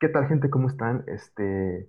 ¿Qué 0.00 0.08
tal, 0.08 0.28
gente? 0.28 0.48
¿Cómo 0.48 0.68
están? 0.68 1.04
Este, 1.08 1.86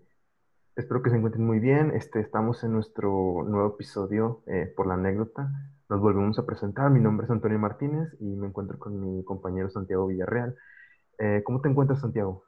espero 0.76 1.02
que 1.02 1.10
se 1.10 1.16
encuentren 1.16 1.46
muy 1.46 1.60
bien. 1.60 1.92
Este, 1.92 2.20
estamos 2.20 2.62
en 2.66 2.74
nuestro 2.74 3.10
nuevo 3.48 3.70
episodio 3.70 4.44
eh, 4.48 4.66
por 4.76 4.86
la 4.86 4.96
anécdota. 4.96 5.50
Nos 5.88 6.02
volvemos 6.02 6.38
a 6.38 6.46
presentar. 6.46 6.92
Mi 6.92 7.00
nombre 7.00 7.24
es 7.24 7.32
Antonio 7.32 7.58
Martínez 7.58 8.10
y 8.20 8.36
me 8.36 8.48
encuentro 8.48 8.78
con 8.78 9.00
mi 9.00 9.24
compañero 9.24 9.70
Santiago 9.70 10.08
Villarreal. 10.08 10.58
Eh, 11.20 11.42
¿cómo 11.46 11.62
te 11.62 11.70
encuentras, 11.70 12.02
Santiago? 12.02 12.44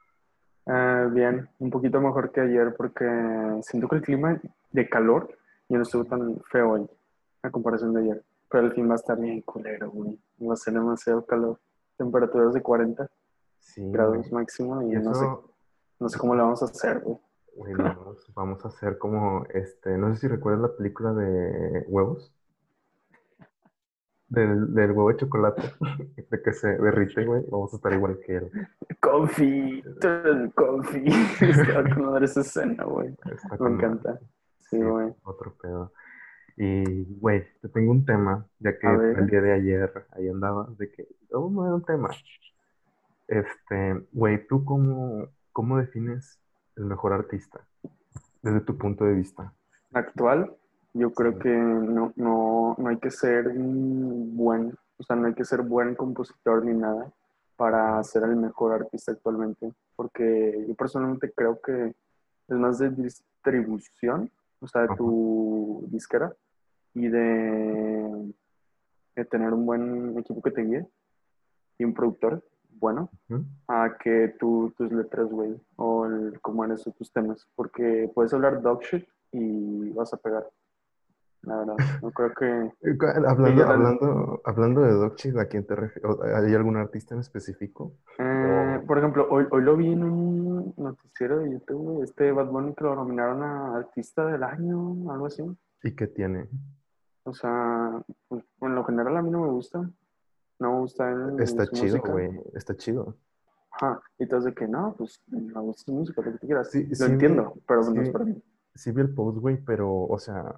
Ah, 0.66 1.08
bien, 1.10 1.48
un 1.58 1.70
poquito 1.70 1.98
mejor 1.98 2.30
que 2.30 2.42
ayer 2.42 2.74
porque 2.76 3.06
siento 3.62 3.88
que 3.88 3.96
el 3.96 4.02
clima 4.02 4.38
de 4.70 4.86
calor 4.90 5.30
ya 5.70 5.78
no 5.78 5.84
estuvo 5.84 6.04
tan 6.04 6.42
feo 6.50 6.72
hoy 6.72 6.86
a 7.42 7.50
comparación 7.50 7.94
de 7.94 8.02
ayer. 8.02 8.22
Pero 8.50 8.66
el 8.66 8.72
fin 8.74 8.86
va 8.86 8.92
a 8.92 8.96
estar 8.96 9.18
bien 9.18 9.40
culero, 9.40 9.90
güey. 9.90 10.20
Va 10.46 10.52
a 10.52 10.56
ser 10.56 10.74
demasiado 10.74 11.24
calor. 11.24 11.58
Temperaturas 11.96 12.52
de 12.52 12.60
40 12.60 13.08
Sí, 13.60 13.90
grados 13.90 14.30
máximo 14.30 14.82
y 14.82 14.92
Y 14.92 14.96
no 14.96 15.14
sé, 15.14 15.24
eso, 15.24 15.53
no 16.00 16.08
sé 16.08 16.18
cómo 16.18 16.34
lo 16.34 16.44
vamos 16.44 16.62
a 16.62 16.66
hacer, 16.66 17.00
güey. 17.00 17.18
güey, 17.56 17.74
vamos, 18.34 18.64
a 18.64 18.68
hacer 18.68 18.98
como, 18.98 19.46
este, 19.54 19.96
no 19.96 20.14
sé 20.14 20.20
si 20.20 20.28
recuerdas 20.28 20.62
la 20.62 20.76
película 20.76 21.12
de 21.12 21.84
huevos, 21.88 22.32
del, 24.28 24.74
del 24.74 24.90
huevo 24.90 25.10
de 25.10 25.16
chocolate, 25.16 25.62
de 26.30 26.42
que 26.42 26.52
se 26.52 26.76
derrite, 26.76 27.24
güey. 27.24 27.44
Vamos 27.50 27.72
a 27.72 27.76
estar 27.76 27.92
igual 27.92 28.18
que 28.24 28.36
él. 28.36 28.50
Con 29.00 29.28
madre 31.96 32.24
esa 32.26 32.40
escena, 32.40 32.84
güey. 32.84 33.14
Me 33.60 33.70
encanta. 33.70 34.18
Sí, 34.18 34.76
Sí, 34.76 34.82
güey. 34.82 35.12
otro 35.22 35.54
pedo. 35.60 35.92
Y, 36.56 37.04
güey, 37.18 37.44
te 37.60 37.68
tengo 37.68 37.90
un 37.90 38.04
tema, 38.04 38.46
ya 38.60 38.78
que 38.78 38.86
el 38.86 39.26
día 39.26 39.40
de 39.40 39.52
ayer 39.52 40.06
ahí 40.12 40.28
andaba, 40.28 40.68
de 40.78 40.90
que, 40.90 41.06
oh, 41.32 41.50
no 41.50 41.64
era 41.66 41.74
un 41.74 41.84
tema. 41.84 42.10
Este, 43.26 44.06
güey, 44.12 44.46
¿tú 44.46 44.64
cómo, 44.64 45.28
cómo 45.54 45.78
defines 45.78 46.38
el 46.76 46.84
mejor 46.84 47.14
artista 47.14 47.60
desde 48.42 48.60
tu 48.60 48.76
punto 48.76 49.04
de 49.04 49.14
vista? 49.14 49.54
Actual, 49.94 50.54
yo 50.92 51.12
creo 51.14 51.38
que 51.38 51.48
no, 51.48 52.12
no, 52.16 52.74
no 52.76 52.88
hay 52.88 52.98
que 52.98 53.10
ser 53.10 53.48
un 53.48 54.36
buen, 54.36 54.76
o 54.98 55.02
sea, 55.04 55.16
no 55.16 55.28
hay 55.28 55.34
que 55.34 55.44
ser 55.44 55.62
buen 55.62 55.94
compositor 55.94 56.64
ni 56.64 56.74
nada 56.74 57.10
para 57.56 58.02
ser 58.02 58.24
el 58.24 58.36
mejor 58.36 58.72
artista 58.72 59.12
actualmente, 59.12 59.72
porque 59.94 60.64
yo 60.68 60.74
personalmente 60.74 61.32
creo 61.32 61.60
que 61.60 61.94
es 62.48 62.56
más 62.56 62.78
de 62.78 62.90
distribución, 62.90 64.30
o 64.60 64.66
sea, 64.66 64.82
de 64.82 64.88
Ajá. 64.88 64.96
tu 64.96 65.84
disquera 65.88 66.34
y 66.94 67.06
de, 67.08 68.34
de 69.14 69.24
tener 69.24 69.52
un 69.52 69.64
buen 69.64 70.18
equipo 70.18 70.42
que 70.42 70.50
te 70.50 70.62
guíe 70.62 70.86
y 71.78 71.84
un 71.84 71.94
productor 71.94 72.42
bueno 72.80 73.10
¿Mm? 73.28 73.40
a 73.68 73.96
que 74.02 74.34
tú, 74.38 74.72
tus 74.76 74.90
letras, 74.92 75.28
güey, 75.30 75.54
o 75.76 76.06
el, 76.06 76.40
cómo 76.40 76.64
eres 76.64 76.82
tú, 76.82 76.92
tus 76.92 77.12
temas, 77.12 77.46
porque 77.54 78.10
puedes 78.14 78.32
hablar 78.34 78.60
dog 78.62 78.82
shit 78.82 79.06
y 79.32 79.90
vas 79.90 80.12
a 80.14 80.16
pegar, 80.18 80.48
la 81.42 81.56
verdad. 81.58 81.76
No 82.02 82.10
creo 82.10 82.32
que... 82.34 82.72
Eh, 82.86 82.98
Hablando, 83.26 83.64
hablando, 83.64 84.40
hablando 84.44 84.80
de 84.82 84.92
Dogchi, 84.92 85.30
¿a 85.38 85.46
quién 85.46 85.66
te 85.66 85.74
refieres? 85.74 86.10
¿Hay 86.36 86.54
algún 86.54 86.76
artista 86.76 87.14
en 87.14 87.20
específico? 87.20 87.92
Eh, 88.18 88.80
O- 88.82 88.86
por 88.86 88.98
ejemplo, 88.98 89.26
hoy, 89.30 89.46
hoy 89.50 89.62
lo 89.62 89.76
vi 89.76 89.92
en 89.92 90.04
un 90.04 90.74
noticiero 90.76 91.38
de 91.38 91.50
YouTube, 91.52 92.02
este 92.04 92.30
Bad 92.32 92.46
Bunny 92.48 92.74
que 92.74 92.84
lo 92.84 92.94
nominaron 92.94 93.42
a 93.42 93.76
Artista 93.76 94.26
del 94.26 94.42
Año, 94.42 95.10
algo 95.10 95.26
así. 95.26 95.42
¿Y 95.82 95.94
qué 95.96 96.06
tiene? 96.06 96.48
O 97.24 97.32
sea, 97.32 98.02
pues, 98.28 98.44
en 98.60 98.74
lo 98.74 98.84
general 98.84 99.16
a 99.16 99.22
mí 99.22 99.30
no 99.30 99.40
me 99.40 99.48
gusta. 99.48 99.88
No 100.58 100.72
me 100.72 100.78
gusta 100.80 101.10
él, 101.10 101.40
Está 101.40 101.66
chido, 101.66 102.00
güey, 102.00 102.40
está 102.54 102.76
chido. 102.76 103.16
Ajá. 103.72 104.00
Y 104.18 104.26
de 104.26 104.54
que 104.54 104.68
no, 104.68 104.94
pues 104.96 105.20
me 105.28 105.60
gusta 105.60 105.82
su 105.84 105.92
música, 105.92 106.22
lo 106.22 106.32
que 106.32 106.46
quieras. 106.46 106.70
Sí, 106.70 106.86
lo 106.86 106.94
sí, 106.94 107.04
entiendo, 107.04 107.54
pero 107.66 107.82
no 107.82 107.92
sí. 107.92 107.98
es 108.00 108.10
para 108.10 108.24
mí. 108.24 108.42
Sí 108.74 108.92
vi 108.92 109.00
el 109.02 109.14
post, 109.14 109.38
güey, 109.38 109.56
pero, 109.56 109.92
o 109.92 110.18
sea, 110.18 110.56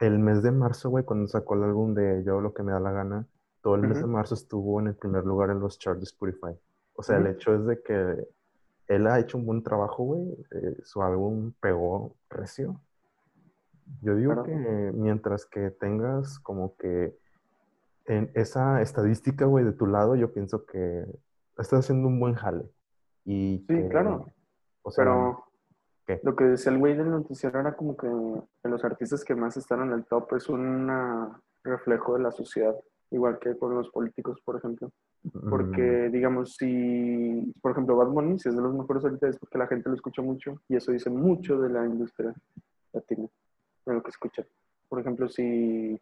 el 0.00 0.18
mes 0.18 0.42
de 0.42 0.50
marzo, 0.52 0.90
güey, 0.90 1.04
cuando 1.04 1.26
sacó 1.26 1.54
el 1.54 1.64
álbum 1.64 1.94
de 1.94 2.22
Yo 2.24 2.40
lo 2.40 2.52
que 2.54 2.62
me 2.62 2.72
da 2.72 2.80
la 2.80 2.92
gana, 2.92 3.26
todo 3.60 3.74
el 3.76 3.82
mes 3.82 3.98
de 3.98 4.06
marzo 4.06 4.34
estuvo 4.34 4.78
en 4.80 4.88
el 4.88 4.94
primer 4.94 5.24
lugar 5.24 5.50
en 5.50 5.58
los 5.60 5.78
charts 5.78 6.00
de 6.00 6.04
Spotify. 6.04 6.56
O 6.94 7.02
sea, 7.02 7.16
el 7.16 7.24
Ujú. 7.24 7.32
hecho 7.32 7.54
es 7.54 7.66
de 7.66 7.82
que 7.82 8.28
él 8.88 9.06
ha 9.06 9.18
hecho 9.18 9.38
un 9.38 9.46
buen 9.46 9.62
trabajo, 9.62 10.04
güey. 10.04 10.22
eh, 10.52 10.76
su 10.84 11.02
álbum 11.02 11.52
pegó 11.60 12.14
recio. 12.28 12.80
Yo 14.02 14.14
digo 14.16 14.32
Claro. 14.32 14.44
que 14.44 14.92
mientras 14.94 15.46
que 15.46 15.70
tengas 15.70 16.38
como 16.40 16.76
que 16.76 17.16
en 18.06 18.30
esa 18.34 18.82
estadística, 18.82 19.46
güey, 19.46 19.64
de 19.64 19.72
tu 19.72 19.86
lado, 19.86 20.14
yo 20.16 20.32
pienso 20.32 20.64
que 20.66 21.04
estás 21.58 21.80
haciendo 21.80 22.08
un 22.08 22.20
buen 22.20 22.34
jale. 22.34 22.64
Y 23.24 23.64
Sí, 23.68 23.74
que, 23.74 23.88
claro. 23.88 24.26
o 24.82 24.90
sea, 24.90 25.04
Pero 25.04 25.44
¿qué? 26.06 26.20
lo 26.22 26.36
que 26.36 26.44
decía 26.44 26.72
el 26.72 26.78
güey 26.78 26.96
del 26.96 27.10
noticiero 27.10 27.60
era 27.60 27.74
como 27.74 27.96
que, 27.96 28.08
que 28.62 28.68
los 28.68 28.84
artistas 28.84 29.24
que 29.24 29.34
más 29.34 29.56
están 29.56 29.82
en 29.82 29.92
el 29.92 30.04
top 30.04 30.34
es 30.34 30.48
un 30.48 30.90
reflejo 31.62 32.16
de 32.16 32.22
la 32.22 32.30
sociedad, 32.30 32.74
igual 33.10 33.38
que 33.38 33.56
con 33.56 33.74
los 33.74 33.88
políticos, 33.90 34.40
por 34.44 34.56
ejemplo. 34.56 34.90
mm, 35.22 35.48
Porque, 35.48 36.10
digamos, 36.10 36.56
si, 36.56 37.54
por 37.62 37.72
ejemplo, 37.72 37.96
Bad 37.96 38.08
Bunny, 38.08 38.38
si 38.38 38.50
es 38.50 38.56
de 38.56 38.60
los 38.62 38.74
mejores 38.74 39.04
ahorita, 39.04 39.28
es 39.28 39.38
porque 39.38 39.56
la 39.58 39.66
gente 39.66 39.88
lo 39.88 39.94
escucha 39.94 40.20
mucho 40.20 40.60
y 40.68 40.76
eso 40.76 40.92
dice 40.92 41.08
mucho 41.08 41.58
de 41.58 41.70
la 41.70 41.86
industria 41.86 42.34
latina, 42.92 43.26
de 43.86 43.94
lo 43.94 44.02
que 44.02 44.10
escucha. 44.10 44.44
Por 44.90 45.00
ejemplo, 45.00 45.26
si 45.28 45.98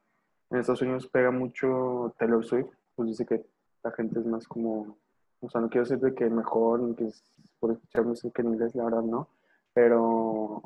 en 0.52 0.58
Estados 0.58 0.82
Unidos 0.82 1.08
pega 1.08 1.30
mucho 1.30 2.14
Taylor 2.18 2.44
Swift, 2.44 2.70
pues 2.94 3.08
dice 3.08 3.24
que 3.24 3.44
la 3.82 3.90
gente 3.92 4.20
es 4.20 4.26
más 4.26 4.46
como, 4.46 4.98
o 5.40 5.50
sea, 5.50 5.60
no 5.60 5.68
quiero 5.68 5.84
decir 5.84 5.98
de 5.98 6.14
que 6.14 6.28
mejor, 6.28 6.80
ni 6.80 6.94
que 6.94 7.06
es 7.06 7.24
por 7.58 7.72
escuchar 7.72 8.04
música 8.04 8.42
en 8.42 8.48
inglés, 8.48 8.74
la 8.74 8.84
verdad 8.84 9.02
no, 9.02 9.28
pero 9.72 10.62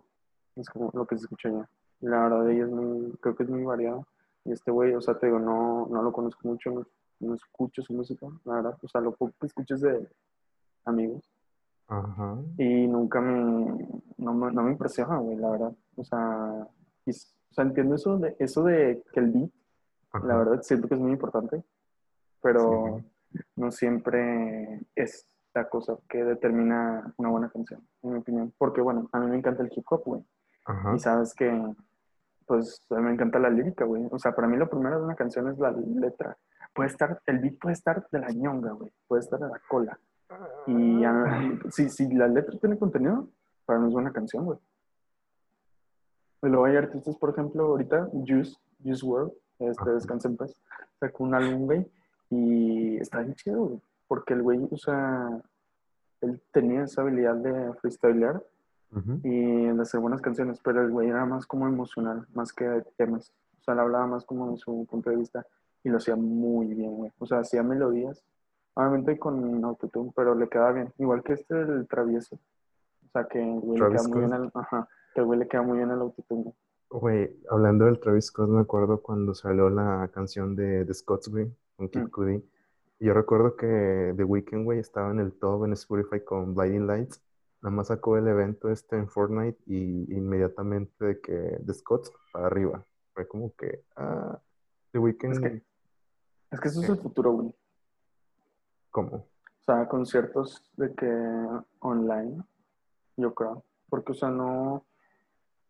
es 0.56 0.68
como 0.68 0.90
lo 0.92 1.06
que 1.06 1.16
se 1.16 1.24
escucha 1.24 1.48
allá. 1.48 1.68
Y 2.00 2.06
la 2.08 2.24
verdad, 2.24 2.50
ella 2.50 2.64
es 2.64 2.70
muy, 2.70 3.12
creo 3.20 3.36
que 3.36 3.44
es 3.44 3.48
muy 3.48 3.64
variado. 3.64 4.06
Y 4.44 4.52
este 4.52 4.70
güey, 4.70 4.94
o 4.94 5.00
sea, 5.00 5.18
te 5.18 5.26
digo, 5.26 5.38
no, 5.38 5.86
no 5.86 6.02
lo 6.02 6.12
conozco 6.12 6.48
mucho, 6.48 6.70
no, 6.70 6.86
no 7.20 7.34
escucho 7.34 7.82
su 7.82 7.94
música, 7.94 8.26
la 8.44 8.54
verdad. 8.54 8.78
O 8.82 8.88
sea, 8.88 9.00
lo 9.00 9.12
poco 9.12 9.32
que 9.40 9.46
escucho 9.46 9.74
es 9.74 9.80
de 9.82 10.08
amigos. 10.84 11.30
Ajá. 11.88 12.36
Y 12.58 12.86
nunca 12.88 13.20
me, 13.20 13.88
no 14.18 14.34
me, 14.34 14.52
no 14.52 14.62
me 14.62 14.72
impresiona, 14.72 15.18
güey, 15.18 15.36
la 15.36 15.50
verdad. 15.50 15.72
O 15.96 16.04
sea, 16.04 16.66
y 17.06 17.10
o 17.10 17.54
sea, 17.54 17.64
entiendo 17.64 17.94
eso 17.94 18.18
de, 18.18 18.36
eso 18.38 18.64
de 18.64 19.02
que 19.12 19.20
el 19.20 19.30
beat, 19.30 19.50
la 20.12 20.36
verdad, 20.36 20.62
siento 20.62 20.88
que 20.88 20.94
es 20.94 21.00
muy 21.00 21.12
importante, 21.12 21.62
pero 22.42 23.00
no 23.56 23.70
siempre 23.70 24.80
es 24.94 25.26
la 25.54 25.68
cosa 25.68 25.96
que 26.08 26.22
determina 26.24 27.12
una 27.16 27.28
buena 27.30 27.48
canción, 27.50 27.86
en 28.02 28.12
mi 28.12 28.18
opinión. 28.18 28.52
Porque, 28.58 28.80
bueno, 28.80 29.08
a 29.12 29.18
mí 29.20 29.26
me 29.26 29.36
encanta 29.36 29.62
el 29.62 29.72
hip 29.74 29.84
hop, 29.90 30.02
güey. 30.04 30.24
Y 30.94 30.98
sabes 30.98 31.34
que, 31.34 31.50
pues, 32.46 32.80
a 32.90 32.96
mí 32.96 33.02
me 33.02 33.12
encanta 33.12 33.38
la 33.38 33.50
lírica, 33.50 33.84
güey. 33.84 34.06
O 34.10 34.18
sea, 34.18 34.34
para 34.34 34.48
mí 34.48 34.56
lo 34.56 34.68
primero 34.68 34.98
de 34.98 35.04
una 35.04 35.14
canción 35.16 35.48
es 35.48 35.58
la 35.58 35.70
letra. 35.72 36.36
Puede 36.74 36.88
estar, 36.90 37.20
el 37.26 37.38
beat 37.38 37.58
puede 37.58 37.72
estar 37.74 38.06
de 38.10 38.18
la 38.20 38.30
ñonga, 38.30 38.72
güey. 38.72 38.92
Puede 39.08 39.20
estar 39.20 39.38
de 39.40 39.48
la 39.48 39.60
cola. 39.68 39.98
Y 40.66 41.04
a- 41.04 41.58
si, 41.70 41.88
si 41.88 42.12
la 42.14 42.28
letra 42.28 42.58
tiene 42.58 42.78
contenido, 42.78 43.28
para 43.64 43.78
mí 43.78 43.88
es 43.88 43.92
buena 43.94 44.12
canción, 44.12 44.44
güey. 44.44 44.58
Luego 46.42 46.64
hay 46.66 46.76
artistas, 46.76 47.16
por 47.16 47.30
ejemplo, 47.30 47.64
ahorita, 47.64 48.08
Juice, 48.12 48.56
Juice 48.82 49.04
World, 49.04 49.32
este. 49.58 49.90
Descansa 49.90 50.28
en 50.28 50.36
paz, 50.36 50.54
sacó 51.00 51.24
un 51.24 51.34
álbum, 51.34 51.66
güey, 51.66 51.86
y 52.30 52.96
está 52.98 53.20
bien 53.20 53.34
chido, 53.34 53.64
güey. 53.64 53.80
Porque 54.08 54.34
el 54.34 54.42
güey, 54.42 54.68
o 54.70 54.76
sea, 54.76 55.40
él 56.20 56.40
tenía 56.52 56.84
esa 56.84 57.02
habilidad 57.02 57.34
de 57.36 57.72
freestylear 57.74 58.42
y 59.22 59.66
de 59.66 59.82
hacer 59.82 60.00
buenas 60.00 60.22
canciones, 60.22 60.58
pero 60.62 60.80
el 60.80 60.90
güey 60.90 61.08
era 61.08 61.26
más 61.26 61.46
como 61.46 61.66
emocional, 61.66 62.26
más 62.34 62.52
que 62.52 62.64
de 62.64 62.82
temas. 62.96 63.32
O 63.60 63.62
sea, 63.62 63.74
le 63.74 63.82
hablaba 63.82 64.06
más 64.06 64.24
como 64.24 64.52
de 64.52 64.56
su 64.56 64.86
punto 64.88 65.10
de 65.10 65.16
vista 65.16 65.46
y 65.84 65.90
lo 65.90 65.98
hacía 65.98 66.16
muy 66.16 66.72
bien, 66.72 66.94
güey. 66.94 67.12
O 67.18 67.26
sea, 67.26 67.40
hacía 67.40 67.62
melodías, 67.62 68.24
obviamente 68.74 69.18
con 69.18 69.62
autotune, 69.64 70.12
pero 70.16 70.34
le 70.34 70.48
quedaba 70.48 70.72
bien. 70.72 70.92
Igual 70.98 71.22
que 71.22 71.34
este, 71.34 71.60
el 71.60 71.86
travieso. 71.88 72.36
O 72.36 73.10
sea, 73.12 73.24
que 73.24 73.42
el 73.42 73.60
güey 73.60 73.80
le 73.80 73.88
queda 73.90 74.08
muy 74.08 74.20
bien 74.20 74.50
ajá, 74.54 74.88
que 75.14 75.20
el 75.20 75.26
güey 75.26 75.38
le 75.40 75.48
queda 75.48 75.62
muy 75.62 75.78
bien 75.78 75.90
el 75.90 76.00
autotune. 76.00 76.54
Güey. 76.90 77.36
Hablando 77.50 77.84
del 77.86 78.00
Travis 78.00 78.26
Scott, 78.26 78.48
me 78.48 78.60
acuerdo 78.60 79.02
cuando 79.02 79.34
salió 79.34 79.68
la 79.70 80.08
canción 80.12 80.54
de 80.56 80.84
The 80.84 80.94
Scots, 80.94 81.28
güey, 81.28 81.50
con 81.76 81.88
Kid 81.88 82.02
Mm. 82.04 82.10
Cudi. 82.10 82.50
Yo 82.98 83.12
recuerdo 83.12 83.56
que 83.56 84.14
The 84.16 84.24
Weeknd, 84.24 84.64
güey, 84.64 84.78
estaba 84.78 85.10
en 85.10 85.20
el 85.20 85.32
top 85.34 85.64
en 85.66 85.72
Spotify 85.74 86.20
con 86.24 86.54
Blinding 86.54 86.86
Lights. 86.86 87.22
Nada 87.62 87.74
más 87.74 87.88
sacó 87.88 88.16
el 88.16 88.26
evento 88.28 88.70
este 88.70 88.96
en 88.96 89.08
Fortnite 89.08 89.58
y 89.66 90.14
inmediatamente 90.14 91.04
de 91.04 91.20
que 91.20 91.60
The 91.66 91.74
Scots 91.74 92.12
para 92.32 92.46
arriba. 92.46 92.84
Fue 93.14 93.26
como 93.26 93.54
que, 93.54 93.82
ah, 93.96 94.38
The 94.92 94.98
Weeknd, 94.98 95.32
Es 95.32 95.40
que, 95.40 95.62
es 96.52 96.60
que 96.60 96.68
eso 96.68 96.82
es 96.82 96.88
el 96.88 96.98
futuro, 96.98 97.32
güey. 97.32 97.54
¿cómo? 98.90 99.16
O 99.16 99.64
sea, 99.66 99.86
conciertos 99.88 100.62
de 100.76 100.94
que 100.94 101.06
online, 101.80 102.42
yo 103.16 103.34
creo. 103.34 103.64
Porque, 103.90 104.12
o 104.12 104.14
sea, 104.14 104.30
no. 104.30 104.84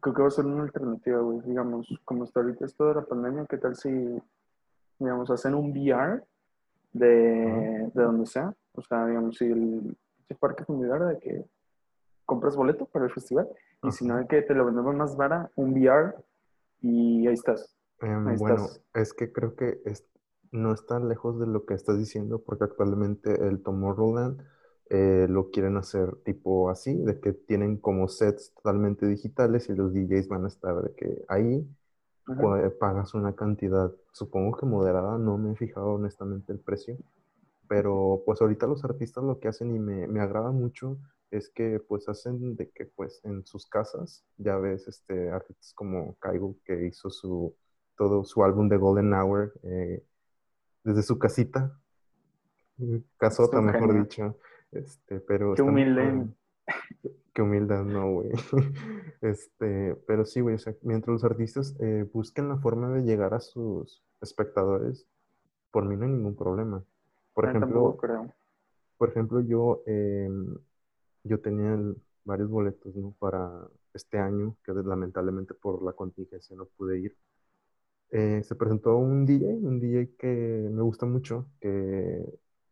Creo 0.01 0.15
que 0.15 0.23
va 0.23 0.29
a 0.29 0.31
ser 0.33 0.47
una 0.47 0.63
alternativa, 0.63 1.21
güey. 1.21 1.41
Digamos, 1.43 1.89
como 2.05 2.25
está 2.25 2.41
ahorita 2.41 2.65
esto 2.65 2.87
de 2.89 2.95
la 2.95 3.03
pandemia, 3.05 3.47
¿qué 3.49 3.59
tal 3.59 3.75
si, 3.77 3.91
digamos, 4.99 5.31
hacen 5.31 5.55
un 5.55 5.71
VR 5.73 6.23
de, 6.93 7.91
de 7.95 8.03
donde 8.03 8.27
sea? 8.27 8.55
O 8.75 8.83
sea, 8.83 9.07
digamos, 9.07 9.37
si 9.37 9.47
el, 9.47 9.97
si 10.29 10.35
parque 10.35 10.65
familiar 10.65 11.05
de 11.07 11.19
que 11.19 11.45
compras 12.25 12.57
boleto 12.57 12.87
para 12.87 13.07
el 13.07 13.13
festival. 13.13 13.49
Y 13.83 13.91
si 13.93 14.07
no, 14.07 14.17
de 14.17 14.27
que 14.27 14.43
te 14.43 14.55
lo 14.55 14.65
vendemos 14.67 14.95
más 14.97 15.17
vara, 15.17 15.51
un 15.55 15.73
VR 15.73 16.15
y 16.83 17.27
ahí 17.27 17.35
estás. 17.35 17.77
Em, 18.01 18.27
Ahí 18.29 18.37
bueno, 18.37 18.57
estás. 18.65 18.83
es 18.95 19.13
que 19.15 19.33
creo 19.33 19.55
que 19.55 19.81
es- 19.85 20.07
no 20.53 20.73
está 20.73 20.99
lejos 21.01 21.39
de 21.39 21.47
lo 21.47 21.65
que 21.67 21.75
estás 21.75 21.99
diciendo, 21.99 22.41
porque 22.41 22.65
actualmente 22.65 23.47
el 23.47 23.63
Tomorrowland 23.63 24.43
eh, 24.91 25.27
lo 25.29 25.51
quieren 25.51 25.77
hacer 25.77 26.15
tipo 26.25 26.71
así, 26.71 26.97
de 26.97 27.21
que 27.21 27.33
tienen 27.33 27.77
como 27.79 28.09
sets 28.09 28.53
totalmente 28.55 29.07
digitales 29.07 29.69
y 29.69 29.75
los 29.75 29.93
DJs 29.93 30.29
van 30.29 30.45
a 30.45 30.49
estar 30.49 30.83
de 30.83 30.95
que 30.95 31.25
ahí 31.29 31.67
pagas 32.81 33.15
una 33.15 33.35
cantidad, 33.37 33.93
supongo 34.13 34.57
que 34.57 34.67
moderada, 34.67 35.17
no 35.17 35.39
me 35.39 35.53
he 35.53 35.57
fijado 35.57 35.95
honestamente 35.95 36.53
el 36.53 36.59
precio, 36.59 36.97
pero 37.69 38.23
pues 38.27 38.41
ahorita 38.41 38.67
los 38.67 38.85
artistas 38.85 39.23
lo 39.23 39.39
que 39.39 39.49
hacen 39.49 39.75
y 39.75 39.79
me, 39.79 40.09
me 40.09 40.21
agrada 40.21 40.51
mucho 40.51 40.99
es 41.31 41.49
que 41.49 41.81
pues 41.81 42.09
hacen 42.09 42.57
de 42.57 42.71
que 42.71 42.87
pues 42.87 43.21
en 43.25 43.45
sus 43.47 43.67
casas, 43.67 44.25
ya 44.39 44.57
ves, 44.57 44.87
este, 44.89 45.31
artistas 45.31 45.73
como 45.75 46.17
Kaigo 46.17 46.57
que 46.65 46.87
hizo 46.87 47.11
su, 47.11 47.55
todo 47.97 48.25
su 48.25 48.45
álbum 48.45 48.69
de 48.69 48.77
Golden 48.77 49.13
Hour 49.13 49.53
eh, 49.63 50.05
desde 50.85 51.03
su 51.03 51.19
casita, 51.19 51.79
casota 53.17 53.61
mejor 53.61 53.89
genio. 53.89 54.03
dicho, 54.03 54.39
este, 54.79 55.21
pero 55.21 55.55
Qué 55.55 55.63
humilde. 55.63 56.27
Qué 57.35 57.43
humildad, 57.43 57.85
no, 57.85 58.11
güey. 58.13 58.31
Este, 59.23 59.97
pero 60.07 60.25
sí, 60.25 60.41
güey, 60.41 60.57
o 60.57 60.59
sea, 60.59 60.75
mientras 60.83 61.13
los 61.15 61.25
artistas 61.25 61.75
eh, 61.81 62.09
busquen 62.13 62.49
la 62.49 62.59
forma 62.59 62.91
de 62.93 63.03
llegar 63.03 63.35
a 63.35 63.41
sus 63.41 64.03
espectadores, 64.21 65.07
por 65.71 65.85
mí 65.87 65.97
no 65.97 66.05
hay 66.05 66.11
ningún 66.13 66.37
problema. 66.37 66.85
Por 67.35 67.45
tampoco 67.45 67.59
ejemplo, 67.67 67.97
creo. 67.97 68.35
por 68.99 69.09
ejemplo, 69.11 69.41
yo, 69.41 69.83
eh, 69.87 70.29
yo 71.25 71.41
tenía 71.41 71.75
el- 71.75 71.97
varios 72.25 72.51
boletos, 72.51 72.95
¿no? 72.97 73.15
Para 73.19 73.51
este 73.95 74.19
año, 74.19 74.57
que 74.65 74.73
lamentablemente 74.73 75.55
por 75.55 75.83
la 75.83 75.93
contingencia 75.93 76.57
no 76.57 76.67
pude 76.77 76.99
ir. 77.01 77.17
Eh, 78.11 78.43
se 78.45 78.55
presentó 78.55 78.97
un 78.97 79.27
DJ, 79.27 79.47
un 79.47 79.81
DJ 79.81 80.17
que 80.19 80.69
me 80.73 80.83
gusta 80.83 81.07
mucho, 81.07 81.47
que 81.61 82.25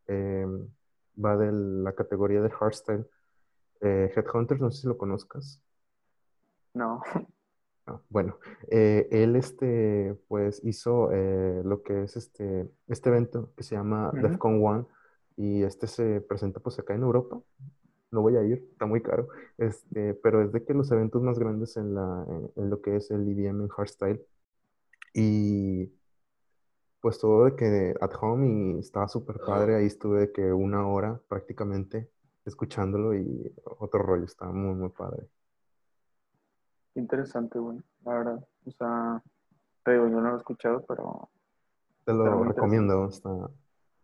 eh, 0.08 0.46
va 1.22 1.36
de 1.36 1.52
la 1.52 1.94
categoría 1.94 2.40
de 2.40 2.50
hardstyle. 2.50 3.06
Eh, 3.80 4.12
Headhunters, 4.14 4.60
no 4.60 4.70
sé 4.70 4.82
si 4.82 4.86
lo 4.86 4.96
conozcas. 4.96 5.60
No. 6.72 7.02
Ah, 7.86 8.00
bueno, 8.08 8.38
eh, 8.70 9.08
él 9.10 9.36
este, 9.36 10.16
pues 10.28 10.60
hizo 10.64 11.12
eh, 11.12 11.60
lo 11.64 11.82
que 11.82 12.04
es 12.04 12.16
este, 12.16 12.70
este 12.88 13.10
evento 13.10 13.52
que 13.56 13.62
se 13.62 13.74
llama 13.74 14.08
Ujú. 14.08 14.22
DEFCON 14.22 14.64
One 14.64 14.84
y 15.36 15.62
este 15.64 15.86
se 15.86 16.22
presenta 16.22 16.60
pues 16.60 16.78
acá 16.78 16.94
en 16.94 17.02
Europa. 17.02 17.38
No 18.10 18.22
voy 18.22 18.36
a 18.36 18.42
ir, 18.42 18.66
está 18.72 18.86
muy 18.86 19.02
caro, 19.02 19.28
este, 19.58 20.14
pero 20.14 20.42
es 20.42 20.52
de 20.52 20.64
que 20.64 20.72
los 20.72 20.90
eventos 20.92 21.20
más 21.20 21.38
grandes 21.38 21.76
en, 21.76 21.94
la, 21.94 22.24
en, 22.28 22.50
en 22.56 22.70
lo 22.70 22.80
que 22.80 22.96
es 22.96 23.10
el 23.10 23.28
EDM 23.28 23.64
en 23.64 23.68
hardstyle 23.68 24.24
y 25.12 25.92
pues 27.04 27.18
todo 27.18 27.44
de 27.44 27.54
que 27.54 27.94
at 28.00 28.12
home 28.18 28.48
y 28.48 28.78
estaba 28.78 29.08
súper 29.08 29.38
padre, 29.38 29.76
ahí 29.76 29.84
estuve 29.84 30.20
de 30.20 30.32
que 30.32 30.54
una 30.54 30.88
hora 30.88 31.20
prácticamente 31.28 32.10
escuchándolo 32.46 33.12
y 33.12 33.54
otro 33.62 34.00
rollo, 34.00 34.24
estaba 34.24 34.52
muy, 34.52 34.74
muy 34.74 34.88
padre. 34.88 35.28
Interesante, 36.94 37.58
güey. 37.58 37.78
La 38.06 38.14
verdad. 38.14 38.48
O 38.64 38.70
sea, 38.70 39.22
te 39.82 39.92
digo, 39.92 40.08
yo 40.08 40.18
no 40.18 40.30
lo 40.30 40.34
he 40.36 40.38
escuchado, 40.38 40.82
pero 40.88 41.28
Te 42.06 42.12
Pero 42.14 42.24
lo 42.24 42.38
muy 42.38 42.48
recomiendo, 42.48 43.06
está, 43.06 43.50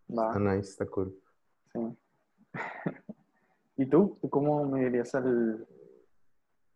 está 0.06 0.38
nice, 0.38 0.68
está 0.68 0.84
cool. 0.84 1.18
Sí. 1.72 1.98
¿Y 3.78 3.86
tú? 3.86 4.18
¿Tú 4.20 4.28
cómo 4.28 4.66
me 4.66 4.84
dirías 4.84 5.14
al, 5.14 5.66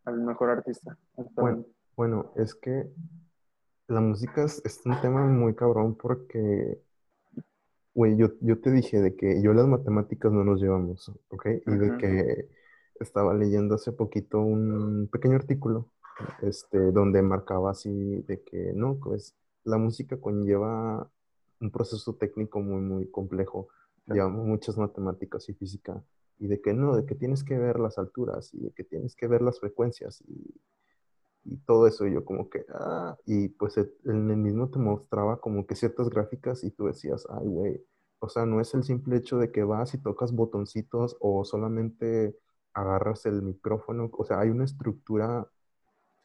al 0.05 0.21
mejor 0.21 0.49
artista? 0.49 0.97
Bueno, 1.35 1.65
bueno, 1.95 2.31
es 2.35 2.55
que 2.55 2.91
la 3.87 4.01
música 4.01 4.43
es, 4.43 4.61
es 4.65 4.81
un 4.85 4.99
tema 5.01 5.25
muy 5.25 5.55
cabrón 5.55 5.95
porque, 5.95 6.81
güey, 7.93 8.17
yo, 8.17 8.29
yo 8.41 8.59
te 8.59 8.71
dije 8.71 8.99
de 8.99 9.15
que 9.15 9.41
yo 9.41 9.53
las 9.53 9.67
matemáticas 9.67 10.31
no 10.31 10.43
nos 10.43 10.61
llevamos, 10.61 11.11
¿ok? 11.29 11.45
Y 11.65 11.75
de 11.75 11.97
que 11.97 12.49
estaba 12.99 13.33
leyendo 13.33 13.75
hace 13.75 13.91
poquito 13.91 14.39
un 14.39 15.09
pequeño 15.11 15.35
artículo, 15.35 15.91
este, 16.41 16.91
donde 16.91 17.21
marcaba 17.21 17.71
así 17.71 18.21
de 18.27 18.41
que, 18.41 18.73
no, 18.73 18.97
pues 18.97 19.35
la 19.63 19.77
música 19.77 20.19
conlleva 20.19 21.09
un 21.59 21.71
proceso 21.71 22.15
técnico 22.15 22.59
muy, 22.61 22.81
muy 22.81 23.09
complejo, 23.09 23.67
lleva 24.07 24.29
muchas 24.29 24.77
matemáticas 24.77 25.49
y 25.49 25.53
física, 25.53 26.03
y 26.37 26.47
de 26.47 26.61
que 26.61 26.73
no, 26.73 26.95
de 26.95 27.05
que 27.05 27.15
tienes 27.15 27.43
que 27.43 27.57
ver 27.57 27.79
las 27.79 27.97
alturas 27.97 28.53
y 28.53 28.59
de 28.59 28.71
que 28.71 28.83
tienes 28.83 29.15
que 29.15 29.27
ver 29.27 29.41
las 29.41 29.59
frecuencias 29.59 30.21
y 30.27 30.53
y 31.45 31.57
todo 31.59 31.87
eso, 31.87 32.07
y 32.07 32.13
yo 32.13 32.25
como 32.25 32.49
que, 32.49 32.65
ah, 32.73 33.17
y 33.25 33.49
pues 33.49 33.77
e- 33.77 33.91
en 34.05 34.29
el 34.31 34.37
mismo 34.37 34.69
te 34.69 34.79
mostraba 34.79 35.39
como 35.41 35.65
que 35.67 35.75
ciertas 35.75 36.09
gráficas 36.09 36.63
y 36.63 36.71
tú 36.71 36.87
decías, 36.87 37.25
ay, 37.29 37.47
güey, 37.47 37.85
o 38.19 38.29
sea, 38.29 38.45
no 38.45 38.61
es 38.61 38.73
el 38.73 38.83
simple 38.83 39.17
hecho 39.17 39.37
de 39.37 39.51
que 39.51 39.63
vas 39.63 39.93
y 39.93 39.99
tocas 40.01 40.33
botoncitos 40.33 41.17
o 41.21 41.45
solamente 41.45 42.37
agarras 42.73 43.25
el 43.27 43.41
micrófono, 43.43 44.09
o 44.13 44.25
sea, 44.25 44.39
hay 44.41 44.49
una 44.49 44.65
estructura 44.65 45.47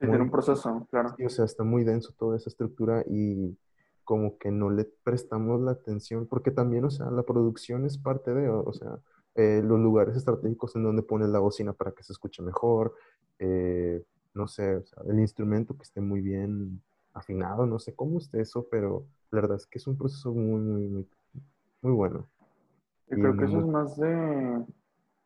Sí, 0.00 0.08
tiene 0.08 0.24
un 0.24 0.30
muy, 0.30 0.32
proceso, 0.32 0.86
claro. 0.90 1.18
sí, 1.18 1.24
o 1.24 1.30
sea, 1.30 1.44
está 1.44 1.64
muy 1.64 1.84
denso 1.84 2.12
toda 2.18 2.36
esa 2.36 2.50
estructura 2.50 3.04
y 3.08 3.58
como 4.04 4.38
que 4.38 4.50
no 4.50 4.70
le 4.70 4.84
prestamos 5.04 5.60
la 5.60 5.72
atención, 5.72 6.26
porque 6.26 6.50
también, 6.50 6.84
o 6.84 6.90
sea, 6.90 7.10
la 7.10 7.22
producción 7.24 7.86
es 7.86 7.98
parte 7.98 8.34
de, 8.34 8.48
o 8.48 8.62
o 8.64 8.72
sea, 8.72 8.98
eh, 9.36 9.62
los 9.64 9.78
lugares 9.80 10.16
estratégicos 10.16 10.74
en 10.76 10.84
donde 10.84 11.02
pones 11.02 11.28
la 11.30 11.38
bocina 11.40 11.72
para 11.72 11.92
que 11.92 12.02
se 12.04 12.12
escuche 12.12 12.42
mejor, 12.42 12.94
eh, 13.38 14.04
no 14.34 14.48
sé, 14.48 14.76
o 14.76 14.84
sea, 14.84 15.02
el 15.08 15.18
instrumento 15.20 15.76
que 15.76 15.82
esté 15.84 16.00
muy 16.00 16.20
bien 16.20 16.82
afinado, 17.14 17.66
no 17.66 17.78
sé 17.78 17.94
cómo 17.94 18.18
esté 18.18 18.40
eso, 18.42 18.66
pero 18.70 19.06
la 19.30 19.40
verdad 19.42 19.56
es 19.58 19.66
que 19.66 19.78
es 19.78 19.86
un 19.86 19.96
proceso 19.98 20.32
muy, 20.32 20.60
muy, 20.60 20.88
muy, 20.88 21.08
muy 21.82 21.92
bueno. 21.94 22.30
Yo 23.10 23.18
Y 23.18 23.20
creo 23.20 23.36
que 23.36 23.44
eso 23.44 23.58
es 23.60 23.66
más 23.66 23.96
de, 23.98 24.64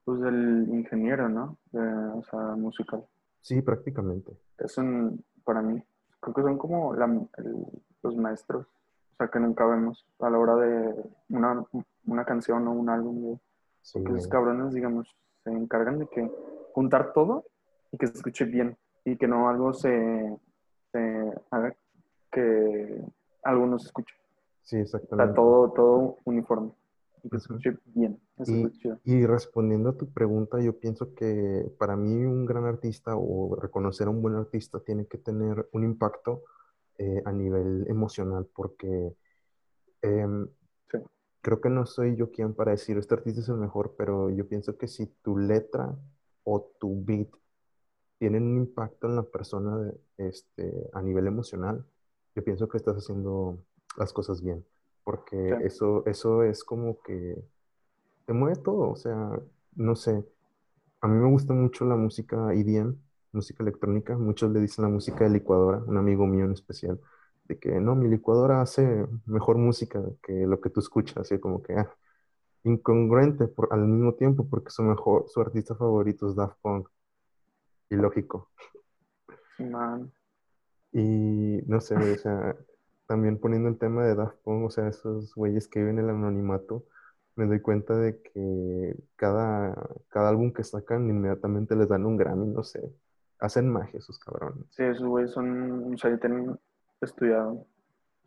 pues, 0.04 0.20
del 0.20 0.66
ingeniero, 0.70 1.28
¿no? 1.28 1.58
De- 1.72 1.80
o 2.18 2.22
sea, 2.24 2.40
musical. 2.56 3.04
sí, 3.40 3.62
prácticamente. 3.62 4.36
Es 4.58 4.78
un, 4.78 5.24
para 5.44 5.62
mí, 5.62 5.82
creo 6.20 6.34
que 6.34 6.42
son 6.42 6.58
como 6.58 6.94
la- 6.94 7.06
el- 7.38 7.66
los 8.02 8.16
maestros, 8.16 8.66
o 8.66 9.16
sea, 9.16 9.28
que 9.28 9.38
nunca 9.40 9.66
vemos 9.66 10.06
a 10.20 10.30
la 10.30 10.38
hora 10.38 10.56
de 10.56 10.94
una, 11.28 11.64
una 12.06 12.24
canción 12.24 12.66
o 12.68 12.72
un 12.72 12.88
álbum. 12.90 13.38
Sí, 13.82 14.00
Porque 14.00 14.12
esos 14.12 14.28
cabrones, 14.28 14.74
digamos, 14.74 15.08
se 15.44 15.50
encargan 15.52 15.98
de 15.98 16.08
que 16.08 16.30
juntar 16.74 17.12
todo 17.12 17.44
y 17.92 17.98
que 17.98 18.06
se 18.08 18.14
escuche 18.14 18.44
bien 18.44 18.76
y 19.04 19.16
que 19.16 19.28
no 19.28 19.48
algo 19.48 19.72
se, 19.72 20.36
se 20.92 21.32
haga 21.50 21.74
que 22.32 23.02
algo 23.42 23.66
no 23.66 23.78
se 23.78 23.86
escuche. 23.86 24.14
Sí, 24.62 24.76
exactamente. 24.78 25.34
todo, 25.34 25.70
todo 25.72 26.16
uniforme 26.24 26.72
y 27.22 27.28
que 27.30 27.38
se 27.38 27.52
Ujú. 27.52 27.58
escuche 27.58 27.78
bien. 27.94 28.20
Eso 28.38 28.52
Y, 28.52 28.64
es 28.64 28.72
chido. 28.78 28.98
y 29.04 29.26
respondiendo 29.26 29.90
a 29.90 29.96
tu 29.96 30.10
pregunta, 30.12 30.60
yo 30.60 30.78
pienso 30.78 31.14
que 31.14 31.70
para 31.78 31.96
mí 31.96 32.24
un 32.24 32.46
gran 32.46 32.64
artista 32.64 33.14
o 33.16 33.54
reconocer 33.56 34.06
a 34.08 34.10
un 34.10 34.22
buen 34.22 34.34
artista 34.34 34.80
tiene 34.80 35.06
que 35.06 35.18
tener 35.18 35.68
un 35.72 35.84
impacto 35.84 36.42
eh, 36.98 37.22
a 37.24 37.32
nivel 37.32 37.86
emocional, 37.88 38.46
porque 38.54 39.14
Sí. 40.02 40.98
creo 41.40 41.60
que 41.60 41.70
no 41.70 41.86
soy 41.86 42.14
yo 42.16 42.30
quien 42.30 42.54
para 42.54 42.72
decir 42.72 42.98
este 42.98 43.14
artista 43.14 43.40
es 43.40 43.48
el 43.48 43.56
mejor, 43.56 43.94
pero 43.96 44.30
yo 44.30 44.46
pienso 44.46 44.76
que 44.76 44.86
si 44.86 45.06
tu 45.06 45.38
letra 45.38 45.94
o 46.44 46.60
tu 46.78 47.02
beat 47.04 47.28
tienen 48.24 48.44
un 48.44 48.56
impacto 48.56 49.06
en 49.06 49.16
la 49.16 49.22
persona 49.24 49.76
de- 49.78 50.00
este, 50.16 50.72
a 50.94 51.02
nivel 51.02 51.26
emocional, 51.26 51.84
yo 52.34 52.42
pienso 52.42 52.68
que 52.68 52.78
estás 52.78 52.96
haciendo 52.96 53.58
las 53.98 54.14
cosas 54.14 54.42
bien, 54.42 54.64
porque 55.04 55.36
Sí. 55.36 55.54
eso, 55.66 56.06
eso 56.06 56.42
es 56.42 56.64
como 56.64 57.02
que 57.02 57.36
te 58.26 58.32
mueve 58.32 58.56
todo, 58.62 58.90
o 58.90 58.96
sea, 58.96 59.30
no 59.76 59.96
sé, 59.96 60.24
a 61.02 61.08
mí 61.08 61.16
me 61.18 61.30
gusta 61.30 61.54
mucho 61.54 61.84
la 61.86 61.96
música 61.96 62.54
EDM, 62.54 62.96
música 63.32 63.62
electrónica, 63.64 64.16
muchos 64.18 64.52
le 64.52 64.60
dicen 64.60 64.84
la 64.84 64.90
música 64.90 65.24
de 65.24 65.30
licuadora, 65.30 65.78
un 65.86 65.98
amigo 65.98 66.26
mío 66.26 66.46
en 66.46 66.52
especial, 66.52 67.00
de 67.44 67.58
que 67.58 67.80
no, 67.80 67.94
mi 67.96 68.08
licuadora 68.08 68.62
hace 68.62 69.06
mejor 69.26 69.58
música 69.58 70.02
que 70.22 70.46
lo 70.46 70.60
que 70.60 70.70
tú 70.70 70.80
escuchas, 70.80 71.18
así 71.18 71.38
como 71.40 71.62
que 71.62 71.74
ah, 71.74 71.90
incongruente 72.64 73.48
por, 73.48 73.68
al 73.72 73.86
mismo 73.86 74.14
tiempo, 74.14 74.48
porque 74.48 74.70
su 74.70 74.82
mejor, 74.82 75.26
su 75.28 75.40
artista 75.40 75.74
favorito 75.76 76.28
es 76.30 76.36
Daft 76.36 76.58
Punk, 76.62 76.88
y 77.94 77.98
lógico. 77.98 78.50
Man, 79.58 80.12
Y 80.92 81.62
no 81.66 81.80
sé, 81.80 81.96
o 82.12 82.16
sea, 82.16 82.56
también 83.06 83.38
poniendo 83.40 83.68
el 83.68 83.78
tema 83.78 84.04
de 84.04 84.14
Daft 84.14 84.38
Punk, 84.44 84.66
o 84.66 84.70
sea, 84.70 84.88
esos 84.88 85.34
güeyes 85.34 85.68
que 85.68 85.80
viven 85.80 85.98
en 85.98 86.04
el 86.06 86.10
anonimato, 86.12 86.86
me 87.36 87.46
doy 87.46 87.60
cuenta 87.60 87.96
de 87.96 88.22
que 88.22 88.96
cada, 89.16 89.74
cada 90.08 90.28
álbum 90.30 90.52
que 90.52 90.64
sacan 90.64 91.08
inmediatamente 91.08 91.74
les 91.76 91.88
dan 91.88 92.06
un 92.06 92.16
Grammy, 92.16 92.46
no 92.48 92.62
sé, 92.64 92.94
hacen 93.40 93.70
magia 93.72 93.98
esos 93.98 94.18
cabrones. 94.18 94.66
sí, 94.70 94.82
esos 94.84 95.06
güeyes 95.06 95.32
son, 95.32 95.94
o 95.94 95.98
sea, 95.98 96.18
tienen 96.18 96.58
estudiado, 97.00 97.52
o 97.52 97.66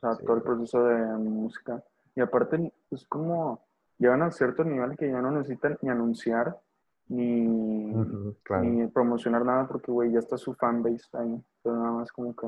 sea, 0.02 0.18
Sí, 0.18 0.26
todo 0.26 0.38
el 0.38 0.44
proceso 0.44 0.84
de 0.86 0.98
música. 1.18 1.84
Y 2.16 2.22
aparte, 2.22 2.74
es 2.92 3.06
como 3.08 3.66
llegan 3.98 4.22
a 4.24 4.32
cierto 4.32 4.64
nivel 4.64 4.98
que 4.98 5.10
ya 5.10 5.22
no 5.22 5.32
necesitan 5.32 5.78
ni 5.82 5.90
anunciar 5.90 6.60
ni, 7.10 7.48
Ujú, 7.96 8.36
claro. 8.44 8.64
ni 8.64 8.88
promocionar 8.88 9.46
nada 9.46 9.68
porque, 9.68 9.92
güey, 9.92 10.12
ya 10.12 10.20
está 10.20 10.38
su 10.38 10.54
fanbase 10.54 11.06
ahí. 11.14 11.28
Entonces 11.34 11.82
nada 11.82 11.92
más 11.92 12.12
como 12.12 12.36
que 12.36 12.48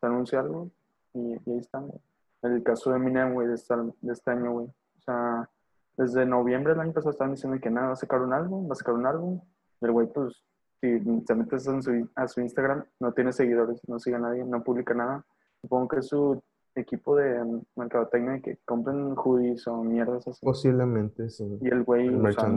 se 0.00 0.06
anuncia 0.06 0.40
algo 0.40 0.70
y, 1.14 1.20
y 1.32 1.50
ahí 1.52 1.58
están, 1.58 1.86
güey. 1.88 2.00
El 2.42 2.62
caso 2.62 2.90
de 2.90 2.96
Eminem, 2.96 3.32
güey, 3.34 3.48
de, 3.48 3.54
esta- 3.54 3.76
de 4.00 4.12
este 4.12 4.30
año, 4.30 4.52
güey. 4.52 4.66
O 4.66 5.00
sea, 5.04 5.48
desde 5.96 6.26
noviembre 6.26 6.72
del 6.74 6.80
año 6.80 6.92
pasado 6.92 7.10
estaban 7.10 7.32
diciendo 7.34 7.58
que 7.60 7.70
nada, 7.70 7.88
va 7.88 7.92
a 7.94 7.96
sacar 7.96 8.20
un 8.22 8.32
álbum, 8.32 8.68
va 8.68 8.72
a 8.72 8.76
sacar 8.76 8.94
un 8.94 9.06
álbum. 9.06 9.40
El 9.80 9.92
güey, 9.92 10.06
pues, 10.12 10.42
si 10.80 11.00
te 11.24 11.34
metes 11.34 11.66
en 11.66 11.82
su, 11.82 12.08
a 12.14 12.28
su 12.28 12.40
Instagram, 12.40 12.84
no 13.00 13.12
tiene 13.12 13.32
seguidores, 13.32 13.80
no 13.88 13.98
sigue 13.98 14.16
a 14.16 14.20
nadie, 14.20 14.44
no 14.44 14.62
publica 14.62 14.94
nada. 14.94 15.24
Supongo 15.62 15.88
que 15.88 16.02
su 16.02 16.42
equipo 16.74 17.16
de 17.16 17.42
mercadotecnia 17.74 18.40
que 18.40 18.58
compren 18.66 19.14
hoodies 19.16 19.66
o 19.66 19.82
mierdas 19.82 20.28
así. 20.28 20.44
Posiblemente, 20.44 21.30
sí. 21.30 21.58
Y 21.62 21.68
el 21.68 21.82
güey, 21.84 22.06
El 22.08 22.24
o 22.26 22.30
sea, 22.32 22.48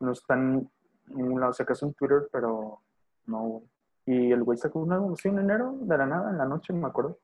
no 0.00 0.12
está 0.12 0.36
en 1.12 1.22
ningún 1.22 1.40
lado. 1.40 1.52
Se 1.52 1.64
casó 1.64 1.86
en 1.86 1.94
Twitter, 1.94 2.28
pero 2.32 2.80
no, 3.26 3.42
güey. 3.42 3.62
Y 4.04 4.32
el 4.32 4.42
güey 4.42 4.58
sacó 4.58 4.80
un 4.80 4.92
álbum 4.92 5.12
así 5.12 5.28
en 5.28 5.38
enero, 5.38 5.74
de 5.80 5.96
la 5.96 6.06
nada, 6.06 6.30
en 6.30 6.38
la 6.38 6.44
noche, 6.44 6.72
no 6.72 6.80
me 6.80 6.88
acuerdo. 6.88 7.18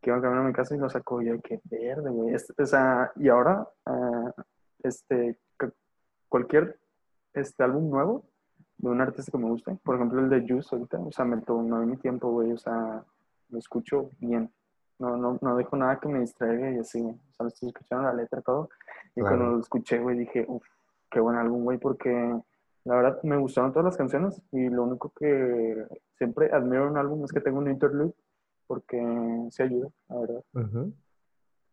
Que 0.00 0.10
iba 0.10 0.20
camino 0.20 0.40
a 0.42 0.44
mi 0.44 0.52
casa 0.52 0.74
y 0.74 0.78
lo 0.78 0.88
sacó. 0.90 1.22
Y 1.22 1.26
yo, 1.26 1.40
qué 1.40 1.60
verde, 1.64 2.10
güey. 2.10 2.34
Este, 2.34 2.52
o 2.60 2.66
sea, 2.66 3.12
y 3.16 3.28
ahora, 3.28 3.66
ah, 3.86 4.32
este, 4.82 5.38
cu- 5.58 5.72
cualquier 6.28 6.78
este 7.32 7.62
álbum 7.62 7.88
nuevo 7.90 8.24
de 8.78 8.88
un 8.90 9.00
artista 9.00 9.30
que 9.32 9.38
me 9.38 9.48
guste, 9.48 9.76
por 9.84 9.94
ejemplo, 9.94 10.20
el 10.20 10.28
de 10.28 10.40
Juice 10.46 10.68
ahorita, 10.74 10.98
o 10.98 11.12
sea, 11.12 11.24
me 11.24 11.40
tomé 11.42 11.86
mi 11.86 11.96
tiempo, 11.96 12.30
güey. 12.32 12.52
O 12.52 12.58
sea, 12.58 13.04
lo 13.50 13.58
escucho 13.58 14.10
bien. 14.18 14.52
No, 14.98 15.16
no, 15.16 15.38
no 15.40 15.56
dejo 15.56 15.76
nada 15.76 15.98
que 16.00 16.08
me 16.08 16.20
distraiga 16.20 16.70
y 16.72 16.78
así, 16.78 17.00
güey. 17.00 17.14
O 17.14 17.32
sea, 17.34 17.44
lo 17.44 17.48
estoy 17.48 17.68
escuchando 17.68 18.04
la 18.04 18.14
letra, 18.14 18.40
todo. 18.42 18.68
Y 19.14 19.20
Claro. 19.20 19.36
cuando 19.36 19.54
lo 19.56 19.60
escuché, 19.60 19.98
güey, 20.00 20.18
dije, 20.18 20.44
uff, 20.48 20.64
qué 21.10 21.20
buen 21.20 21.36
álbum, 21.36 21.62
güey, 21.64 21.78
porque 21.78 22.34
la 22.84 22.96
verdad 22.96 23.22
me 23.22 23.38
gustaron 23.38 23.72
todas 23.72 23.86
las 23.86 23.96
canciones 23.96 24.40
y 24.52 24.68
lo 24.68 24.84
único 24.84 25.10
que 25.10 25.86
siempre 26.18 26.50
admiro 26.52 26.84
en 26.84 26.92
un 26.92 26.98
álbum 26.98 27.24
es 27.24 27.32
que 27.32 27.40
tenga 27.40 27.58
un 27.58 27.70
interlude, 27.70 28.14
porque 28.66 29.00
se 29.50 29.62
ayuda, 29.62 29.88
la 30.08 30.20
verdad. 30.20 30.44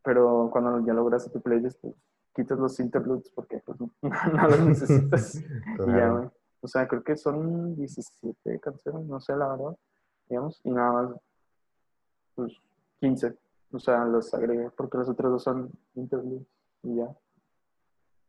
Pero 0.03 0.49
cuando 0.51 0.85
ya 0.85 0.93
logras 0.93 1.29
tu 1.31 1.41
playlist, 1.41 1.79
pues 1.81 1.95
quitas 2.33 2.57
los 2.57 2.79
interludes 2.79 3.29
porque 3.35 3.61
pues, 3.65 3.79
no 3.79 3.91
los 4.49 4.59
necesitas. 4.61 5.35
Y 5.85 5.91
ya, 5.91 6.09
güey. 6.09 6.29
O 6.61 6.67
sea, 6.67 6.87
creo 6.87 7.03
que 7.03 7.17
son 7.17 7.75
17 7.75 8.59
canciones, 8.59 9.05
no 9.07 9.19
sé 9.19 9.35
la 9.35 9.49
verdad, 9.49 9.75
digamos, 10.29 10.61
y 10.63 10.69
nada 10.69 10.91
más, 10.91 11.15
pues 12.35 12.53
15. 12.99 13.35
O 13.73 13.79
sea, 13.79 14.05
los 14.05 14.33
agregué 14.33 14.69
porque 14.69 14.97
los 14.97 15.09
otros 15.09 15.31
dos 15.31 15.43
son 15.43 15.71
interludes 15.95 16.47
y 16.83 16.95
ya. 16.97 17.15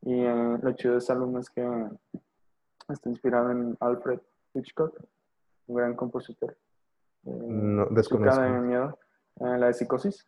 Y 0.01 0.15
eh, 0.15 0.59
lo 0.61 0.73
chido 0.73 0.95
de 0.95 0.99
ese 0.99 1.13
álbum 1.13 1.37
es 1.39 1.51
que 1.51 1.63
está 2.93 3.09
inspirado 3.11 3.51
en 3.51 3.77
Alfred 3.81 4.21
Hitchcock, 4.55 4.99
un 5.67 5.77
gran 5.77 5.95
compositor. 5.97 6.57
Eh, 7.25 7.31
No, 7.31 7.87
desconozco. 7.87 8.41
de 8.43 8.61
miedo. 8.61 8.99
Eh, 9.41 9.59
la 9.59 9.67
de 9.67 9.75
psicosis. 9.75 10.27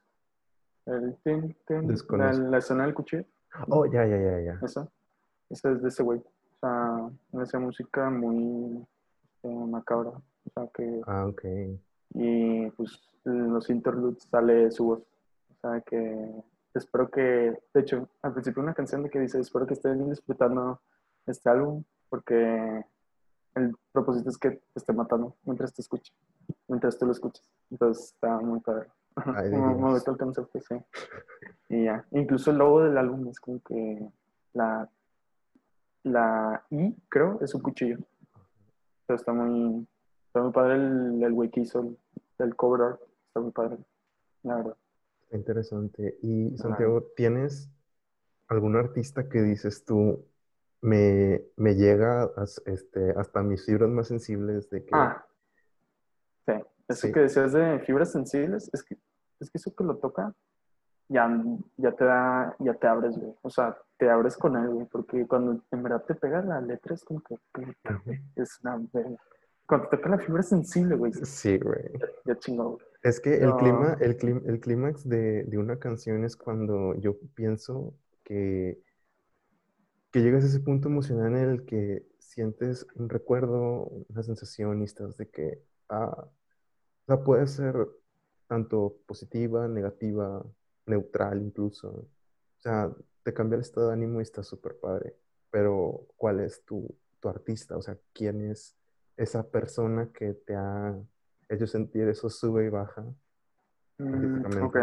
El 0.87 1.17
tin, 1.25 1.57
tin, 1.67 1.89
la, 2.19 2.33
la 2.33 2.59
escena 2.59 2.85
del 2.85 2.95
cuchillo. 2.95 3.25
Oh, 3.69 3.87
ya, 3.87 4.05
ya, 4.07 4.17
ya, 4.19 4.41
ya. 4.41 4.59
Esa. 4.63 4.89
Esa 5.49 5.71
es 5.71 5.83
de 5.83 5.89
ese 5.89 6.03
güey. 6.03 6.19
O 6.21 6.59
sea, 6.61 7.43
esa 7.43 7.59
música 7.59 8.11
muy 8.11 8.85
este, 9.35 9.49
macabra. 9.49 10.11
O 10.11 10.51
sea, 10.55 10.67
que. 10.75 11.01
Ah, 11.07 11.27
ok. 11.27 11.43
Y 12.15 12.71
pues 12.73 13.01
en 13.25 13.53
los 13.53 13.71
interludes 13.71 14.25
sale 14.31 14.71
su 14.71 14.85
voz. 14.87 15.01
O 15.01 15.55
sea, 15.61 15.81
que 15.81 16.31
espero 16.75 17.11
que. 17.11 17.21
De 17.73 17.81
hecho, 17.81 18.09
al 18.23 18.33
principio 18.33 18.63
una 18.63 18.75
canción 18.75 19.03
de 19.03 19.11
que 19.11 19.21
dice: 19.21 19.39
Espero 19.41 19.67
que 19.67 19.75
estén 19.75 20.09
disfrutando 20.11 20.81
este 21.27 21.51
álbum, 21.51 21.85
porque 22.09 22.85
el 23.55 23.77
propósito 23.93 24.31
es 24.31 24.39
que 24.39 24.51
te 24.51 24.63
esté 24.75 24.93
matando 24.93 25.37
mientras 25.45 25.73
te 25.73 25.83
escuche, 25.83 26.13
mientras 26.69 26.99
tú 26.99 27.07
lo 27.07 27.13
escuchas. 27.13 27.49
Entonces 27.71 28.13
está 28.13 28.39
muy 28.41 28.61
padre. 28.61 28.89
Me- 29.51 29.93
gustó 29.93 30.11
el 30.13 30.19
concepto, 30.19 30.61
sí. 30.61 30.75
Y 31.69 31.85
ya. 31.85 32.05
Incluso 32.11 32.51
el 32.51 32.59
logo 32.59 32.83
del 32.83 32.99
álbum 32.99 33.29
es 33.29 33.39
como 33.39 33.61
que 33.61 34.09
la, 34.53 34.91
la 36.03 36.65
I, 36.71 36.97
creo, 37.09 37.39
es 37.41 37.55
un 37.55 37.63
cuchillo. 37.63 37.99
Pero 39.07 39.17
está 39.17 39.33
muy, 39.33 39.87
está 40.27 40.43
muy 40.43 40.53
padre 40.53 40.75
el, 40.75 41.23
el 41.23 41.33
güey 41.33 41.51
que 41.51 41.61
hizo 41.61 41.81
el, 41.81 41.99
el 42.39 42.57
cover 42.57 42.83
art. 42.83 43.01
Está 43.29 43.41
muy 43.41 43.53
padre, 43.53 43.79
la 44.43 44.57
verdad. 44.57 44.77
Interesante. 45.33 46.19
Y 46.23 46.57
Santiago, 46.59 47.03
¿tienes 47.17 47.71
algún 48.49 48.77
artista 48.77 49.29
que 49.29 49.43
dices 49.43 49.85
tú 49.85 50.25
me, 50.85 51.43
me 51.57 51.75
llega 51.75 52.25
as- 52.37 52.63
este, 52.67 53.11
hasta 53.17 53.43
mis 53.43 53.65
fibras 53.65 53.89
más 53.91 54.09
sensibles 54.09 54.69
de 54.71 54.85
que 54.85 54.91
Ah, 54.93 55.25
sí. 56.47 56.53
Eso 56.87 57.07
Sí. 57.07 57.13
que 57.13 57.21
decías 57.21 57.53
de 57.53 57.79
fibras 57.81 58.13
sensibles, 58.13 58.69
es 58.75 58.83
que, 58.85 58.97
es 59.41 59.51
que 59.51 59.57
eso 59.59 59.75
que 59.75 59.85
lo 59.85 59.97
toca, 59.97 60.35
ya, 61.09 61.29
ya 61.79 61.93
te 61.93 62.05
da, 62.05 62.55
ya 62.59 62.75
te 62.75 62.87
abres, 62.87 63.17
güey. 63.19 63.35
O 63.43 63.49
sea, 63.49 63.77
te 63.97 64.11
abres 64.11 64.37
con 64.37 64.57
él, 64.57 64.69
güey. 64.69 64.87
Porque 64.87 65.27
cuando 65.27 65.63
en 65.71 65.83
verdad 65.83 66.05
te 66.05 66.15
pega 66.15 66.43
la 66.43 66.61
letra, 66.61 66.95
es 66.95 67.03
como 67.05 67.21
que, 67.23 67.37
puta, 67.53 68.03
güey, 68.05 68.21
es 68.37 68.61
una 68.63 68.77
verga. 68.93 69.17
Cuando 69.67 69.89
te 69.89 69.97
toca 69.97 70.11
la 70.11 70.19
fibra 70.19 70.43
sensible, 70.43 70.95
güey, 70.95 71.13
sí, 71.15 71.59
güey. 71.59 71.91
ya, 71.99 72.07
ya 72.27 72.39
chingó, 72.39 72.73
güey. 72.73 72.87
Es 73.03 73.19
que 73.21 73.35
el 73.37 73.49
No. 73.51 73.57
clima, 73.57 73.97
el 74.01 74.19
clim- 74.19 74.43
el 74.47 74.61
clímax 74.61 75.09
de, 75.09 75.45
de 75.45 75.57
una 75.59 75.79
canción 75.79 76.23
es 76.25 76.37
cuando 76.37 76.95
yo 76.97 77.17
pienso 77.35 77.95
que, 78.25 78.79
que 80.15 80.21
llegas 80.21 80.45
a 80.45 80.47
ese 80.47 80.61
punto 80.61 80.87
emocional 80.87 81.35
en 81.35 81.51
el 81.51 81.65
que 81.65 82.07
sientes 82.21 82.87
un 82.95 83.09
recuerdo, 83.09 83.91
una 84.09 84.23
sensación 84.23 84.81
y 84.81 84.85
estás 84.85 85.17
de 85.17 85.29
que, 85.29 85.61
ah, 85.89 86.17
o 86.17 87.05
sea, 87.09 87.25
puede 87.25 87.49
ser 87.49 87.75
tanto 88.47 88.97
positiva, 89.09 89.67
negativa, 89.67 90.41
neutral 90.87 91.43
incluso. 91.43 91.89
O 91.89 92.61
sea, 92.61 92.93
te 93.25 93.35
cambia 93.35 93.57
el 93.57 93.63
estado 93.63 93.89
de 93.89 93.95
ánimo 93.95 94.21
y 94.21 94.23
está 94.23 94.45
súper 94.45 94.79
padre. 94.79 95.17
Pero, 95.51 96.07
¿cuál 96.17 96.39
es 96.39 96.65
tu, 96.65 96.97
tu 97.19 97.29
artista? 97.29 97.77
O 97.77 97.83
sea, 97.83 97.99
¿quién 98.13 98.49
es 98.49 98.77
esa 99.17 99.43
persona 99.43 100.11
que 100.13 100.35
te 100.35 100.55
ha 100.55 100.97
hecho 101.49 101.67
sentir 101.67 102.07
eso 102.07 102.31
sube 102.31 102.67
y 102.67 102.69
baja? 102.69 103.05
Mm, 103.99 104.63
ok. 104.63 104.79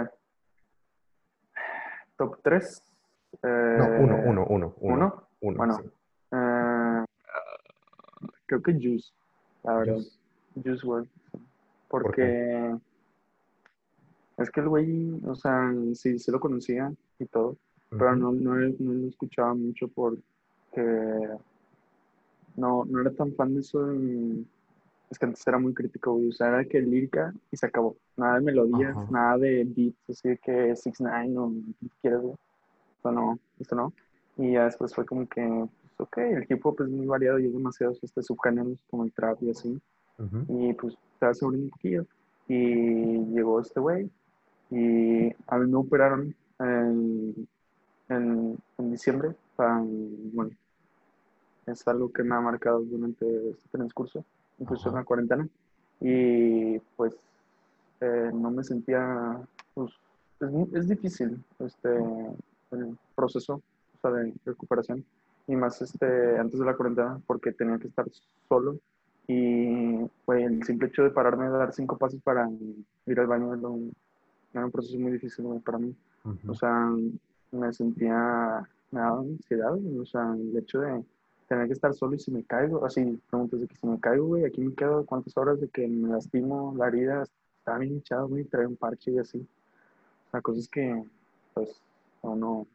Top 2.18 2.38
3. 2.44 2.91
No, 3.44 3.86
uno, 4.00 4.16
uno, 4.24 4.46
uno, 4.46 4.46
uno. 4.48 4.76
¿Uno? 4.80 5.24
Uno, 5.42 5.58
Bueno, 5.58 5.78
sí. 5.78 5.90
eh, 6.34 7.06
creo 8.46 8.62
que 8.62 8.74
Juice, 8.74 9.12
la 9.64 9.78
verdad. 9.78 9.96
Juice. 9.96 10.12
Juice 10.64 10.86
WRLD. 10.88 11.08
¿Por 11.90 12.04
Porque 12.04 12.76
es 14.38 14.50
que 14.50 14.60
el 14.62 14.70
güey, 14.70 15.20
o 15.26 15.36
sea, 15.36 15.74
sí, 15.94 16.18
sí 16.20 16.32
lo 16.32 16.40
conocía 16.40 16.92
y 17.20 17.26
todo, 17.26 17.58
pero 17.90 18.16
no, 18.16 18.32
no, 18.32 18.56
no 18.56 18.94
lo 18.94 19.08
escuchaba 19.08 19.54
mucho 19.54 19.88
porque 19.90 21.28
no, 22.56 22.86
no 22.86 23.02
era 23.02 23.12
tan 23.12 23.34
fan 23.36 23.54
de 23.54 23.60
eso. 23.62 23.86
de- 23.88 24.44
Es 25.10 25.20
que 25.20 25.26
antes 25.26 25.46
era 25.46 25.58
muy 25.60 25.74
crítico, 25.74 26.14
güey. 26.14 26.30
O 26.30 26.32
sea, 26.32 26.48
era 26.48 26.64
que 26.66 26.80
lírica 26.80 27.34
y 27.52 27.58
se 27.58 27.66
acabó. 27.66 27.98
Nada 28.16 28.36
de 28.36 28.42
melodías, 28.46 28.96
Ajá. 28.96 29.08
nada 29.12 29.38
de 29.38 29.64
beats, 29.66 30.10
así 30.10 30.38
que 30.42 30.74
6 30.76 30.96
9 31.02 31.38
o 31.38 31.52
quieras, 32.02 32.22
güey. 32.22 32.36
Esto 33.02 33.12
no, 33.12 33.40
esto 33.60 33.76
no. 33.76 33.94
Y 34.38 34.52
ya 34.52 34.66
después 34.66 34.94
fue 34.94 35.08
como 35.08 35.28
que, 35.28 35.42
pues, 35.42 36.00
ok, 36.08 36.18
el 36.20 36.46
hip 36.48 36.64
hop 36.64 36.84
es 36.84 36.90
muy 36.90 37.08
variado 37.08 37.40
y 37.40 37.46
hay 37.46 37.52
demasiados 37.52 37.98
este, 38.04 38.22
subgéneros 38.22 38.78
como 38.92 39.06
el 39.06 39.12
trap 39.12 39.42
y 39.42 39.50
así. 39.50 39.82
Ujú. 40.20 40.46
Y 40.48 40.74
pues 40.74 40.96
vas 41.20 41.42
abriendo 41.42 41.66
un 41.66 41.72
poquillo. 41.72 42.06
Y 42.48 43.26
llegó 43.34 43.60
este 43.60 43.80
güey. 43.80 44.08
Y 44.70 45.34
a 45.48 45.58
mí 45.58 45.72
me 45.72 45.78
operaron 45.78 46.36
en, 46.60 47.48
en, 48.08 48.58
en 48.78 48.92
diciembre. 48.92 49.34
Para, 49.56 49.82
bueno, 49.84 50.52
es 51.66 51.88
algo 51.88 52.14
que 52.14 52.22
me 52.22 52.36
ha 52.36 52.40
marcado 52.40 52.82
durante 52.82 53.26
este 53.50 53.68
transcurso, 53.72 54.24
incluso 54.60 54.90
en 54.90 54.96
la 54.96 55.04
cuarentena. 55.04 55.50
Y 56.00 56.78
pues 56.96 57.16
eh, 58.00 58.30
no 58.32 58.52
me 58.52 58.64
sentía, 58.64 59.42
pues 59.74 59.92
es, 60.40 60.76
es 60.76 60.88
difícil 60.88 61.44
este, 61.58 61.90
proceso 63.16 63.56
o 63.56 64.00
sea, 64.02 64.12
de 64.12 64.34
recuperación. 64.46 65.06
Y 65.48 65.56
más 65.56 65.82
este, 65.82 66.38
antes 66.38 66.60
de 66.60 66.66
la 66.66 66.76
cuarentena, 66.76 67.20
porque 67.26 67.52
tenía 67.52 67.78
que 67.78 67.88
estar 67.88 68.06
solo 68.48 68.78
y 69.28 70.10
fue 70.26 70.44
el 70.44 70.64
simple 70.64 70.88
hecho 70.88 71.04
de 71.04 71.12
pararme 71.12 71.46
a 71.46 71.50
dar 71.50 71.74
cinco 71.74 71.98
pasos 71.98 72.22
para 72.22 72.50
ir 73.06 73.20
al 73.20 73.28
baño 73.28 73.54
era 73.54 73.68
un, 73.68 73.94
era 74.54 74.66
un 74.66 74.72
proceso 74.72 74.98
muy 75.00 75.12
difícil 75.14 75.46
para 75.64 75.78
mí. 75.78 75.96
Ujú. 76.24 76.52
O 76.52 76.54
sea, 76.54 76.92
me 77.52 77.74
sentía, 77.74 78.68
me 78.92 79.00
daba 79.00 79.20
ansiedad, 79.20 79.74
o 79.74 80.06
sea, 80.06 80.34
el 80.34 80.58
hecho 80.58 80.80
de 80.82 81.04
tener 81.48 81.68
que 81.68 81.74
estar 81.74 81.94
solo 81.94 82.16
y 82.16 82.20
si 82.20 82.32
me 82.32 82.44
caigo, 82.44 82.86
así, 82.86 83.20
preguntas 83.30 83.60
de 83.60 83.68
que 83.68 83.76
si 83.76 83.88
me 83.88 84.00
caigo, 84.00 84.28
güey, 84.28 84.46
aquí 84.46 84.62
me 84.62 84.74
quedo 84.74 85.06
cuántas 85.06 85.36
horas 85.38 85.60
de 85.60 85.68
que 85.68 85.88
me 85.88 86.10
lastimo, 86.10 86.74
la 86.78 86.88
herida 86.88 87.24
está 87.58 87.78
bien 87.78 87.96
hinchada, 87.96 88.24
güey, 88.24 88.46
trae 88.46 88.66
un 88.66 88.78
parche 88.78 89.12
y 89.12 89.20
así. 89.20 89.38
O 89.38 90.32
sea, 90.32 90.42
cosas 90.42 90.68
que, 90.68 91.04
pues, 91.54 91.82
o 92.22 92.36
no, 92.36 92.68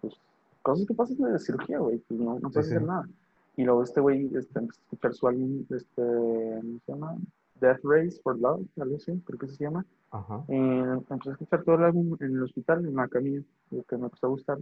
pues, 0.00 0.14
cosas 0.62 0.86
que 0.86 0.94
pasan 0.94 1.16
de 1.18 1.38
cirugía, 1.38 1.78
güey, 1.78 1.98
pues 1.98 2.20
no, 2.20 2.38
no 2.38 2.50
puedes 2.50 2.68
sí. 2.68 2.74
hacer 2.74 2.86
nada. 2.86 3.08
Y 3.56 3.64
luego 3.64 3.82
este 3.82 4.00
güey 4.00 4.26
este, 4.34 4.58
empezó 4.58 4.80
a 4.80 4.84
escuchar 4.84 5.14
su 5.14 5.28
álbum, 5.28 5.64
este, 5.70 6.02
¿cómo 6.02 6.78
se 6.86 6.92
llama? 6.92 7.16
Death 7.60 7.80
Race 7.84 8.20
for 8.22 8.38
Love, 8.38 8.66
algo 8.80 8.96
así, 8.96 9.12
creo 9.24 9.38
que 9.38 9.48
se 9.48 9.64
llama. 9.64 9.84
Ajá. 10.10 10.44
Y 10.48 10.56
empecé 10.56 11.30
a 11.30 11.32
escuchar 11.32 11.62
todo 11.62 11.76
el 11.76 11.84
álbum 11.84 12.16
en 12.20 12.36
el 12.36 12.42
hospital, 12.42 12.84
en 12.84 12.96
la 12.96 13.08
camilla, 13.08 13.42
lo 13.70 13.82
que 13.84 13.96
me 13.96 14.04
empezó 14.04 14.26
a 14.26 14.30
gustar. 14.30 14.58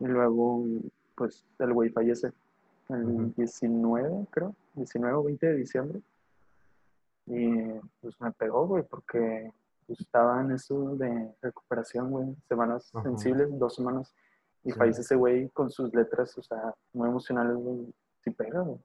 Y 0.00 0.06
luego, 0.06 0.64
pues, 1.16 1.44
el 1.58 1.72
güey 1.72 1.90
fallece 1.90 2.32
el 2.88 3.04
Ujú. 3.04 3.32
19, 3.36 4.26
creo, 4.30 4.54
19 4.74 5.16
o 5.16 5.24
20 5.24 5.46
de 5.46 5.56
diciembre. 5.56 6.00
Y 7.26 7.56
pues 8.02 8.20
me 8.20 8.30
pegó, 8.32 8.66
güey, 8.66 8.82
porque 8.82 9.50
estaba 9.88 10.40
en 10.40 10.52
eso 10.52 10.96
de 10.96 11.34
recuperación, 11.42 12.10
güey, 12.10 12.36
semanas 12.48 12.90
Ajá. 12.94 13.02
sensibles, 13.04 13.48
dos 13.58 13.74
semanas. 13.74 14.14
Y 14.62 14.72
Sí. 14.72 14.78
fallece 14.78 15.00
ese 15.02 15.14
güey 15.16 15.50
con 15.50 15.70
sus 15.70 15.92
letras, 15.94 16.36
o 16.38 16.42
sea, 16.42 16.74
muy 16.92 17.08
emocionales, 17.08 17.54
güey. 17.56 17.94
Sí 18.22 18.30
pega, 18.30 18.60
güey. 18.62 18.78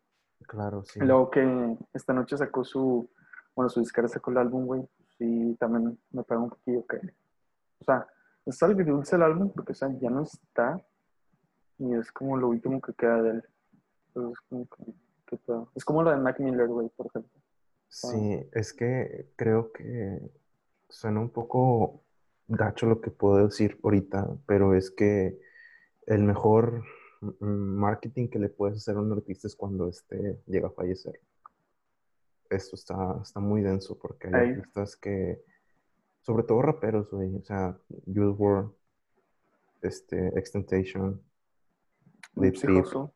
Claro, 0.47 0.83
sí. 0.83 0.99
Y 1.01 1.05
Luego 1.05 1.29
que 1.29 1.77
esta 1.93 2.13
noche 2.13 2.37
sacó 2.37 2.63
su, 2.63 3.09
bueno, 3.55 3.69
su 3.69 3.79
disquera 3.79 4.07
sacó 4.07 4.31
el 4.31 4.37
álbum, 4.37 4.65
güey, 4.65 4.87
sí, 5.17 5.55
también 5.59 5.97
me 6.11 6.23
pegó 6.23 6.43
un 6.43 6.49
poquillo 6.49 6.85
que, 6.85 6.97
o 7.79 7.83
sea, 7.85 8.07
es 8.45 8.61
algo 8.63 8.83
dulce 8.83 9.15
el 9.15 9.23
álbum 9.23 9.51
porque, 9.53 9.71
o 9.73 9.75
sea, 9.75 9.89
ya 9.99 10.09
no 10.09 10.23
está 10.23 10.81
y 11.77 11.93
es 11.93 12.11
como 12.11 12.35
lo 12.37 12.49
último 12.49 12.81
que 12.81 12.93
queda 12.93 13.21
de 13.21 13.29
él. 13.31 13.43
Entonces, 14.07 14.33
es 14.41 14.49
como 14.49 14.65
que, 14.67 14.93
¿qué 15.27 15.37
pedo? 15.37 15.71
Es 15.75 15.85
como 15.85 16.03
lo 16.03 16.09
de 16.11 16.17
Mac 16.17 16.39
Miller, 16.39 16.67
güey, 16.67 16.89
por 16.89 17.07
ejemplo. 17.07 17.39
Sí, 17.87 18.47
es 18.51 18.73
que 18.73 19.31
creo 19.35 19.71
que 19.71 20.31
suena 20.89 21.19
un 21.19 21.29
poco 21.29 22.01
gacho 22.47 22.87
lo 22.87 22.99
que 22.99 23.11
puedo 23.11 23.45
decir 23.45 23.79
ahorita, 23.83 24.27
pero 24.45 24.73
es 24.73 24.91
que 24.91 25.39
el 26.07 26.23
mejor 26.23 26.83
mm, 27.21 27.35
marketing 27.45 28.27
que 28.27 28.39
le 28.39 28.49
puedes 28.49 28.77
hacer 28.77 28.95
a 28.95 28.99
un 28.99 29.11
artista 29.11 29.47
es 29.47 29.55
cuando 29.55 29.87
este 29.87 30.41
llega 30.47 30.67
a 30.67 30.71
fallecer. 30.71 31.19
Esto 32.49 32.75
está, 32.75 33.19
está 33.21 33.39
muy 33.39 33.61
denso 33.61 33.97
porque 33.97 34.27
hay 34.27 34.33
Ey. 34.33 34.55
artistas 34.55 34.95
que, 34.95 35.43
sobre 36.21 36.43
todo 36.43 36.63
raperos, 36.63 37.11
güey, 37.11 37.35
o 37.35 37.43
sea, 37.43 37.77
Juice 38.05 38.35
WRLD, 38.37 38.71
este, 39.83 40.27
Extentation, 40.39 41.21
psicoso. 42.35 43.13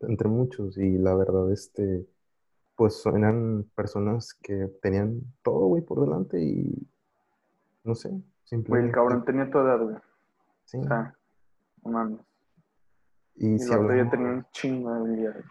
entre 0.00 0.28
muchos, 0.28 0.78
y 0.78 0.98
la 0.98 1.14
verdad, 1.16 1.52
este, 1.52 2.06
pues 2.78 3.04
eran 3.06 3.64
personas 3.74 4.32
que 4.40 4.68
tenían 4.80 5.20
todo, 5.42 5.66
güey, 5.66 5.82
por 5.82 6.00
delante 6.00 6.40
y, 6.40 6.88
no 7.82 7.96
sé, 7.96 8.08
Güey, 8.08 8.22
el 8.22 8.44
simplemente, 8.44 8.92
cabrón 8.92 9.24
tenía 9.24 9.50
toda 9.50 9.74
edad, 9.74 9.82
güey. 9.84 9.96
sí, 10.64 10.78
O 10.78 10.84
sea, 10.84 11.14
y 13.34 13.54
Y 13.54 13.58
si 13.58 13.72
hablamos, 13.72 14.10
tenía 14.10 14.28
un 14.28 14.46
chingo 14.52 14.92
de 14.94 15.00
habilidades. 15.00 15.44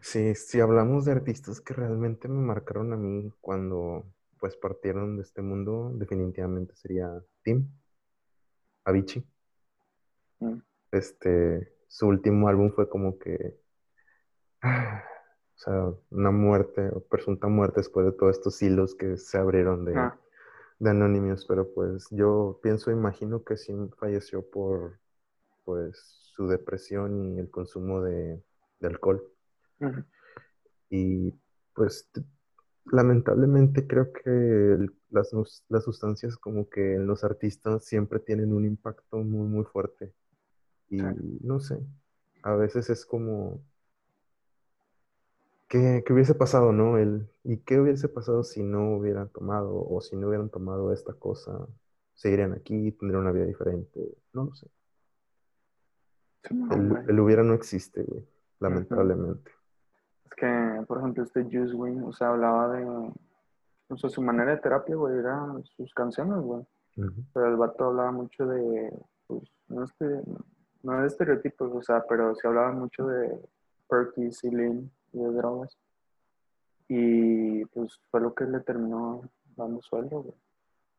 sí, 0.00 0.34
si 0.34 0.60
hablamos 0.60 1.04
de 1.04 1.12
artistas 1.12 1.60
que 1.60 1.72
realmente 1.72 2.26
me 2.28 2.40
marcaron 2.44 2.92
a 2.92 2.96
mí 2.96 3.32
cuando, 3.40 4.04
pues, 4.40 4.56
partieron 4.56 5.16
de 5.16 5.22
este 5.22 5.42
mundo, 5.42 5.92
definitivamente 5.94 6.74
sería 6.74 7.08
Tim, 7.44 7.68
Avicii, 8.84 9.24
Mm. 10.40 10.58
este, 10.90 11.72
su 11.88 12.08
último 12.08 12.48
álbum 12.48 12.70
fue 12.72 12.88
como 12.88 13.18
que, 13.18 13.56
o 15.56 15.58
sea, 15.58 15.92
una 16.10 16.30
muerte, 16.30 16.88
o 16.92 17.00
presunta 17.00 17.48
muerte 17.48 17.80
después 17.80 18.06
de 18.06 18.12
todos 18.12 18.36
estos 18.36 18.62
hilos 18.62 18.94
que 18.94 19.16
se 19.16 19.38
abrieron 19.38 19.84
de... 19.84 19.96
Ah, 19.96 20.18
de 20.78 20.90
Anonymous, 20.90 21.46
pero 21.46 21.72
pues 21.72 22.06
yo 22.10 22.60
pienso, 22.62 22.90
imagino 22.90 23.42
que 23.44 23.56
sí 23.56 23.72
falleció 23.98 24.48
por 24.48 24.98
pues 25.64 25.96
su 26.34 26.46
depresión 26.46 27.34
y 27.34 27.38
el 27.38 27.50
consumo 27.50 28.02
de, 28.02 28.42
de 28.80 28.86
alcohol. 28.86 29.22
Y 30.90 31.34
pues 31.74 32.08
lamentablemente 32.84 33.86
creo 33.86 34.12
que 34.12 34.78
las, 35.10 35.32
las 35.68 35.84
sustancias 35.84 36.36
como 36.36 36.68
que 36.68 36.94
en 36.94 37.06
los 37.06 37.24
artistas 37.24 37.84
siempre 37.84 38.20
tienen 38.20 38.52
un 38.52 38.64
impacto 38.64 39.18
muy 39.18 39.48
muy 39.48 39.64
fuerte. 39.64 40.12
Y 40.88 40.98
no 41.40 41.58
sé, 41.58 41.84
a 42.42 42.54
veces 42.54 42.90
es 42.90 43.04
como, 43.04 43.60
¿qué, 45.68 46.02
qué 46.06 46.12
hubiese 46.12 46.34
pasado, 46.34 46.72
no? 46.72 46.98
El, 46.98 47.28
¿y 47.44 47.58
qué 47.58 47.80
hubiese 47.80 48.08
pasado 48.08 48.44
si 48.44 48.62
no 48.62 48.96
hubieran 48.96 49.28
tomado 49.28 49.86
o 49.88 50.00
si 50.00 50.16
no 50.16 50.28
hubieran 50.28 50.50
tomado 50.50 50.92
esta 50.92 51.12
cosa? 51.12 51.66
¿Seguirían 52.14 52.52
aquí? 52.52 52.92
¿Tendrían 52.92 53.22
una 53.22 53.32
vida 53.32 53.44
diferente? 53.44 54.00
No 54.32 54.44
lo 54.44 54.54
sé. 54.54 54.68
No, 56.50 56.74
El, 56.74 57.10
el 57.10 57.20
hubiera 57.20 57.42
no 57.42 57.54
existe, 57.54 58.02
güey, 58.02 58.24
lamentablemente. 58.60 59.50
Es 60.24 60.34
que, 60.36 60.84
por 60.86 60.98
ejemplo, 60.98 61.24
este 61.24 61.42
Juice, 61.42 61.74
güey, 61.74 61.98
o 62.00 62.12
sea, 62.12 62.28
hablaba 62.28 62.76
de, 62.76 62.84
o 62.84 63.96
sea, 63.96 64.10
su 64.10 64.22
manera 64.22 64.52
de 64.52 64.60
terapia, 64.60 64.94
güey, 64.94 65.18
era 65.18 65.52
sus 65.76 65.92
canciones, 65.94 66.38
güey. 66.40 66.64
Ujú, 66.96 67.24
Pero 67.34 67.48
el 67.48 67.56
vato 67.56 67.84
hablaba 67.86 68.12
mucho 68.12 68.46
de, 68.46 68.92
pues, 69.26 69.42
no, 69.68 69.84
este, 69.84 70.22
no 70.82 71.00
de 71.00 71.06
estereotipos, 71.06 71.72
o 71.72 71.82
sea, 71.82 72.04
pero 72.08 72.34
sí 72.34 72.46
hablaba 72.46 72.72
mucho 72.72 73.06
de 73.06 73.38
perkies 73.88 74.44
y 74.44 74.50
lean 74.50 74.78
y 74.78 74.90
de 75.22 75.32
drogas. 75.32 75.76
Y 76.88 77.64
pues 77.66 78.00
fue 78.10 78.20
lo 78.20 78.34
que 78.34 78.44
le 78.44 78.60
terminó 78.60 79.22
dando 79.56 79.82
sueldo, 79.82 80.22
güey. 80.22 80.34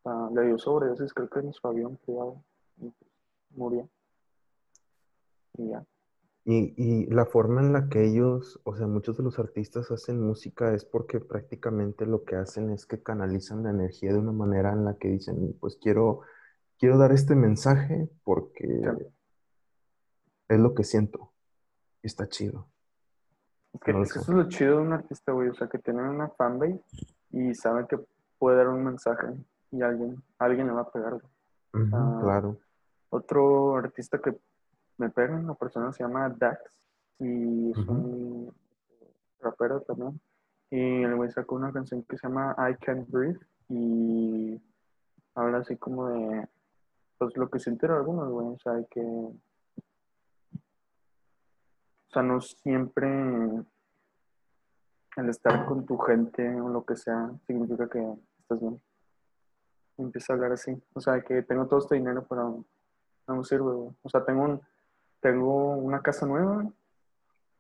O 0.03 0.09
sea, 0.09 0.29
le 0.35 0.47
dio 0.47 0.57
sobredosis, 0.57 1.13
creo 1.13 1.29
que 1.29 1.39
en 1.39 1.53
su 1.53 1.67
avión 1.67 1.97
privado. 2.05 2.43
Y 2.77 2.89
pues, 2.89 3.11
murió. 3.51 3.89
Y 5.57 5.69
ya. 5.69 5.85
Y, 6.49 6.73
y 6.77 7.05
la 7.07 7.25
forma 7.25 7.59
en 7.61 7.73
la 7.73 7.89
que 7.89 8.05
ellos, 8.05 8.59
o 8.63 8.73
sea, 8.75 8.87
muchos 8.87 9.17
de 9.17 9.23
los 9.23 9.37
artistas 9.37 9.91
hacen 9.91 10.21
música 10.21 10.73
es 10.73 10.85
porque 10.85 11.19
prácticamente 11.19 12.05
lo 12.05 12.23
que 12.23 12.37
hacen 12.37 12.69
es 12.71 12.85
que 12.85 13.03
canalizan 13.03 13.63
la 13.63 13.71
energía 13.71 14.13
de 14.13 14.19
una 14.19 14.31
manera 14.31 14.71
en 14.71 14.85
la 14.85 14.95
que 14.97 15.09
dicen, 15.09 15.57
pues 15.59 15.75
quiero, 15.75 16.21
quiero 16.79 16.97
dar 16.97 17.11
este 17.11 17.35
mensaje 17.35 18.09
porque 18.23 18.65
Sí. 18.67 19.05
es 20.49 20.59
lo 20.59 20.73
que 20.73 20.85
siento. 20.85 21.33
Y 22.01 22.07
está 22.07 22.29
chido. 22.29 22.69
Es 23.73 23.81
que, 23.81 23.93
No 23.93 24.01
es 24.01 24.13
que 24.13 24.19
eso 24.19 24.31
es 24.31 24.37
lo 24.37 24.47
chido 24.49 24.77
de 24.77 24.81
un 24.83 24.93
artista, 24.93 25.31
güey. 25.31 25.49
O 25.49 25.53
sea, 25.55 25.67
que 25.67 25.79
tienen 25.79 26.05
una 26.05 26.29
fanbase 26.29 26.81
y 27.31 27.53
saben 27.53 27.87
que 27.87 27.99
puede 28.39 28.57
dar 28.57 28.69
un 28.69 28.83
mensaje 28.83 29.27
y 29.71 29.81
alguien, 29.81 30.21
alguien 30.39 30.67
le 30.67 30.73
va 30.73 30.81
a 30.81 30.91
pegar, 30.91 31.13
güey. 31.13 31.89
Claro. 32.21 32.57
Otro 33.09 33.75
artista 33.77 34.19
que 34.19 34.35
me 34.97 35.09
pega, 35.09 35.35
una 35.35 35.53
persona 35.53 35.91
se 35.91 36.03
llama 36.03 36.29
Dax 36.29 36.59
y 37.19 37.71
es 37.71 37.77
un 37.77 38.53
rapero 39.39 39.81
también. 39.81 40.19
Y 40.69 41.03
el 41.03 41.15
güey 41.15 41.31
sacó 41.31 41.55
una 41.55 41.71
canción 41.71 42.03
que 42.03 42.17
se 42.17 42.27
llama 42.27 42.55
I 42.57 42.75
Can't 42.83 43.09
Breathe 43.09 43.39
y 43.69 44.61
habla 45.35 45.59
así 45.59 45.77
como 45.77 46.09
de 46.09 46.47
pues 47.17 47.35
lo 47.37 47.49
que 47.49 47.59
sienten 47.59 47.91
algunos, 47.91 48.29
güey. 48.29 48.47
O 48.47 48.59
sea, 48.59 48.73
que 48.89 49.01
sea, 52.17 52.23
no 52.23 52.41
siempre 52.41 53.07
el 55.17 55.29
estar 55.29 55.65
con 55.65 55.85
tu 55.85 55.97
gente 55.99 56.59
o 56.59 56.69
lo 56.69 56.83
que 56.83 56.95
sea 56.95 57.31
significa 57.45 57.87
que 57.87 58.03
estás 58.39 58.59
bien. 58.59 58.81
Empieza 59.97 60.33
a 60.33 60.35
hablar 60.35 60.53
así. 60.53 60.75
O 60.93 61.01
sea, 61.01 61.21
que 61.21 61.43
tengo 61.43 61.67
todo 61.67 61.79
este 61.79 61.95
dinero, 61.95 62.25
pero 62.27 62.63
no 63.27 63.35
me 63.35 63.43
sirve. 63.43 63.71
O 64.01 64.09
sea, 64.09 64.25
tengo, 64.25 64.61
tengo 65.19 65.77
una 65.77 66.01
casa 66.01 66.25
nueva, 66.25 66.67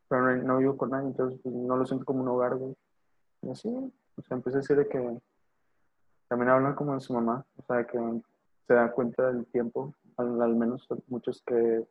pero 0.07 0.37
no, 0.37 0.57
vivo 0.57 0.77
con 0.77 0.89
nadie, 0.89 1.07
entonces 1.07 1.39
pues, 1.43 1.53
no 1.53 1.75
lo 1.75 1.85
siento 1.85 2.05
como 2.05 2.21
un 2.21 2.29
hogar, 2.29 2.55
güey. 2.55 2.75
Y 3.43 3.51
así. 3.51 3.69
O 3.69 4.21
sea, 4.23 4.37
empieza 4.37 4.57
a 4.57 4.61
decir 4.61 4.77
de 4.77 4.87
que 4.87 5.21
también 6.27 6.49
hablan 6.49 6.73
como 6.73 6.95
de 6.95 6.99
su 6.99 7.13
mamá, 7.13 7.45
o 7.57 7.63
sea, 7.63 7.85
que 7.85 7.99
se 8.65 8.73
da 8.73 8.91
cuenta 8.91 9.31
del 9.31 9.45
tiempo, 9.45 9.93
al 10.17 10.55
menos 10.55 10.87
muchos 11.07 11.43
que 11.43 11.85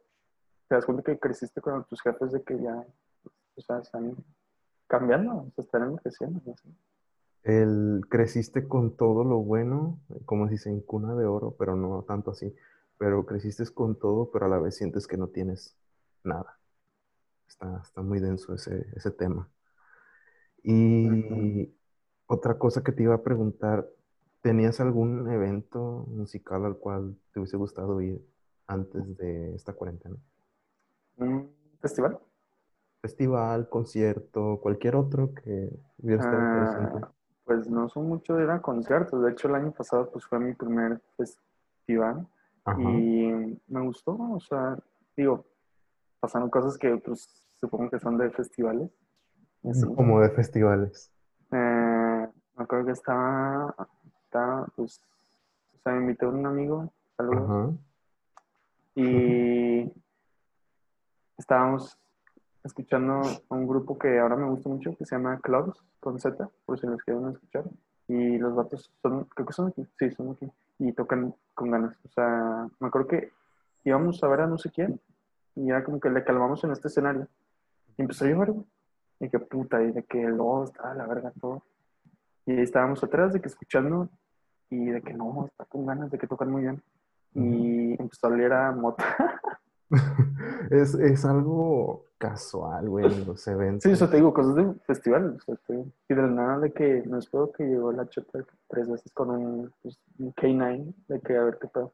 te 0.69 0.75
das 0.75 0.85
cuenta 0.85 1.03
que 1.03 1.19
creciste 1.19 1.61
con 1.61 1.85
tus 1.85 2.01
jefes 2.03 2.33
de 2.33 2.43
que 2.43 2.61
ya, 2.61 2.85
o 3.55 3.61
sea, 3.61 3.79
están 3.79 4.17
cambiando, 4.87 5.53
están 5.57 5.83
envejeciendo. 5.85 6.41
¿no? 6.45 6.55
El, 7.43 8.03
creciste 8.09 8.67
con 8.67 8.97
todo 8.97 9.25
lo 9.25 9.39
bueno, 9.39 10.01
como 10.25 10.47
se 10.47 10.55
dice, 10.55 10.71
en 10.71 10.81
cuna 10.81 11.15
de 11.15 11.27
oro, 11.27 11.55
pero 11.59 11.77
no 11.77 12.03
tanto 12.03 12.33
así. 12.33 12.55
Pero 12.99 13.27
creciste 13.27 13.65
con 13.73 13.99
todo, 13.99 14.31
pero 14.31 14.47
a 14.47 14.49
la 14.49 14.59
vez 14.59 14.77
sientes 14.77 15.07
que 15.07 15.17
no 15.17 15.29
tienes 15.29 15.77
nada. 16.25 16.59
Está, 17.47 17.81
está 17.85 18.03
muy 18.03 18.19
denso 18.19 18.55
ese, 18.55 18.87
ese 18.97 19.11
tema. 19.11 19.49
Y 20.63 21.73
otra 22.27 22.59
cosa 22.59 22.83
que 22.83 22.91
te 22.91 23.05
iba 23.05 23.15
a 23.15 23.23
preguntar, 23.23 23.89
¿tenías 24.41 24.81
algún 24.81 25.31
evento 25.31 26.05
musical 26.09 26.65
al 26.65 26.79
cual 26.79 27.17
te 27.33 27.39
hubiese 27.39 27.57
gustado 27.57 28.01
ir 28.01 28.21
antes 28.67 29.17
de 29.17 29.55
esta 29.55 29.75
cuarentena? 29.75 30.17
¿Un 31.17 31.51
festival? 31.81 32.19
Festival, 33.01 33.69
concierto, 33.69 34.59
cualquier 34.61 34.97
otro 34.97 35.33
que 35.35 35.71
hubiera 35.99 36.23
estado 36.23 36.43
interesante. 36.43 36.99
Ah, 37.03 37.13
pues 37.45 37.69
no 37.69 37.89
son 37.89 38.09
mucho 38.09 38.35
de 38.35 38.45
ir 38.45 38.51
a 38.51 38.61
conciertos. 38.61 39.23
De 39.23 39.31
hecho, 39.31 39.49
el 39.49 39.55
año 39.55 39.73
pasado 39.73 40.11
pues 40.11 40.25
fue 40.25 40.39
mi 40.41 40.55
primer 40.55 41.01
festival 41.17 42.27
Ajá. 42.65 42.81
y 42.81 43.61
me 43.69 43.81
gustó. 43.81 44.17
O 44.19 44.41
sea, 44.41 44.77
digo, 45.17 45.45
pasaron 46.21 46.51
cosas 46.51 46.77
que 46.77 46.97
pues 46.97 47.29
supongo 47.61 47.91
que 47.91 48.01
son 48.01 48.19
de 48.19 48.31
festivales. 48.31 48.91
así. 49.69 49.87
Como 49.95 50.21
de 50.21 50.31
festivales. 50.31 51.13
Eh, 51.53 52.29
me 52.57 52.65
acuerdo 52.65 52.87
que 52.87 52.93
estaba, 52.93 53.75
estaba, 54.25 54.67
pues, 54.75 55.01
o 55.75 55.79
sea, 55.83 55.93
me 55.93 56.01
invitó 56.01 56.29
un 56.31 56.45
amigo, 56.45 56.93
saludos, 57.17 57.45
Ajá. 57.45 57.73
y 58.97 59.93
estábamos 61.39 61.99
escuchando 62.65 63.23
a 63.49 63.55
un 63.55 63.67
grupo 63.67 63.99
que 63.99 64.19
ahora 64.19 64.37
me 64.37 64.49
gusta 64.49 64.69
mucho, 64.69 64.97
que 64.97 65.05
se 65.05 65.15
llama 65.15 65.41
Clubs, 65.41 65.83
con 66.01 66.19
Z, 66.19 66.49
por 66.65 66.79
si 66.79 66.87
los 66.87 67.03
quieren 67.03 67.29
escuchar. 67.29 67.65
Y 68.09 68.39
los 68.39 68.55
vatos 68.55 68.91
son, 69.03 69.25
creo 69.25 69.47
que 69.47 69.53
son 69.53 69.69
aquí, 69.69 69.87
sí, 69.99 70.11
son 70.11 70.31
aquí, 70.31 70.51
y 70.79 70.93
tocan 70.93 71.35
con 71.55 71.71
ganas. 71.71 71.97
O 72.05 72.09
sea, 72.09 72.69
me 72.79 72.89
acuerdo 72.89 73.09
que 73.09 73.33
íbamos 73.85 74.23
a 74.23 74.29
ver 74.29 74.43
a 74.43 74.47
no 74.47 74.59
sé 74.59 74.71
quién, 74.71 75.01
y 75.55 75.67
ya 75.69 75.83
como 75.83 76.01
que 76.01 76.11
le 76.11 76.25
calmamos 76.25 76.63
en 76.65 76.73
este 76.73 76.89
escenario. 76.89 77.27
Y 77.97 78.03
empezó 78.03 78.25
a 78.25 78.29
llover. 78.29 78.55
Y 79.19 79.31
que 79.31 79.39
puta, 79.39 79.83
y 79.83 79.93
de 79.93 80.03
que 80.03 80.23
lodo 80.25 80.65
estaba 80.65 80.95
la 80.95 81.07
verga 81.07 81.33
todo. 81.41 81.63
Y 82.45 82.53
ahí 82.53 82.63
estábamos 82.63 83.03
atrás 83.03 83.33
de 83.33 83.41
que 83.41 83.49
escuchando, 83.49 84.09
y 84.71 84.87
de 84.87 85.03
que 85.03 85.15
no, 85.15 85.47
está 85.47 85.65
con 85.65 85.87
ganas, 85.87 86.11
de 86.11 86.19
que 86.19 86.27
tocan 86.27 86.51
muy 86.51 86.63
bien. 86.63 86.83
Y 87.35 88.01
empezó 88.01 88.27
a 88.27 88.31
oler 88.31 88.53
a 88.53 88.73
mota. 88.73 89.05
Es, 90.71 90.95
es 90.95 91.25
algo 91.25 92.05
casual, 92.19 92.89
güey, 92.89 93.07
en 93.07 93.27
los 93.27 93.47
eventos. 93.47 93.83
Sí, 93.85 93.91
eso 93.91 94.09
te 94.09 94.17
digo, 94.17 94.33
cosas 94.33 94.55
de 94.57 94.73
festival. 94.87 95.37
O 95.37 95.41
sea, 95.41 95.55
estoy- 95.55 95.93
y 96.09 96.15
de 96.15 96.23
la 96.23 96.29
nada 96.29 96.59
de 96.61 96.73
que 96.73 97.03
no 97.07 97.19
espero 97.19 97.53
que 97.53 97.65
llegó 97.65 97.93
la 97.93 98.09
chota 98.09 98.39
tres 98.69 98.89
veces 98.91 99.13
con 99.13 99.31
un, 99.31 99.73
pues, 99.83 99.99
un 100.19 100.33
K9, 100.35 100.95
de 101.09 101.21
que 101.21 101.37
a 101.37 101.45
ver 101.45 101.59
qué 101.61 101.69
pedo. 101.69 101.93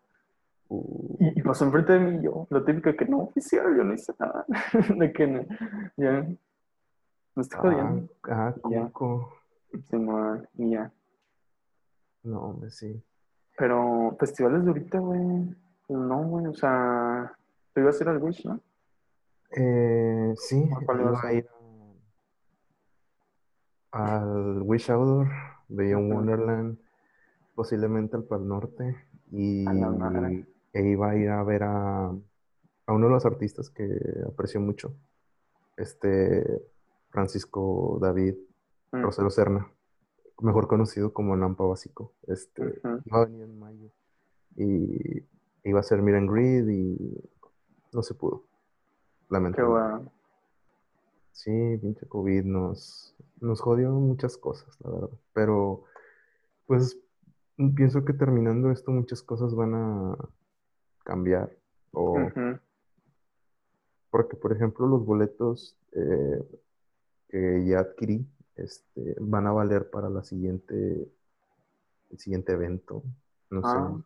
Uh, 0.68 1.16
Y, 1.18 1.40
y 1.40 1.42
pasó 1.42 1.64
enfrente 1.64 1.92
de 1.92 1.98
mí 2.00 2.18
y 2.18 2.22
yo, 2.24 2.46
lo 2.50 2.64
típico 2.64 2.94
que 2.96 3.04
no 3.04 3.18
oficial, 3.24 3.76
yo 3.76 3.84
no 3.84 3.94
hice 3.94 4.14
nada. 4.18 4.44
de 4.96 5.12
que 5.12 5.26
no, 5.26 5.42
ya, 5.96 6.26
me 7.34 7.42
estoy 7.42 7.58
ah, 7.58 7.62
jodiendo. 7.62 8.12
ah, 8.24 8.54
Ya. 8.70 8.82
Coco. 8.92 9.32
Sí, 9.90 9.96
no, 9.96 10.42
y 10.58 10.70
ya. 10.70 10.92
No, 12.22 12.40
hombre, 12.42 12.70
sí. 12.70 13.02
Pero 13.58 14.14
festivales 14.18 14.62
de 14.64 14.68
ahorita, 14.70 14.98
güey, 14.98 15.54
pues 15.86 15.98
no, 15.98 16.22
güey, 16.24 16.46
o 16.46 16.54
sea, 16.54 17.32
tú 17.72 17.80
ibas 17.80 18.00
a 18.00 18.04
ir 18.04 18.08
al 18.08 18.22
Wish, 18.22 18.44
¿no? 18.46 18.60
Eh, 19.54 20.34
sí, 20.36 20.70
¿A 20.74 20.84
cuál 20.84 21.00
iba 21.00 21.20
a 21.22 21.32
ir 21.32 21.48
al 23.92 24.62
Wish 24.62 24.90
Outdoor 24.90 25.28
Ujú. 25.68 26.14
Wonderland, 26.14 26.78
posiblemente 27.54 28.16
al 28.16 28.24
Pal 28.24 28.46
Norte, 28.46 28.96
y 29.30 29.66
e 30.74 30.88
iba 30.88 31.10
a 31.10 31.16
ir 31.16 31.28
a 31.28 31.42
ver 31.44 31.62
a, 31.64 32.06
a 32.06 32.92
uno 32.92 33.06
de 33.06 33.12
los 33.12 33.26
artistas 33.26 33.68
que 33.70 33.88
aprecio 34.26 34.60
mucho, 34.60 34.94
este 35.76 36.62
Francisco 37.10 37.98
David 38.00 38.36
Mm, 38.92 39.02
Rosero 39.02 39.30
Serna, 39.30 39.72
mejor 40.40 40.68
conocido 40.68 41.12
como 41.14 41.34
Nampa 41.34 41.64
Básico. 41.64 42.12
Este, 42.26 42.80
iba 43.06 43.22
a 43.22 43.24
venir 43.24 43.42
en 43.42 43.58
mayo 43.58 43.90
y 44.54 45.24
iba 45.64 45.80
a 45.80 45.82
ser 45.82 46.02
Miran 46.02 46.26
Grid 46.26 46.68
y 46.68 47.20
no 47.92 48.02
se 48.02 48.14
pudo, 48.14 48.42
Qué 48.42 49.34
lamentablemente. 49.34 49.94
bueno. 49.96 50.12
Sí, 51.32 51.78
pinche 51.80 52.06
COVID 52.06 52.44
nos, 52.44 53.14
nos 53.40 53.60
jodió 53.60 53.90
muchas 53.90 54.36
cosas, 54.36 54.76
la 54.80 54.90
verdad. 54.90 55.10
Pero, 55.32 55.84
pues, 56.66 56.98
pienso 57.74 58.04
que 58.04 58.12
terminando 58.12 58.70
esto 58.70 58.90
muchas 58.90 59.22
cosas 59.22 59.54
van 59.54 59.74
a 59.74 60.16
cambiar. 61.04 61.56
O, 61.92 62.16
porque, 64.10 64.36
por 64.36 64.52
ejemplo, 64.52 64.86
los 64.86 65.04
boletos 65.04 65.76
eh, 65.92 66.42
que 67.28 67.64
ya 67.66 67.80
adquirí 67.80 68.26
este, 68.56 69.16
van 69.20 69.46
a 69.46 69.52
valer 69.52 69.90
para 69.90 70.10
la 70.10 70.22
siguiente, 70.22 71.10
el 72.10 72.18
siguiente 72.18 72.52
evento. 72.52 73.02
No 73.50 73.62
sé. 73.62 73.68
Ah, 73.68 73.96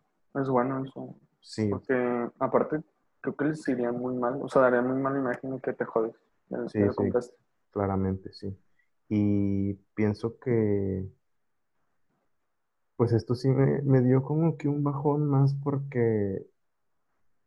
es 0.41 0.49
bueno 0.49 0.83
eso. 0.83 1.15
Sí, 1.41 1.69
Porque 1.69 2.29
aparte, 2.39 2.81
creo 3.35 3.51
que 3.51 3.57
les 3.57 3.67
iría 3.67 3.91
muy 3.91 4.15
mal, 4.15 4.39
o 4.41 4.49
sea, 4.49 4.63
daría 4.63 4.81
muy 4.81 5.01
mala 5.01 5.19
imagen 5.19 5.59
que 5.59 5.73
te 5.73 5.85
jodes. 5.85 6.15
Sí, 6.67 6.79
que 6.79 6.91
sí. 6.91 7.11
claramente, 7.71 8.31
sí. 8.33 8.55
Y 9.09 9.73
pienso 9.95 10.37
que, 10.39 11.07
pues 12.95 13.13
esto 13.13 13.33
sí 13.35 13.47
me, 13.49 13.81
me 13.83 14.01
dio 14.01 14.23
como 14.23 14.57
que 14.57 14.67
un 14.67 14.83
bajón 14.83 15.25
más 15.27 15.53
porque 15.63 16.45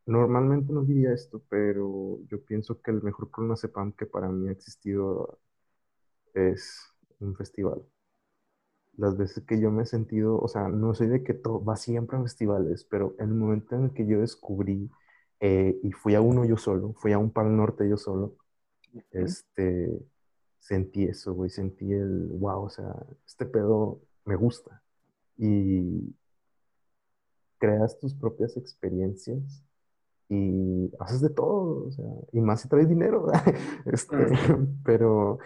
normalmente 0.07 0.73
no 0.73 0.83
diría 0.85 1.13
esto, 1.13 1.43
pero 1.49 2.19
yo 2.29 2.45
pienso 2.45 2.81
que 2.83 2.91
el 2.91 3.03
mejor 3.03 3.31
clonazepam 3.31 3.93
que 3.93 4.07
para 4.07 4.29
mí 4.29 4.49
ha 4.49 4.53
existido 4.53 5.39
es 6.35 6.81
un 7.21 7.37
festival. 7.37 7.83
Las 8.97 9.17
veces 9.17 9.45
que 9.45 9.61
yo 9.61 9.71
me 9.73 9.83
he 9.83 9.87
sentido, 9.87 10.39
o 10.39 10.47
sea, 10.49 10.69
no 10.69 10.95
soy 10.95 11.09
de 11.09 11.25
que 11.25 11.35
todo 11.35 11.65
va 11.65 11.77
siempre 11.77 12.17
a 12.19 12.23
festivales, 12.23 12.85
pero 12.85 13.15
el 13.19 13.29
momento 13.29 13.75
en 13.75 13.85
el 13.85 13.93
que 13.95 14.07
yo 14.07 14.21
descubrí 14.21 14.91
eh, 15.41 15.79
y 15.83 15.93
fui 15.93 16.15
a 16.15 16.21
uno 16.21 16.45
yo 16.45 16.57
solo, 16.57 16.93
fui 16.95 17.13
a 17.13 17.19
un 17.19 17.31
Pal 17.31 17.57
Norte 17.57 17.89
yo 17.89 17.97
solo, 17.97 18.37
este, 19.11 20.01
sentí 20.59 21.05
eso, 21.05 21.35
güey, 21.35 21.51
sentí 21.51 21.93
el, 21.93 22.29
wow, 22.39 22.65
o 22.65 22.71
sea, 22.71 22.95
este 23.27 23.47
pedo 23.47 24.01
me 24.25 24.37
gusta. 24.37 24.83
Y 25.39 26.15
creas 27.59 27.99
tus 27.99 28.15
propias 28.15 28.57
experiencias 28.57 29.65
y 30.29 30.91
haces 31.01 31.21
de 31.23 31.31
todo, 31.31 31.87
o 31.89 31.91
sea, 31.93 32.05
y 32.33 32.41
más 32.41 32.61
si 32.63 32.69
traes 32.69 32.89
dinero, 32.89 33.27
este, 33.87 34.17
pero 34.85 35.39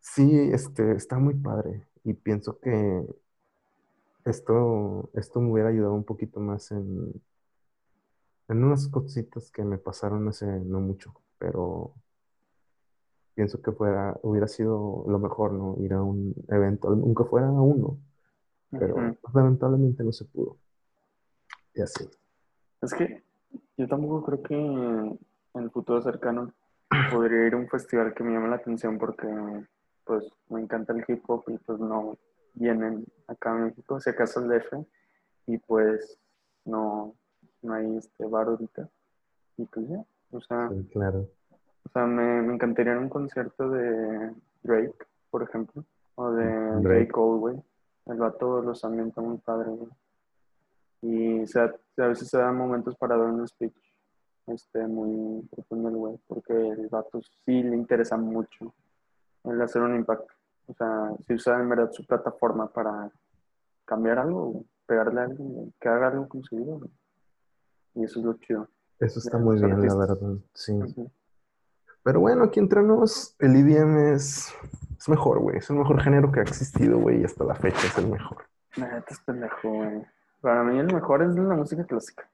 sí, 0.00 0.50
este, 0.52 0.92
está 0.92 1.18
muy 1.18 1.34
padre. 1.34 1.86
Y 2.04 2.14
pienso 2.14 2.58
que 2.60 3.04
esto, 4.24 5.10
esto 5.14 5.40
me 5.40 5.52
hubiera 5.52 5.68
ayudado 5.70 5.94
un 5.94 6.04
poquito 6.04 6.40
más 6.40 6.70
en, 6.72 7.12
en 8.48 8.64
unas 8.64 8.88
cositas 8.88 9.50
que 9.50 9.62
me 9.62 9.78
pasaron 9.78 10.26
hace 10.28 10.46
no 10.46 10.80
mucho, 10.80 11.12
pero 11.38 11.92
pienso 13.34 13.60
que 13.62 13.72
fuera, 13.72 14.18
hubiera 14.22 14.48
sido 14.48 15.04
lo 15.06 15.18
mejor, 15.18 15.52
¿no? 15.52 15.76
Ir 15.78 15.92
a 15.92 16.02
un 16.02 16.34
evento, 16.48 16.88
aunque 16.88 17.24
fuera 17.24 17.48
a 17.48 17.52
uno, 17.52 17.98
pero 18.70 18.96
Ujú. 18.96 19.16
lamentablemente 19.34 20.02
no 20.02 20.12
se 20.12 20.24
pudo. 20.24 20.56
Y 21.74 21.82
así. 21.82 22.08
Es 22.82 22.94
que 22.94 23.22
yo 23.76 23.86
tampoco 23.86 24.24
creo 24.24 24.42
que 24.42 24.54
en 24.54 25.62
el 25.62 25.70
futuro 25.70 26.02
cercano 26.02 26.52
podría 27.10 27.46
ir 27.46 27.54
a 27.54 27.58
un 27.58 27.68
festival 27.68 28.14
que 28.14 28.24
me 28.24 28.32
llame 28.32 28.48
la 28.48 28.56
atención 28.56 28.98
porque 28.98 29.28
pues 30.04 30.24
me 30.48 30.60
encanta 30.60 30.92
el 30.92 31.04
hip 31.06 31.22
hop 31.28 31.44
y 31.48 31.58
pues 31.58 31.78
no 31.78 32.16
vienen 32.54 33.04
acá 33.26 33.52
a 33.52 33.54
México, 33.54 34.00
si 34.00 34.10
acaso 34.10 34.40
el 34.40 34.48
DF, 34.48 34.84
y 35.46 35.58
pues 35.58 36.18
no, 36.64 37.14
no 37.68 37.74
hay 37.74 37.96
este 37.96 38.24
bar 38.26 38.46
ahorita. 38.48 38.88
Y 39.56 39.64
pues 39.66 39.88
ya, 39.88 40.04
o 40.32 40.40
sea, 40.40 40.68
Sí, 40.70 40.88
claro. 40.92 41.28
o 41.84 41.88
sea 41.92 42.06
me, 42.06 42.42
me 42.42 42.54
encantaría 42.54 42.98
un 42.98 43.08
concierto 43.08 43.70
de 43.70 44.32
Drake, 44.62 44.94
por 45.30 45.42
ejemplo, 45.42 45.84
o 46.14 46.30
de 46.32 46.80
Drake. 46.80 47.08
Cole, 47.08 47.38
güey. 47.40 47.62
El 48.06 48.16
vato 48.18 48.62
los 48.62 48.84
ambienta 48.84 49.20
muy 49.20 49.38
padre, 49.38 49.70
güey. 49.70 49.90
Y 51.02 51.42
o 51.42 51.46
sea, 51.46 51.72
a 51.98 52.06
veces 52.06 52.28
se 52.28 52.38
dan 52.38 52.56
momentos 52.56 52.96
para 52.96 53.16
dar 53.16 53.28
un 53.30 53.46
speech 53.46 53.76
este, 54.46 54.86
muy 54.86 55.42
profundo 55.48 55.88
el 55.90 55.96
güey, 55.96 56.18
porque 56.26 56.52
el 56.54 56.88
vato 56.88 57.20
sí 57.44 57.62
le 57.62 57.76
interesa 57.76 58.16
mucho 58.16 58.74
el 59.44 59.60
hacer 59.60 59.82
un 59.82 59.94
impacto. 59.96 60.32
O 60.66 60.74
sea, 60.74 61.12
si 61.26 61.34
usa 61.34 61.60
en 61.60 61.68
verdad 61.68 61.90
su 61.92 62.04
plataforma 62.04 62.66
para 62.68 63.10
cambiar 63.84 64.18
algo, 64.18 64.64
pegarle 64.86 65.20
a 65.20 65.24
alguien, 65.24 65.72
que 65.80 65.88
haga 65.88 66.08
algo 66.08 66.28
con 66.28 66.42
su 66.42 66.56
vida. 66.56 66.74
güey. 66.74 66.90
Y 67.98 68.04
eso 68.04 68.20
es 68.20 68.24
lo 68.24 68.34
chido. 68.34 68.68
Eso 69.00 69.18
está 69.18 69.38
muy 69.38 69.56
bien, 69.56 69.80
la 69.86 69.96
verdad. 69.96 70.18
Sí. 70.54 70.72
Pero 72.04 72.20
bueno, 72.20 72.44
aquí 72.44 72.60
entre 72.60 72.82
nos, 72.82 73.34
el 73.40 73.56
IBM 73.56 74.14
es, 74.14 74.54
es 74.96 75.08
mejor, 75.08 75.40
güey. 75.40 75.58
Es 75.58 75.68
el 75.70 75.76
mejor 75.76 76.00
género 76.00 76.30
que 76.30 76.40
ha 76.40 76.44
existido, 76.44 76.98
güey, 76.98 77.20
y 77.20 77.24
hasta 77.24 77.44
la 77.44 77.54
fecha 77.54 77.86
es 77.86 77.98
el 77.98 78.08
mejor. 78.08 78.44
Neta 78.76 79.04
es 79.08 79.20
pendejo, 79.20 79.68
güey. 79.68 80.06
Para 80.40 80.62
mí 80.62 80.78
el 80.78 80.92
mejor 80.92 81.22
es 81.22 81.34
la 81.34 81.54
música 81.54 81.84
clásica. 81.84 82.28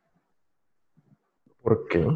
¿Por 1.62 1.88
qué? 1.88 2.07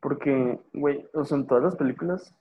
Porque, 0.00 0.60
güey, 0.72 1.08
o 1.14 1.24
sea, 1.24 1.38
en 1.38 1.46
todas 1.46 1.62
las 1.62 1.76
películas 1.76 2.34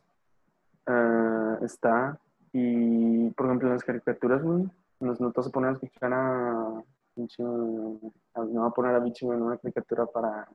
ah, 0.87 1.59
está. 1.61 2.19
Y, 2.53 3.29
por 3.31 3.45
ejemplo, 3.45 3.67
en 3.67 3.75
las 3.75 3.83
caricaturas, 3.83 4.41
güey, 4.41 4.67
nos 4.99 5.21
no 5.21 5.31
te 5.31 5.39
vas 5.39 5.47
a 5.47 5.51
poner 5.51 5.69
a 5.69 5.73
escuchar 5.73 6.11
a. 6.11 6.83
pinche- 7.27 7.43
No 7.43 8.61
va 8.61 8.67
a 8.67 8.71
poner 8.73 8.95
a 8.95 8.99
Bichi 8.99 9.25
en 9.25 9.41
una 9.41 9.57
caricatura 9.57 10.05
para. 10.05 10.47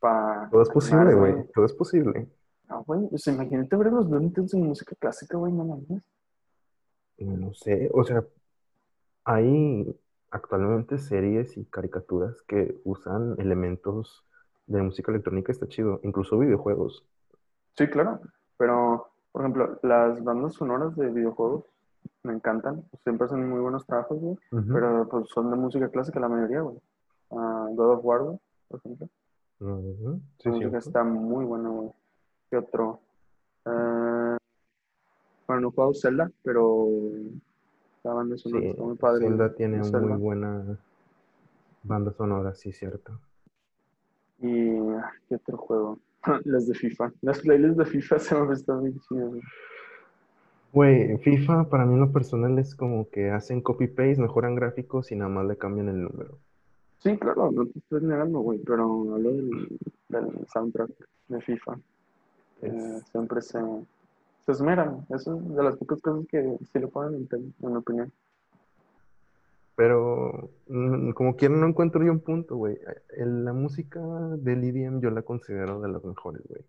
para 0.00 0.48
Todo 0.50 0.62
es 0.62 0.70
posible, 0.70 1.14
güey. 1.14 1.46
Todo 1.54 1.64
es 1.64 1.72
posible. 1.72 2.28
No, 2.68 2.82
güey, 2.84 3.08
o 3.12 3.18
sea, 3.18 3.34
imagínate 3.34 3.76
ver 3.76 3.92
los 3.92 4.08
Looney 4.08 4.30
Tunes 4.30 4.54
en 4.54 4.66
música 4.66 4.94
clásica, 4.98 5.36
güey, 5.36 5.52
no 5.52 5.64
mames. 5.64 6.08
No 7.18 7.52
sé, 7.54 7.90
o 7.92 8.02
sea, 8.02 8.24
hay 9.24 9.94
actualmente 10.30 10.98
series 10.98 11.56
y 11.56 11.64
caricaturas 11.66 12.42
que 12.42 12.80
usan 12.84 13.36
elementos 13.38 14.24
de 14.66 14.82
música 14.82 15.12
electrónica, 15.12 15.52
está 15.52 15.68
chido, 15.68 16.00
incluso 16.02 16.38
videojuegos. 16.38 17.04
Sí, 17.76 17.86
claro. 17.88 18.20
Pero, 18.56 19.12
por 19.30 19.42
ejemplo, 19.42 19.78
las 19.82 20.22
bandas 20.24 20.54
sonoras 20.54 20.96
de 20.96 21.10
videojuegos 21.10 21.64
me 22.22 22.32
encantan. 22.34 22.84
Siempre 23.04 23.26
hacen 23.26 23.48
muy 23.48 23.60
buenos 23.60 23.84
trabajos, 23.86 24.18
güey. 24.18 24.38
Pero 24.50 25.08
pues 25.08 25.28
son 25.28 25.50
de 25.50 25.56
música 25.56 25.88
clásica 25.88 26.20
la 26.20 26.28
mayoría, 26.28 26.60
güey. 26.60 26.78
Ah, 27.30 27.68
God 27.72 27.92
of 27.94 28.04
War, 28.04 28.22
güey, 28.22 28.38
por 28.68 28.78
ejemplo. 28.80 29.08
Ujú, 29.60 30.20
Sí, 30.38 30.48
La 30.48 30.50
música 30.50 30.70
cierto. 30.70 30.88
está 30.88 31.04
muy 31.04 31.44
buena, 31.44 31.68
güey. 31.68 31.90
¿Qué 32.50 32.56
otro? 32.58 33.00
Eh, 33.66 34.36
bueno, 35.46 35.60
no 35.62 35.68
he 35.68 35.70
jugado 35.70 35.94
Zelda, 35.94 36.30
pero 36.42 36.88
la 38.04 38.12
banda 38.14 38.36
sonora 38.36 38.62
Sí, 38.62 38.68
está 38.70 38.82
muy 38.82 38.96
padre. 38.96 39.26
Zelda 39.26 39.54
tiene 39.54 39.82
Zelda. 39.84 40.00
muy 40.00 40.18
buena 40.20 40.78
banda 41.82 42.12
sonora, 42.12 42.54
sí, 42.54 42.72
cierto. 42.72 43.18
Y 44.38 44.70
ah, 44.90 45.12
¿qué 45.28 45.36
otro 45.36 45.56
juego? 45.56 45.98
Las 46.44 46.66
de 46.66 46.74
FIFA. 46.74 47.12
Las 47.22 47.40
playlists 47.40 47.76
de 47.76 47.84
FIFA 47.86 48.18
se 48.18 48.34
me 48.40 48.54
están 48.54 48.80
muy 48.80 48.92
chidas. 49.00 49.28
güey. 49.28 49.42
Güey, 50.72 51.18
FIFA 51.18 51.68
para 51.68 51.84
mí 51.84 51.94
en 51.94 52.00
lo 52.00 52.12
personal 52.12 52.58
es 52.58 52.74
como 52.74 53.08
que 53.10 53.30
hacen 53.30 53.60
copy-paste, 53.60 54.22
mejoran 54.22 54.54
gráficos 54.54 55.12
y 55.12 55.16
nada 55.16 55.28
más 55.28 55.46
le 55.46 55.58
cambian 55.58 55.88
el 55.88 56.02
número. 56.02 56.38
Sí, 57.00 57.18
claro, 57.18 57.50
no 57.50 57.66
te 57.66 57.78
estoy 57.78 58.02
negando, 58.02 58.38
güey, 58.40 58.58
pero 58.60 58.84
hablo 58.84 59.30
del, 59.30 59.78
del 60.08 60.46
soundtrack 60.48 60.90
de 61.28 61.40
FIFA. 61.40 61.78
Eh, 62.62 63.00
siempre 63.10 63.42
se, 63.42 63.58
se 64.46 64.52
esmeran. 64.52 65.04
Eso 65.10 65.36
es 65.36 65.54
de 65.54 65.62
las 65.62 65.76
pocas 65.76 66.00
cosas 66.00 66.26
que 66.28 66.56
sí 66.72 66.78
le 66.78 66.86
ponen 66.86 67.28
en, 67.30 67.54
en 67.60 67.72
mi 67.72 67.76
opinión. 67.76 68.12
Pero 69.74 70.50
mm, 70.68 71.10
como 71.10 71.36
quiera 71.36 71.56
no 71.56 71.66
encuentro 71.66 72.04
yo 72.04 72.12
un 72.12 72.20
punto, 72.20 72.56
güey. 72.56 72.78
La 73.16 73.52
música 73.52 74.00
del 74.38 74.64
EDM 74.64 75.00
yo 75.00 75.10
la 75.10 75.22
considero 75.22 75.80
de 75.80 75.88
las 75.88 76.04
mejores, 76.04 76.42
güey. 76.48 76.62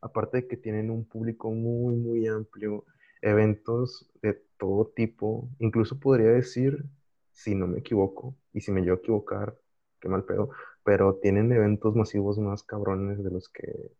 Aparte 0.00 0.38
de 0.38 0.46
que 0.48 0.56
tienen 0.56 0.90
un 0.90 1.04
público 1.04 1.50
muy, 1.50 1.94
muy 1.94 2.26
amplio, 2.26 2.84
eventos 3.22 4.10
de 4.22 4.34
todo 4.58 4.86
tipo, 4.94 5.48
incluso 5.58 5.98
podría 6.00 6.30
decir, 6.30 6.84
si 7.32 7.54
no 7.54 7.66
me 7.66 7.80
equivoco, 7.80 8.36
y 8.52 8.60
si 8.60 8.72
me 8.72 8.82
llevo 8.82 8.96
a 8.96 9.00
equivocar, 9.00 9.56
qué 10.00 10.08
mal 10.08 10.24
pedo, 10.24 10.50
pero 10.84 11.16
tienen 11.16 11.52
eventos 11.52 11.94
masivos 11.96 12.38
más 12.38 12.62
cabrones 12.64 13.22
de 13.24 13.30
los 13.30 13.48
que 13.48 13.92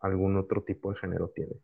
algún 0.00 0.36
otro 0.36 0.62
tipo 0.62 0.92
de 0.92 0.98
género 0.98 1.28
tiene. 1.30 1.56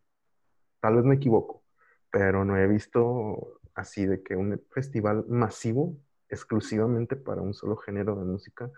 Tal 0.80 0.96
vez 0.96 1.04
me 1.04 1.16
equivoco, 1.16 1.64
pero 2.10 2.44
no 2.44 2.56
he 2.56 2.66
visto 2.66 3.60
así 3.74 4.06
de 4.06 4.22
que 4.22 4.36
un 4.36 4.62
festival 4.70 5.24
masivo 5.28 5.96
exclusivamente 6.28 7.16
para 7.16 7.42
un 7.42 7.54
solo 7.54 7.76
género 7.76 8.16
de 8.16 8.24
música. 8.24 8.70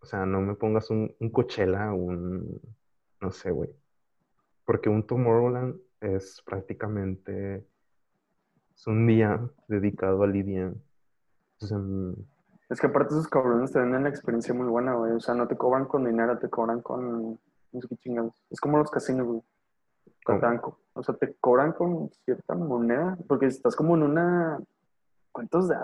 O 0.00 0.06
sea, 0.06 0.26
no 0.26 0.40
me 0.40 0.54
pongas 0.54 0.90
un, 0.90 1.14
un 1.18 1.30
Coachella, 1.30 1.92
un, 1.92 2.60
no 3.20 3.30
sé, 3.32 3.50
güey. 3.50 3.70
Porque 4.64 4.88
un 4.88 5.06
Tomorrowland 5.06 5.80
es 6.04 6.42
prácticamente, 6.44 7.64
es 8.74 8.86
un 8.86 9.06
día 9.06 9.40
dedicado 9.68 10.22
al 10.22 10.36
EDM. 10.36 10.74
Entonces, 11.60 12.24
Es 12.68 12.80
que 12.80 12.86
aparte 12.88 13.14
esos 13.14 13.28
cabrones 13.28 13.72
te 13.72 13.78
venden 13.78 14.02
la 14.04 14.08
experiencia 14.10 14.52
muy 14.54 14.66
buena, 14.66 14.94
güey. 14.94 15.12
O 15.12 15.20
sea, 15.20 15.34
no 15.34 15.46
te 15.46 15.56
cobran 15.56 15.86
con 15.86 16.04
dinero, 16.04 16.38
te 16.38 16.48
cobran 16.50 16.80
con... 16.82 17.38
No 17.72 17.80
sé 17.80 17.88
qué 17.88 17.96
chingados. 17.96 18.34
Es 18.50 18.60
como 18.60 18.78
los 18.78 18.90
casinos, 18.90 19.26
güey. 19.26 19.40
Que 20.04 20.12
¿Cómo? 20.26 20.40
te 20.40 20.46
dan 20.46 20.58
co- 20.58 20.78
O 20.94 21.02
sea, 21.02 21.14
te 21.16 21.34
cobran 21.34 21.72
con 21.72 22.10
cierta 22.24 22.54
moneda, 22.54 23.16
porque 23.28 23.46
estás 23.46 23.74
como 23.76 23.94
en 23.96 24.02
una... 24.02 24.60
¿Cuántos 25.32 25.68
de 25.68 25.74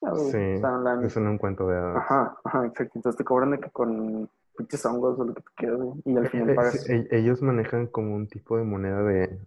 sí, 0.00 0.36
O 0.38 0.60
sea, 0.60 0.70
es 1.00 1.16
un 1.16 1.28
encuentro 1.32 1.68
de 1.68 1.76
hadas. 1.76 1.98
Ajá, 2.00 2.36
ajá, 2.44 2.66
exacto. 2.66 2.92
Entonces 2.96 3.18
te 3.18 3.24
cobran 3.24 3.50
de 3.52 3.60
que 3.60 3.70
con 3.70 4.28
pinches 4.56 4.84
hongos 4.86 5.18
o 5.18 5.24
lo 5.24 5.34
que 5.34 5.42
tú 5.42 5.50
quieras. 5.56 5.80
Y 6.04 6.16
al 6.16 6.28
final 6.28 6.48
Eh, 6.48 6.54
pagas. 6.54 6.74
sí, 6.80 6.92
e- 6.92 7.08
ellos 7.18 7.42
manejan 7.42 7.86
como 7.86 8.14
un 8.14 8.28
tipo 8.28 8.56
de 8.56 8.64
moneda 8.64 9.02
de, 9.02 9.38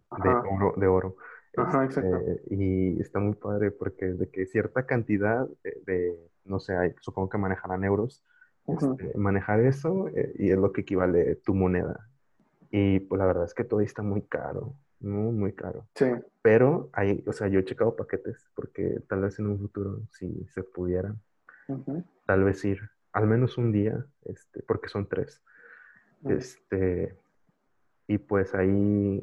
oro, 0.49 0.73
de 0.77 0.87
oro. 0.87 1.15
Ajá, 1.57 1.85
exacto. 1.85 2.17
Este, 2.17 2.41
y 2.51 2.99
está 3.01 3.19
muy 3.19 3.35
padre 3.35 3.71
porque 3.71 4.05
de 4.07 4.29
que 4.29 4.45
cierta 4.45 4.85
cantidad 4.85 5.47
de, 5.63 5.81
de, 5.85 6.29
no 6.45 6.59
sé, 6.59 6.75
hay- 6.77 6.93
supongo 7.01 7.29
que 7.29 7.37
manejarán 7.37 7.83
euros, 7.83 8.23
este, 8.67 9.17
manejar 9.17 9.59
eso 9.61 10.07
eh, 10.09 10.33
y 10.37 10.51
es 10.51 10.57
lo 10.57 10.71
que 10.71 10.81
equivale 10.81 11.35
tu 11.37 11.53
moneda. 11.55 12.09
Y 12.71 12.99
pues 13.01 13.19
la 13.19 13.25
verdad 13.27 13.45
es 13.45 13.53
que 13.53 13.63
todo 13.65 13.81
está 13.81 14.03
muy 14.03 14.23
caro, 14.23 14.75
muy, 14.99 15.33
muy 15.33 15.53
caro. 15.53 15.87
Sí. 15.95 16.07
Pero 16.41 16.89
hay, 16.93 17.23
o 17.27 17.33
sea, 17.33 17.47
yo 17.47 17.59
he 17.59 17.65
checado 17.65 17.95
paquetes 17.95 18.49
porque 18.55 19.01
tal 19.07 19.21
vez 19.21 19.39
en 19.39 19.47
un 19.47 19.59
futuro, 19.59 20.01
si 20.11 20.45
se 20.49 20.63
pudiera, 20.63 21.15
tal 22.25 22.43
vez 22.43 22.63
ir 22.65 22.89
al 23.13 23.27
menos 23.27 23.57
un 23.57 23.71
día, 23.71 24.05
este, 24.25 24.61
porque 24.63 24.89
son 24.89 25.07
tres. 25.07 25.41
Este, 26.25 27.15
y 28.07 28.17
pues 28.17 28.53
ahí 28.55 29.21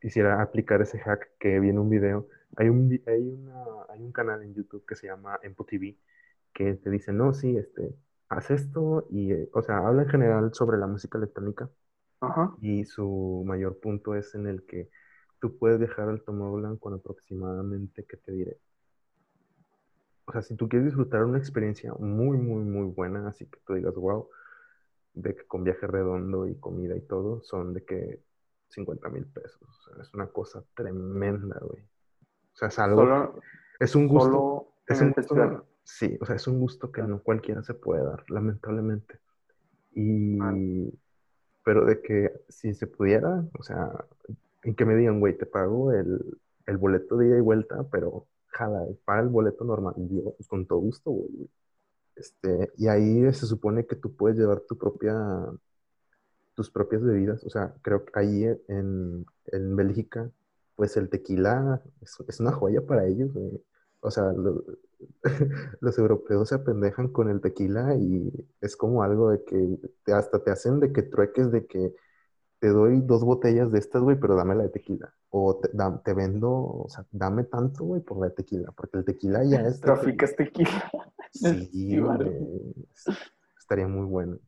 quisiera 0.00 0.42
aplicar 0.42 0.82
ese 0.82 0.98
hack 0.98 1.30
que 1.38 1.60
vi 1.60 1.70
en 1.70 1.78
un 1.78 1.90
video. 1.90 2.28
Hay 2.56 2.68
un, 2.68 3.00
hay 3.06 3.28
una, 3.28 3.64
hay 3.88 4.02
un 4.02 4.12
canal 4.12 4.42
en 4.42 4.54
YouTube 4.54 4.84
que 4.86 4.96
se 4.96 5.06
llama 5.06 5.38
Empo 5.42 5.64
TV 5.64 5.96
que 6.52 6.74
te 6.74 6.88
dice, 6.88 7.12
no, 7.12 7.34
sí, 7.34 7.56
este, 7.56 7.94
haz 8.30 8.50
esto 8.50 9.06
y, 9.10 9.32
eh, 9.32 9.50
o 9.52 9.62
sea, 9.62 9.86
habla 9.86 10.04
en 10.04 10.08
general 10.08 10.54
sobre 10.54 10.78
la 10.78 10.86
música 10.86 11.18
electrónica 11.18 11.68
Ajá. 12.20 12.54
y 12.60 12.84
su 12.84 13.44
mayor 13.46 13.78
punto 13.78 14.14
es 14.14 14.34
en 14.34 14.46
el 14.46 14.64
que 14.64 14.88
tú 15.38 15.58
puedes 15.58 15.78
dejar 15.78 16.08
al 16.08 16.22
Tomorrowland 16.22 16.78
con 16.78 16.94
aproximadamente, 16.94 18.04
¿qué 18.04 18.16
te 18.16 18.32
diré? 18.32 18.58
O 20.26 20.32
sea, 20.32 20.42
si 20.42 20.56
tú 20.56 20.68
quieres 20.68 20.86
disfrutar 20.86 21.24
una 21.24 21.38
experiencia 21.38 21.92
muy, 21.98 22.36
muy, 22.36 22.64
muy 22.64 22.86
buena, 22.86 23.28
así 23.28 23.46
que 23.46 23.58
tú 23.64 23.74
digas, 23.74 23.94
wow, 23.94 24.28
de 25.14 25.34
que 25.36 25.44
con 25.44 25.62
viaje 25.62 25.86
redondo 25.86 26.46
y 26.48 26.56
comida 26.56 26.96
y 26.96 27.00
todo, 27.00 27.42
son 27.42 27.72
de 27.74 27.84
que 27.84 28.20
50 28.68 29.08
mil 29.08 29.24
pesos. 29.26 29.62
O 29.62 29.82
sea, 29.82 30.02
es 30.02 30.12
una 30.14 30.26
cosa 30.26 30.64
tremenda, 30.74 31.58
güey. 31.60 31.82
O 31.82 32.56
sea, 32.56 32.68
es 32.68 32.78
algo, 32.78 33.02
Solo, 33.02 33.40
es 33.78 33.94
un 33.94 34.08
gusto, 34.08 34.30
solo 34.30 34.72
es 34.88 35.00
un 35.00 35.08
el 35.08 35.14
gusto, 35.14 35.66
sí, 35.84 36.18
o 36.20 36.26
sea, 36.26 36.36
es 36.36 36.46
un 36.46 36.58
gusto 36.58 36.90
que 36.90 37.02
no 37.02 37.22
cualquiera 37.22 37.62
se 37.62 37.74
puede 37.74 38.04
dar, 38.04 38.24
lamentablemente. 38.28 39.20
Y. 39.92 40.38
pero 41.66 41.84
de 41.84 42.00
que 42.00 42.32
si 42.48 42.74
se 42.74 42.86
pudiera, 42.86 43.44
o 43.58 43.62
sea, 43.64 43.92
en 44.62 44.76
que 44.76 44.84
me 44.84 44.94
digan, 44.94 45.18
güey, 45.18 45.36
te 45.36 45.46
pago 45.46 45.92
el, 45.92 46.38
el 46.66 46.76
boleto 46.76 47.16
de 47.16 47.26
ida 47.26 47.38
y 47.38 47.40
vuelta, 47.40 47.84
pero 47.90 48.28
jala, 48.50 48.86
paga 49.04 49.22
el 49.22 49.28
boleto 49.30 49.64
normal. 49.64 49.94
Y 49.98 50.20
pues, 50.20 50.46
con 50.48 50.64
todo 50.66 50.78
gusto, 50.78 51.10
güey. 51.10 51.50
Este, 52.14 52.70
y 52.76 52.86
ahí 52.86 53.32
se 53.34 53.46
supone 53.46 53.84
que 53.84 53.96
tú 53.96 54.14
puedes 54.14 54.38
llevar 54.38 54.60
tu 54.60 54.78
propia, 54.78 55.16
tus 56.54 56.70
propias 56.70 57.02
bebidas. 57.02 57.42
O 57.44 57.50
sea, 57.50 57.74
creo 57.82 58.04
que 58.04 58.12
ahí 58.14 58.44
en, 58.68 59.26
en 59.46 59.74
Bélgica, 59.76 60.30
pues 60.76 60.96
el 60.96 61.08
tequila 61.10 61.82
es, 62.00 62.16
es 62.28 62.38
una 62.38 62.52
joya 62.52 62.80
para 62.86 63.06
ellos, 63.06 63.32
güey. 63.32 63.60
O 64.06 64.10
sea, 64.12 64.32
lo- 64.32 64.62
los 65.80 65.98
europeos 65.98 66.48
se 66.50 66.54
apendejan 66.54 67.08
con 67.08 67.28
el 67.28 67.40
tequila 67.40 67.96
y 67.96 68.30
es 68.60 68.76
como 68.76 69.02
algo 69.02 69.30
de 69.30 69.42
que 69.44 69.78
te- 70.04 70.12
hasta 70.12 70.38
te 70.44 70.52
hacen 70.52 70.78
de 70.78 70.92
que 70.92 71.02
trueques 71.02 71.50
de 71.50 71.66
que 71.66 71.92
te 72.60 72.68
doy 72.68 73.00
dos 73.00 73.24
botellas 73.24 73.72
de 73.72 73.80
estas, 73.80 74.02
güey, 74.02 74.18
pero 74.18 74.36
dame 74.36 74.54
la 74.54 74.62
de 74.62 74.68
tequila. 74.68 75.12
O 75.30 75.56
te, 75.56 75.68
da- 75.72 76.00
te 76.04 76.14
vendo, 76.14 76.50
o 76.52 76.86
sea, 76.88 77.04
dame 77.10 77.42
tanto, 77.44 77.84
güey, 77.84 78.00
por 78.00 78.18
la 78.18 78.26
de 78.28 78.34
tequila, 78.36 78.70
porque 78.72 78.98
el 78.98 79.04
tequila 79.04 79.42
ya 79.44 79.60
es... 79.62 79.80
Traficas 79.82 80.36
tequila. 80.36 80.90
Sí, 81.32 81.98
güey. 81.98 82.74
Estaría 83.58 83.88
muy 83.88 84.06
bueno. 84.06 84.38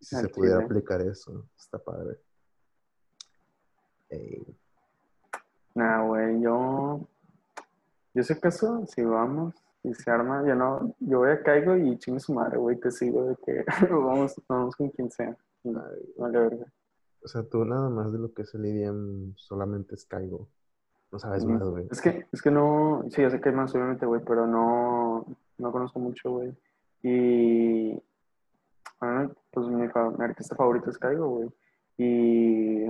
Si 0.00 0.16
se 0.16 0.28
pudiera 0.28 0.56
aplicar 0.64 1.02
eso, 1.02 1.46
está 1.56 1.78
padre. 1.78 2.16
Ey, 4.08 4.42
Nah, 5.74 6.02
güey, 6.06 6.40
yo. 6.40 7.06
Yo 8.16 8.22
sé 8.22 8.40
caso, 8.40 8.86
si 8.86 9.02
vamos 9.02 9.54
y 9.82 9.92
se 9.94 10.10
arma, 10.10 10.42
yo 10.46 10.54
no. 10.54 10.94
Yo 11.00 11.18
voy 11.18 11.30
a 11.30 11.42
caigo 11.42 11.76
y 11.76 11.98
chingue 11.98 12.18
su 12.20 12.32
madre, 12.32 12.56
güey, 12.56 12.80
te 12.80 12.90
sigo 12.90 13.24
de 13.24 13.36
que 13.44 13.64
vamos, 13.90 14.34
vamos 14.48 14.74
con 14.74 14.88
quien 14.88 15.10
sea. 15.10 15.36
Ay, 15.64 15.72
Vale, 16.16 16.38
verga. 16.38 16.66
o 17.22 17.28
sea, 17.28 17.42
tú 17.42 17.64
nada 17.64 17.88
más 17.90 18.10
de 18.12 18.18
lo 18.18 18.32
que 18.32 18.42
es 18.42 18.54
el 18.54 18.64
EDM 18.64 19.34
solamente 19.36 19.94
es 19.96 20.04
Caigo. 20.06 20.48
No 21.12 21.18
sabes 21.18 21.44
Mm, 21.44 21.52
más, 21.52 21.62
güey. 21.68 21.86
Es 21.90 22.00
que, 22.00 22.26
es 22.32 22.40
que 22.42 22.50
no, 22.50 23.04
sí, 23.10 23.20
yo 23.22 23.28
sé 23.30 23.40
que 23.40 23.50
hay 23.50 23.54
más, 23.54 23.74
obviamente, 23.74 24.06
güey, 24.06 24.22
pero 24.24 24.46
no, 24.46 25.26
no 25.58 25.72
conozco 25.72 25.98
mucho, 26.00 26.30
güey. 26.30 26.56
Y, 27.02 28.02
ah, 29.00 29.28
pues 29.52 29.66
mi, 29.68 29.88
fa- 29.88 30.10
mi 30.10 30.24
artista 30.24 30.56
favorito 30.56 30.88
es 30.90 30.98
Caigo, 30.98 31.28
güey. 31.28 31.48
Y 31.98 32.86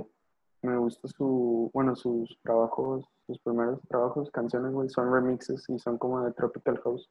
me 0.67 0.77
gusta 0.77 1.07
su, 1.07 1.71
bueno, 1.73 1.95
sus 1.95 2.37
trabajos, 2.43 3.05
sus 3.25 3.39
primeros 3.39 3.81
trabajos, 3.87 4.29
canciones, 4.31 4.73
güey, 4.73 4.89
son 4.89 5.11
remixes 5.11 5.67
y 5.69 5.79
son 5.79 5.97
como 5.97 6.21
de 6.21 6.33
Tropical 6.33 6.79
House. 6.83 7.09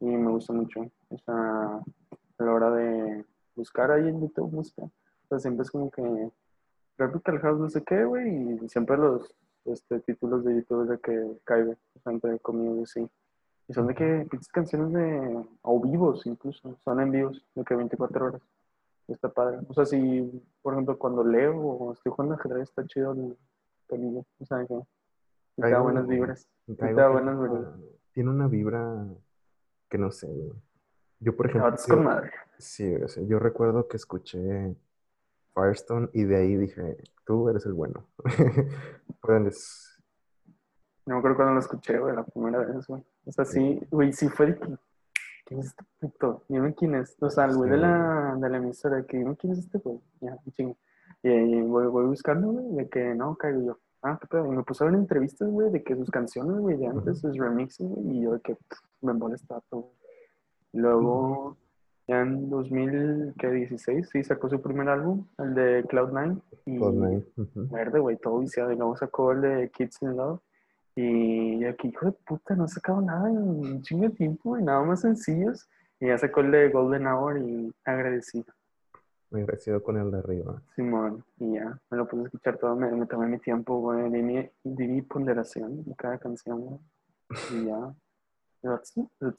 Y 0.00 0.06
me 0.06 0.30
gusta 0.30 0.52
mucho. 0.52 0.80
O 1.08 1.18
sea, 1.18 1.80
a 2.38 2.44
la 2.44 2.52
hora 2.52 2.70
de 2.70 3.24
buscar 3.54 3.90
ahí 3.90 4.08
en 4.08 4.20
YouTube 4.20 4.52
música, 4.52 4.82
pues 5.28 5.42
siempre 5.42 5.62
es 5.62 5.70
como 5.70 5.90
que 5.90 6.30
Tropical 6.96 7.38
House 7.40 7.60
no 7.60 7.68
sé 7.68 7.82
qué, 7.84 8.04
güey, 8.04 8.64
y 8.64 8.68
siempre 8.68 8.96
los 8.96 9.34
este, 9.64 10.00
títulos 10.00 10.44
de 10.44 10.56
YouTube 10.56 10.88
de 10.88 10.98
que 10.98 11.40
caigo, 11.44 11.74
entre 12.06 12.38
comillas, 12.38 12.90
sí. 12.90 13.08
Y 13.68 13.72
son 13.74 13.86
de 13.86 13.94
que 13.94 14.26
pinches 14.30 14.48
canciones 14.48 14.92
de, 14.92 15.44
o 15.62 15.80
vivos 15.80 16.26
incluso, 16.26 16.76
son 16.84 17.00
en 17.00 17.10
vivos, 17.10 17.44
de 17.54 17.64
que 17.64 17.74
24 17.74 18.26
horas. 18.26 18.42
Está 19.08 19.28
padre. 19.28 19.58
O 19.68 19.74
sea, 19.74 19.84
si, 19.84 20.42
por 20.62 20.74
ejemplo, 20.74 20.98
cuando 20.98 21.24
leo 21.24 21.56
o 21.58 21.92
estoy 21.92 22.12
jugando 22.12 22.34
ajedrez, 22.36 22.68
está 22.68 22.86
chido 22.86 23.12
el, 23.12 23.36
Tonillo. 23.88 24.24
O 24.38 24.44
sea, 24.46 24.58
que 24.66 24.74
Caigo- 25.58 25.70
da 25.76 25.80
buenas 25.80 26.06
vibras. 26.06 26.48
Te 26.78 26.94
da 26.94 27.08
buenas 27.08 27.38
vibras. 27.38 27.60
una- 27.74 27.76
Tiene 28.12 28.30
una 28.30 28.48
vibra 28.48 29.06
que 29.88 29.98
no 29.98 30.10
sé. 30.10 30.26
güey. 30.28 30.52
Yo, 31.20 31.36
por 31.36 31.46
ejemplo, 31.46 31.68
Ah, 31.72 31.76
con 31.86 31.96
yo- 31.98 32.02
madre. 32.02 32.30
sí, 32.58 32.94
o 32.96 33.08
sea, 33.08 33.22
yo 33.24 33.38
recuerdo 33.38 33.86
que 33.88 33.96
escuché 33.96 34.74
Firestone 35.54 36.08
y 36.14 36.24
de 36.24 36.36
ahí 36.36 36.56
dije, 36.56 36.96
tú 37.26 37.48
eres 37.48 37.66
el 37.66 37.74
bueno. 37.74 38.06
Pues, 39.20 40.00
No 41.06 41.14
me 41.14 41.18
acuerdo 41.18 41.36
cuando 41.36 41.54
lo 41.54 41.60
escuché, 41.60 41.98
güey, 41.98 42.14
la 42.14 42.24
primera 42.24 42.58
vez, 42.60 42.86
güey. 42.86 43.04
O 43.26 43.32
sea, 43.32 43.44
sí, 43.44 43.80
güey, 43.90 44.12
sí 44.12 44.28
fue. 44.28 44.58
¿Quién 45.52 45.60
es 45.60 45.66
este 45.66 45.84
puto? 46.00 46.42
Dime 46.48 46.74
quién 46.74 46.94
es. 46.94 47.16
O 47.20 47.28
sea, 47.28 47.44
el 47.44 47.56
güey 47.56 47.70
de 47.70 47.76
Sí. 47.76 47.82
la, 47.82 48.36
de 48.40 48.48
la 48.48 48.56
emisora, 48.56 49.02
que 49.04 49.18
dime 49.18 49.36
quién 49.36 49.52
es 49.52 49.58
este 49.60 49.78
güey. 49.78 50.00
Ya, 50.20 50.36
chingo. 50.52 50.76
Y 51.22 51.28
ahí 51.28 51.60
voy, 51.62 51.86
voy 51.88 52.06
buscando, 52.06 52.50
güey, 52.52 52.72
de 52.74 52.88
que 52.88 53.14
no, 53.14 53.36
caigo 53.36 53.60
yo. 53.62 53.78
Ah, 54.02 54.18
qué 54.20 54.26
pedo. 54.26 54.46
Y 54.46 54.56
me 54.56 54.64
ver 54.64 54.94
entrevistas, 54.94 55.48
güey, 55.48 55.70
de 55.70 55.82
que 55.84 55.94
sus 55.94 56.10
canciones, 56.10 56.58
güey, 56.58 56.76
de 56.76 56.86
antes, 56.86 57.20
sus 57.20 57.36
remixes, 57.36 57.86
güey, 57.86 58.16
y 58.16 58.22
yo 58.22 58.32
de 58.32 58.40
que 58.40 58.54
pff, 58.54 58.78
me 59.02 59.12
molesta 59.12 59.60
todo. 59.68 59.92
Luego, 60.72 61.56
ya 62.08 62.22
en 62.22 62.48
2016, 62.50 64.08
sí, 64.10 64.24
sacó 64.24 64.48
su 64.48 64.60
primer 64.60 64.88
álbum, 64.88 65.26
el 65.38 65.54
de 65.54 65.84
Cloud9. 65.84 66.40
Y 66.66 66.78
Cloud9, 66.78 67.24
ujú. 67.36 67.68
verde, 67.70 67.98
güey, 68.00 68.16
todo 68.16 68.38
viciado. 68.38 68.72
Y 68.72 68.76
luego 68.76 68.96
sacó 68.96 69.32
el 69.32 69.42
de 69.42 69.70
Kids 69.70 70.02
in 70.02 70.16
Love. 70.16 70.40
Y 70.94 71.64
aquí, 71.64 71.88
hijo 71.88 72.06
de 72.06 72.12
puta, 72.12 72.54
no 72.54 72.64
ha 72.64 72.68
sacado 72.68 73.00
nada 73.00 73.28
en 73.30 73.38
un 73.38 73.82
chingo 73.82 74.04
de 74.04 74.10
tiempo, 74.10 74.50
güey, 74.50 74.62
nada 74.62 74.82
más 74.82 75.00
sencillos. 75.00 75.68
Y 76.00 76.08
ya 76.08 76.18
sacó 76.18 76.40
el 76.40 76.50
de 76.50 76.68
Golden 76.70 77.06
Hour 77.06 77.38
y 77.38 77.72
agradecido, 77.84 78.44
Me 79.30 79.40
agradecido 79.42 79.82
con 79.82 79.96
el 79.96 80.10
de 80.10 80.18
arriba. 80.18 80.60
Simón. 80.74 81.24
Y 81.38 81.54
ya, 81.54 81.80
me 81.90 81.96
lo 81.96 82.06
puse 82.06 82.22
a 82.22 82.26
escuchar 82.26 82.58
todo, 82.58 82.76
me, 82.76 82.90
me 82.92 83.06
tomé 83.06 83.26
mi 83.26 83.38
tiempo, 83.38 83.78
güey, 83.80 84.10
di 84.10 84.22
mi, 84.22 84.50
di 84.64 84.88
mi 84.88 85.02
ponderación 85.02 85.82
de 85.84 85.94
cada 85.94 86.18
canción, 86.18 86.60
güey. 86.60 86.78
Y 87.54 87.66
ya. 87.66 87.94
That's 88.62 88.92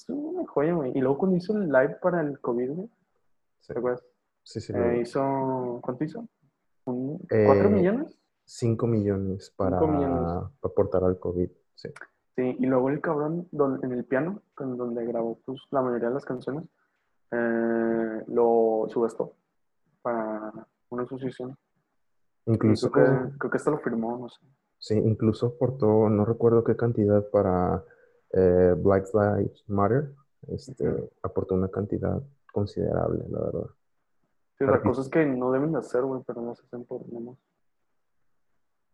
una 0.10 0.46
joya, 0.48 0.74
güey. 0.74 0.92
Y 0.96 1.00
luego 1.02 1.18
cuando 1.20 1.38
hizo 1.38 1.56
el 1.56 1.68
live 1.70 1.98
para 2.02 2.22
el 2.22 2.40
COVID, 2.40 2.72
güey, 2.72 2.90
Sí, 3.62 3.72
¿te 3.74 3.80
acuerdas? 3.80 4.04
sí, 4.44 4.60
sí, 4.60 4.74
Eh, 4.76 5.00
hizo, 5.04 5.80
¿cuánto 5.82 6.04
hizo? 6.04 6.28
¿Un- 6.86 7.20
Eh, 7.30 7.44
¿Cuatro 7.46 7.70
millones? 7.70 8.18
5 8.56 8.86
millones 8.86 9.52
para 9.58 9.80
Cinco 9.80 9.92
millones. 9.92 10.30
aportar 10.62 11.04
al 11.04 11.18
COVID. 11.18 11.50
Sí. 11.74 11.90
Sí, 12.36 12.56
y 12.60 12.66
luego 12.68 12.90
el 12.90 13.02
cabrón 13.02 13.48
don- 13.52 13.80
en 13.84 13.92
el 13.94 14.06
piano, 14.06 14.42
con 14.56 14.78
donde 14.78 15.04
grabó 15.06 15.40
pues, 15.46 15.60
la 15.72 15.82
mayoría 15.82 16.10
de 16.10 16.14
las 16.14 16.26
canciones, 16.26 16.66
eh, 17.32 18.24
lo 18.28 18.86
subastó 18.90 19.34
para 20.04 20.52
una 20.90 21.04
asociación. 21.04 21.58
Incluso, 22.46 22.92
creo 22.92 23.32
que, 23.32 23.38
creo 23.40 23.52
que 23.52 23.70
lo 23.72 23.80
firmó, 23.80 24.18
no 24.18 24.30
sé. 24.30 24.46
sí, 24.78 24.96
incluso 24.98 25.48
aportó, 25.48 26.10
no 26.10 26.24
recuerdo 26.26 26.64
qué 26.64 26.76
cantidad 26.76 27.28
para 27.32 27.84
eh, 28.34 28.76
Black 28.78 29.08
Lives 29.14 29.64
Matter. 29.68 30.14
Este, 30.50 31.10
aportó 31.24 31.56
una 31.56 31.70
cantidad 31.70 32.22
considerable, 32.52 33.24
la 33.30 33.40
verdad. 33.40 33.68
Sí, 34.58 34.64
o 34.66 34.68
sea, 34.68 34.82
cosas 34.82 35.10
que 35.10 35.26
no 35.26 35.52
deben 35.52 35.72
de 35.72 35.80
hacer, 35.80 36.04
güey, 36.04 36.22
pero 36.28 36.46
las 36.46 36.60
hacen 36.62 36.84
por 36.86 37.08
menos. 37.12 37.38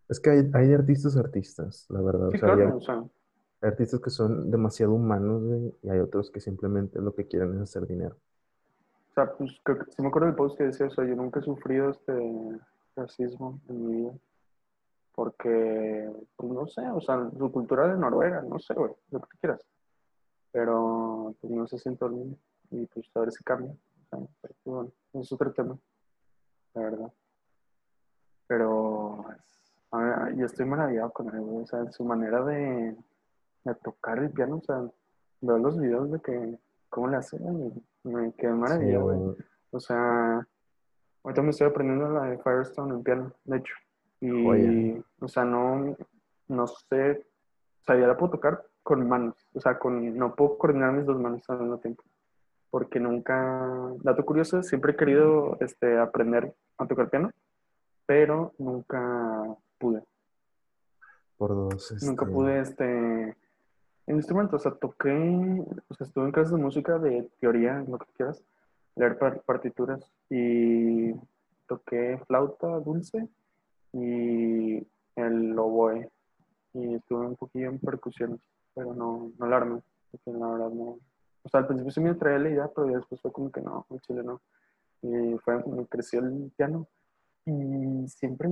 Es 0.10 0.20
que 0.20 0.32
hay, 0.32 0.50
hay 0.54 0.74
artistas 0.74 1.16
artistas, 1.16 1.86
la 1.90 2.02
verdad. 2.02 2.30
Sí, 2.32 2.38
O 2.38 2.40
sea, 2.40 2.50
hay 2.50 2.56
claro, 2.56 2.78
o 2.78 2.82
sea, 2.82 2.96
Hay 3.62 3.70
artistas 3.70 4.02
que 4.02 4.10
son 4.10 4.50
demasiado 4.50 4.94
humanos, 4.94 5.44
güey, 5.44 5.74
y 5.84 5.90
hay 5.90 6.00
otros 6.00 6.32
que 6.32 6.40
simplemente 6.40 7.00
lo 7.00 7.14
que 7.14 7.28
quieren 7.28 7.54
es 7.56 7.62
hacer 7.62 7.86
dinero. 7.86 8.16
o 9.12 9.14
sea, 9.14 9.32
pues 9.34 9.52
creo 9.64 9.80
que, 9.80 9.92
sí 9.92 10.02
me 10.02 10.08
acuerdo 10.08 10.28
del 10.28 10.36
post 10.36 10.58
que 10.58 10.64
decía, 10.66 10.88
o 10.88 10.90
sea, 10.90 11.06
yo 11.06 11.16
nunca 11.16 11.40
he 11.40 11.44
sufrido 11.44 11.92
este 11.92 12.60
racismo 12.96 13.62
en 13.70 13.86
mi 13.88 13.96
vida. 14.02 14.14
Porque, 15.14 16.10
pues 16.38 16.52
no 16.52 16.66
sé, 16.68 16.82
o 16.90 17.02
sea, 17.02 17.30
su 17.38 17.52
cultura 17.52 17.88
de 17.88 17.98
Noruega, 18.00 18.42
no 18.42 18.58
sé, 18.58 18.74
güey, 18.74 18.94
lo 19.12 19.20
que 19.20 19.28
tú 19.28 19.38
quieras. 19.42 19.62
Pero, 20.52 21.36
pues 21.42 21.54
no 21.54 21.68
se 21.68 21.78
siente 21.78 22.06
el 22.06 22.12
mundo. 22.12 22.38
Y 22.72 22.86
pues 22.88 23.06
a 23.14 23.20
ver 23.20 23.32
si 23.32 23.44
cambia. 23.44 23.72
O 23.72 24.08
sea, 24.10 24.28
pero, 24.42 24.56
pues, 24.64 24.76
bueno, 24.76 24.92
es 25.14 25.32
otro 25.32 25.52
tema, 25.52 25.78
la 26.74 26.82
verdad. 26.82 27.12
Pero, 28.48 29.26
es- 29.38 29.59
yo 29.92 30.46
estoy 30.46 30.66
maravillado 30.66 31.12
con 31.12 31.28
él, 31.36 31.44
o 31.44 31.66
sea, 31.66 31.92
su 31.92 32.04
manera 32.04 32.44
de, 32.44 32.96
de 33.64 33.76
tocar 33.76 34.20
el 34.20 34.32
piano, 34.32 34.58
o 34.58 34.62
sea, 34.62 34.84
veo 35.42 35.58
los 35.58 35.80
videos 35.80 36.12
de 36.12 36.20
que, 36.20 36.60
cómo 36.90 37.08
le 37.08 37.18
hace, 37.18 37.38
y 37.38 38.08
me 38.08 38.32
quedé 38.34 38.52
maravillado. 38.52 39.04
güey. 39.04 39.38
O 39.72 39.80
sea, 39.80 40.48
ahorita 41.24 41.42
me 41.42 41.50
estoy 41.52 41.68
aprendiendo 41.68 42.10
la 42.10 42.24
de 42.24 42.38
Firestone 42.40 42.94
en 42.94 43.04
piano, 43.04 43.34
de 43.46 43.58
hecho. 43.58 43.74
Y, 44.22 45.02
o 45.22 45.28
sea, 45.28 45.46
no, 45.46 45.96
no 46.48 46.68
sé, 46.68 47.26
o 47.82 47.84
sea, 47.84 47.96
ya 47.96 48.08
la 48.08 48.18
puedo 48.18 48.34
tocar 48.34 48.66
con 48.84 49.08
manos. 49.08 49.36
O 49.54 49.62
sea, 49.62 49.80
con, 49.80 50.18
no 50.18 50.36
puedo 50.36 50.58
coordinar 50.58 50.92
mis 50.92 51.06
dos 51.06 51.20
manos 51.20 51.50
al 51.50 51.60
mismo 51.60 51.78
tiempo. 51.78 52.04
Porque 52.70 53.00
nunca, 53.00 53.94
dato 54.04 54.26
curioso, 54.26 54.62
siempre 54.62 54.92
he 54.92 54.96
querido 54.96 55.58
este, 55.60 55.98
aprender 55.98 56.54
a 56.78 56.86
tocar 56.86 57.10
piano, 57.10 57.32
pero 58.06 58.54
nunca 58.58 59.56
pude. 59.80 60.04
Por 61.38 61.50
dos, 61.56 61.92
Nunca 62.04 62.26
este, 62.26 62.36
pude, 62.36 62.60
este, 62.60 63.38
instrumento, 64.08 64.58
o 64.58 64.60
sea, 64.60 64.74
toqué, 64.74 65.12
o 65.88 65.94
sea, 65.94 66.06
estuve 66.06 66.26
en 66.26 66.32
clases 66.32 66.54
de 66.54 66.62
música, 66.62 67.00
de 67.00 67.30
teoría, 67.40 67.84
lo 67.88 67.98
que 67.98 68.12
quieras, 68.18 68.44
leer 68.96 69.18
par- 69.18 69.42
partituras, 69.44 70.12
y 70.30 71.14
toqué 71.68 72.20
flauta 72.28 72.68
dulce 72.80 73.28
y 73.94 74.86
el 75.16 75.58
oboe, 75.58 76.10
y 76.74 76.96
estuve 76.96 77.28
un 77.28 77.36
poquillo 77.36 77.70
en 77.70 77.80
percusiones, 77.80 78.40
pero 78.76 78.94
no, 78.94 79.32
no 79.38 79.46
la 79.48 79.58
armé, 79.58 79.82
porque 80.12 80.38
la 80.38 80.48
verdad 80.48 80.70
no, 80.70 80.98
o 81.44 81.50
sea, 81.50 81.62
al 81.62 81.68
principio 81.68 81.92
sí 81.92 82.02
me 82.02 82.16
traía 82.16 82.40
la 82.40 82.50
idea, 82.50 82.72
pero 82.76 82.88
después 82.88 83.22
fue 83.22 83.32
como 83.32 83.52
que 83.52 83.62
no, 83.62 83.86
en 83.90 84.00
Chile 84.02 84.24
no, 84.24 84.42
y 85.02 85.38
fue, 85.38 85.64
me 85.66 85.86
creció 85.88 86.20
el 86.20 86.52
piano, 86.58 86.88
y 87.46 88.08
siempre 88.08 88.50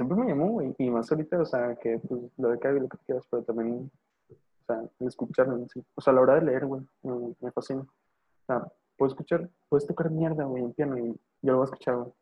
siempre 0.00 0.16
me 0.16 0.28
llamó, 0.28 0.52
güey, 0.52 0.74
y 0.78 0.88
más 0.88 1.12
ahorita, 1.12 1.38
o 1.38 1.44
sea, 1.44 1.76
que 1.76 1.98
pues 1.98 2.22
lo 2.38 2.48
de 2.48 2.58
Cavi, 2.58 2.80
lo 2.80 2.88
que 2.88 2.96
quieras, 3.04 3.26
pero 3.30 3.42
también, 3.42 3.90
o 4.30 4.64
sea, 4.66 4.82
el 4.98 5.06
escucharlo, 5.06 5.56
en 5.56 5.68
sí. 5.68 5.84
o 5.94 6.00
sea, 6.00 6.12
a 6.12 6.14
la 6.14 6.22
hora 6.22 6.34
de 6.36 6.46
leer, 6.46 6.64
güey, 6.64 6.80
me, 7.02 7.34
me 7.38 7.52
fascina. 7.52 7.82
O 7.82 8.46
sea, 8.46 8.66
puedo 8.96 9.10
escuchar, 9.10 9.50
puedes 9.68 9.86
tocar 9.86 10.10
mierda, 10.10 10.44
güey, 10.44 10.64
en 10.64 10.72
piano, 10.72 10.96
y 10.96 11.12
yo 11.42 11.52
lo 11.52 11.56
voy 11.58 11.64
a 11.64 11.64
escuchar, 11.66 11.96
güey, 11.96 12.12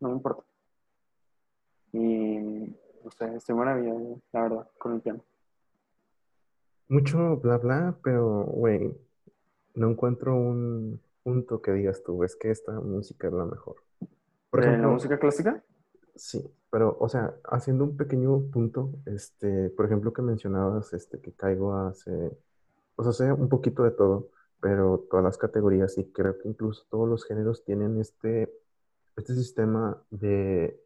no 0.00 0.08
me 0.08 0.14
importa. 0.14 0.44
Y, 1.92 2.38
no 3.04 3.10
sé, 3.10 3.34
estoy 3.36 3.54
maravillado, 3.54 4.18
la 4.32 4.40
verdad, 4.40 4.68
con 4.78 4.94
el 4.94 5.02
piano. 5.02 5.22
Mucho 6.88 7.36
bla 7.36 7.58
bla, 7.58 7.98
pero, 8.02 8.44
güey, 8.44 8.96
no 9.74 9.90
encuentro 9.90 10.34
un 10.34 11.02
punto 11.22 11.60
que 11.60 11.72
digas 11.72 12.02
tú, 12.02 12.24
es 12.24 12.34
que 12.34 12.50
esta 12.50 12.72
música 12.80 13.26
es 13.26 13.34
la 13.34 13.44
mejor. 13.44 13.76
Por 14.48 14.60
¿De 14.60 14.66
la 14.68 14.72
ejemplo, 14.72 14.92
música 14.92 15.18
clásica? 15.18 15.62
Sí, 16.16 16.44
pero, 16.70 16.96
o 17.00 17.08
sea, 17.08 17.34
haciendo 17.44 17.84
un 17.84 17.96
pequeño 17.96 18.50
punto, 18.50 18.92
este, 19.06 19.70
por 19.70 19.86
ejemplo, 19.86 20.12
que 20.12 20.22
mencionabas, 20.22 20.92
este, 20.92 21.20
que 21.20 21.32
Caigo 21.32 21.74
hace, 21.74 22.36
o 22.96 23.02
sea, 23.02 23.10
hace 23.10 23.32
un 23.32 23.48
poquito 23.48 23.82
de 23.84 23.92
todo, 23.92 24.30
pero 24.60 25.06
todas 25.10 25.24
las 25.24 25.38
categorías 25.38 25.96
y 25.98 26.10
creo 26.12 26.38
que 26.38 26.48
incluso 26.48 26.84
todos 26.90 27.08
los 27.08 27.24
géneros 27.24 27.64
tienen 27.64 28.00
este, 28.00 28.52
este 29.16 29.34
sistema 29.34 30.02
de 30.10 30.80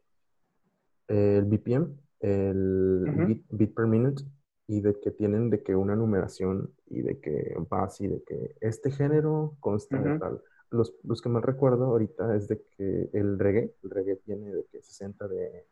el 1.07 1.45
BPM, 1.45 1.97
el 2.21 3.05
Ujú. 3.07 3.27
beat, 3.27 3.41
beat 3.49 3.73
per 3.73 3.87
minute, 3.87 4.23
y 4.67 4.79
de 4.79 4.97
que 5.01 5.11
tienen 5.11 5.49
de 5.49 5.61
que 5.63 5.75
una 5.75 5.95
numeración 5.95 6.73
y 6.87 7.01
de 7.01 7.19
que 7.19 7.55
va 7.71 7.83
así, 7.83 8.07
de 8.07 8.23
que 8.23 8.55
este 8.61 8.91
género 8.91 9.57
consta 9.59 9.97
de 9.97 10.17
tal. 10.17 10.41
Los, 10.71 10.95
los 11.03 11.21
que 11.21 11.29
más 11.29 11.43
recuerdo 11.43 11.85
ahorita 11.85 12.35
es 12.35 12.47
de 12.47 12.61
que 12.77 13.09
el 13.13 13.37
reggae, 13.37 13.75
el 13.83 13.89
reggae 13.89 14.15
tiene 14.17 14.53
de 14.55 14.65
que 14.71 14.81
60 14.81 15.27
de, 15.27 15.67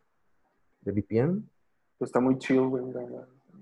de 0.82 0.92
BPM, 0.92 1.42
Pues 1.98 2.10
está 2.10 2.20
muy 2.20 2.38
chill, 2.38 2.68
güey, 2.68 2.84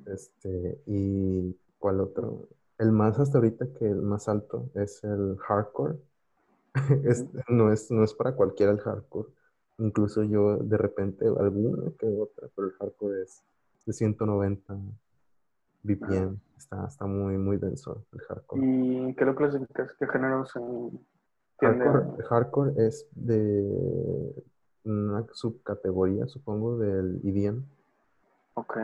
este, 0.07 0.81
y 0.87 1.57
¿cuál 1.79 2.01
otro? 2.01 2.49
El 2.79 2.93
más 2.93 3.19
hasta 3.21 3.39
ahorita 3.39 3.67
que 3.79 3.87
el 3.87 4.03
más 4.03 4.29
alto 4.29 4.69
es 4.75 5.03
el 5.05 5.37
hardcore. 5.39 5.99
Es- 7.05 7.25
no 7.49 7.73
es, 7.73 7.91
no 7.91 8.05
es 8.05 8.15
para 8.15 8.35
cualquiera 8.35 8.73
el 8.73 8.79
hardcore. 8.81 9.29
Incluso 9.79 10.23
yo 10.25 10.57
de 10.59 10.77
repente 10.77 11.27
alguna 11.27 11.93
que 11.99 12.07
otra, 12.07 12.49
pero 12.55 12.69
el 12.69 12.75
hardcore 12.75 13.23
es 13.23 13.45
de 13.87 13.93
190 13.93 14.77
BPM. 15.83 16.39
Está, 16.57 16.87
está 16.87 17.07
muy, 17.07 17.37
muy 17.39 17.57
denso 17.59 18.05
el 18.13 18.21
hardcore. 18.21 18.63
¿Y 18.65 19.15
qué 19.15 19.25
lo 19.25 19.35
clasificas? 19.35 19.95
¿Qué 19.99 20.07
géneros 20.07 20.57
a- 20.57 20.61
Hardcore, 21.61 22.23
hardcore 22.29 22.87
es 22.87 23.07
de 23.13 24.33
una 24.85 25.27
subcategoría, 25.33 26.27
supongo, 26.29 26.79
del 26.79 27.21
EDM. 27.25 27.65
Ok. 28.55 28.77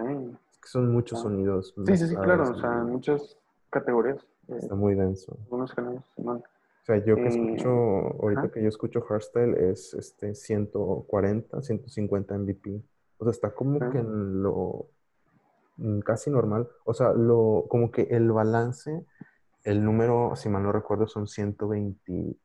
Es 0.51 0.59
que 0.59 0.69
son 0.69 0.93
muchos 0.93 1.19
Ah. 1.21 1.23
sonidos. 1.23 1.75
Sí, 1.87 1.97
sí, 1.97 2.09
sí, 2.09 2.17
claro, 2.17 2.51
o 2.51 2.55
sea, 2.55 2.71
muchas 2.85 3.39
categorías, 3.71 4.19
eh, 4.49 4.57
Está 4.59 4.75
muy 4.75 4.95
denso. 4.95 5.37
algunos 5.45 5.73
géneros, 5.73 6.05
Simón. 6.17 6.39
O 6.83 6.85
sea, 6.87 6.99
yo 7.05 7.15
que 7.17 7.23
Eh, 7.23 7.29
escucho, 7.29 7.71
ahorita 8.23 8.51
que 8.51 8.63
yo 8.63 8.69
escucho 8.69 9.01
hardstyle 9.01 9.55
es 9.71 9.95
este 9.95 10.35
140, 10.35 11.63
150 11.63 12.35
MVP. 12.35 12.83
O 13.19 13.25
sea, 13.25 13.31
está 13.31 13.55
como 13.55 13.79
Ah. 13.81 13.91
que 13.91 13.99
en 14.01 14.43
lo 14.43 14.87
mm, 15.77 16.01
casi 16.01 16.31
normal. 16.31 16.69
O 16.85 16.95
sea, 16.95 17.13
lo, 17.15 17.65
como 17.69 17.91
que 17.91 18.03
el 18.03 18.31
balance, 18.31 19.05
el 19.65 19.83
número, 19.85 20.37
si 20.37 20.49
mal 20.49 20.63
no 20.63 20.71
recuerdo, 20.71 21.09
son 21.09 21.27
121, 21.27 22.37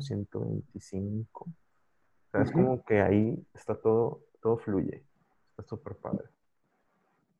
125. 0.00 1.44
O 1.44 2.30
sea, 2.30 2.42
es 2.42 2.52
como 2.52 2.84
que 2.84 3.00
ahí 3.00 3.46
está 3.54 3.74
todo, 3.74 4.22
todo 4.40 4.58
fluye. 4.58 5.04
Está 5.50 5.62
súper 5.62 5.94
padre. 5.96 6.24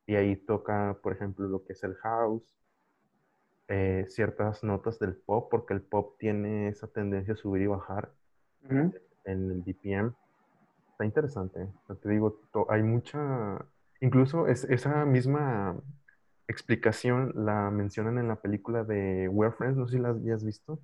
Y 0.07 0.15
ahí 0.17 0.37
toca, 0.37 0.99
por 1.03 1.13
ejemplo, 1.13 1.49
lo 1.49 1.65
que 1.65 1.73
es 1.73 1.83
el 1.83 1.95
house, 1.97 2.55
eh, 3.69 4.05
ciertas 4.09 4.63
notas 4.63 4.99
del 4.99 5.17
pop, 5.17 5.49
porque 5.51 5.73
el 5.73 5.81
pop 5.81 6.17
tiene 6.19 6.69
esa 6.69 6.87
tendencia 6.87 7.35
a 7.35 7.37
subir 7.37 7.63
y 7.63 7.67
bajar 7.67 8.13
en 8.69 8.93
el 9.25 9.63
BPM. 9.63 10.15
Está 10.91 11.05
interesante. 11.05 11.63
O 11.63 11.87
sea, 11.87 11.97
te 11.97 12.09
digo, 12.11 12.41
hay 12.69 12.83
mucha, 12.83 13.65
incluso 14.01 14.47
es, 14.47 14.65
esa 14.65 15.05
misma 15.05 15.77
explicación 16.47 17.33
la 17.35 17.71
mencionan 17.71 18.19
en 18.19 18.29
la 18.29 18.37
película 18.37 18.85
de 18.85 19.29
We're 19.29 19.55
Friends, 19.55 19.77
no 19.77 19.89
sé 19.89 19.97
si 19.97 20.03
la 20.03 20.11
hayas 20.11 20.45
visto. 20.45 20.79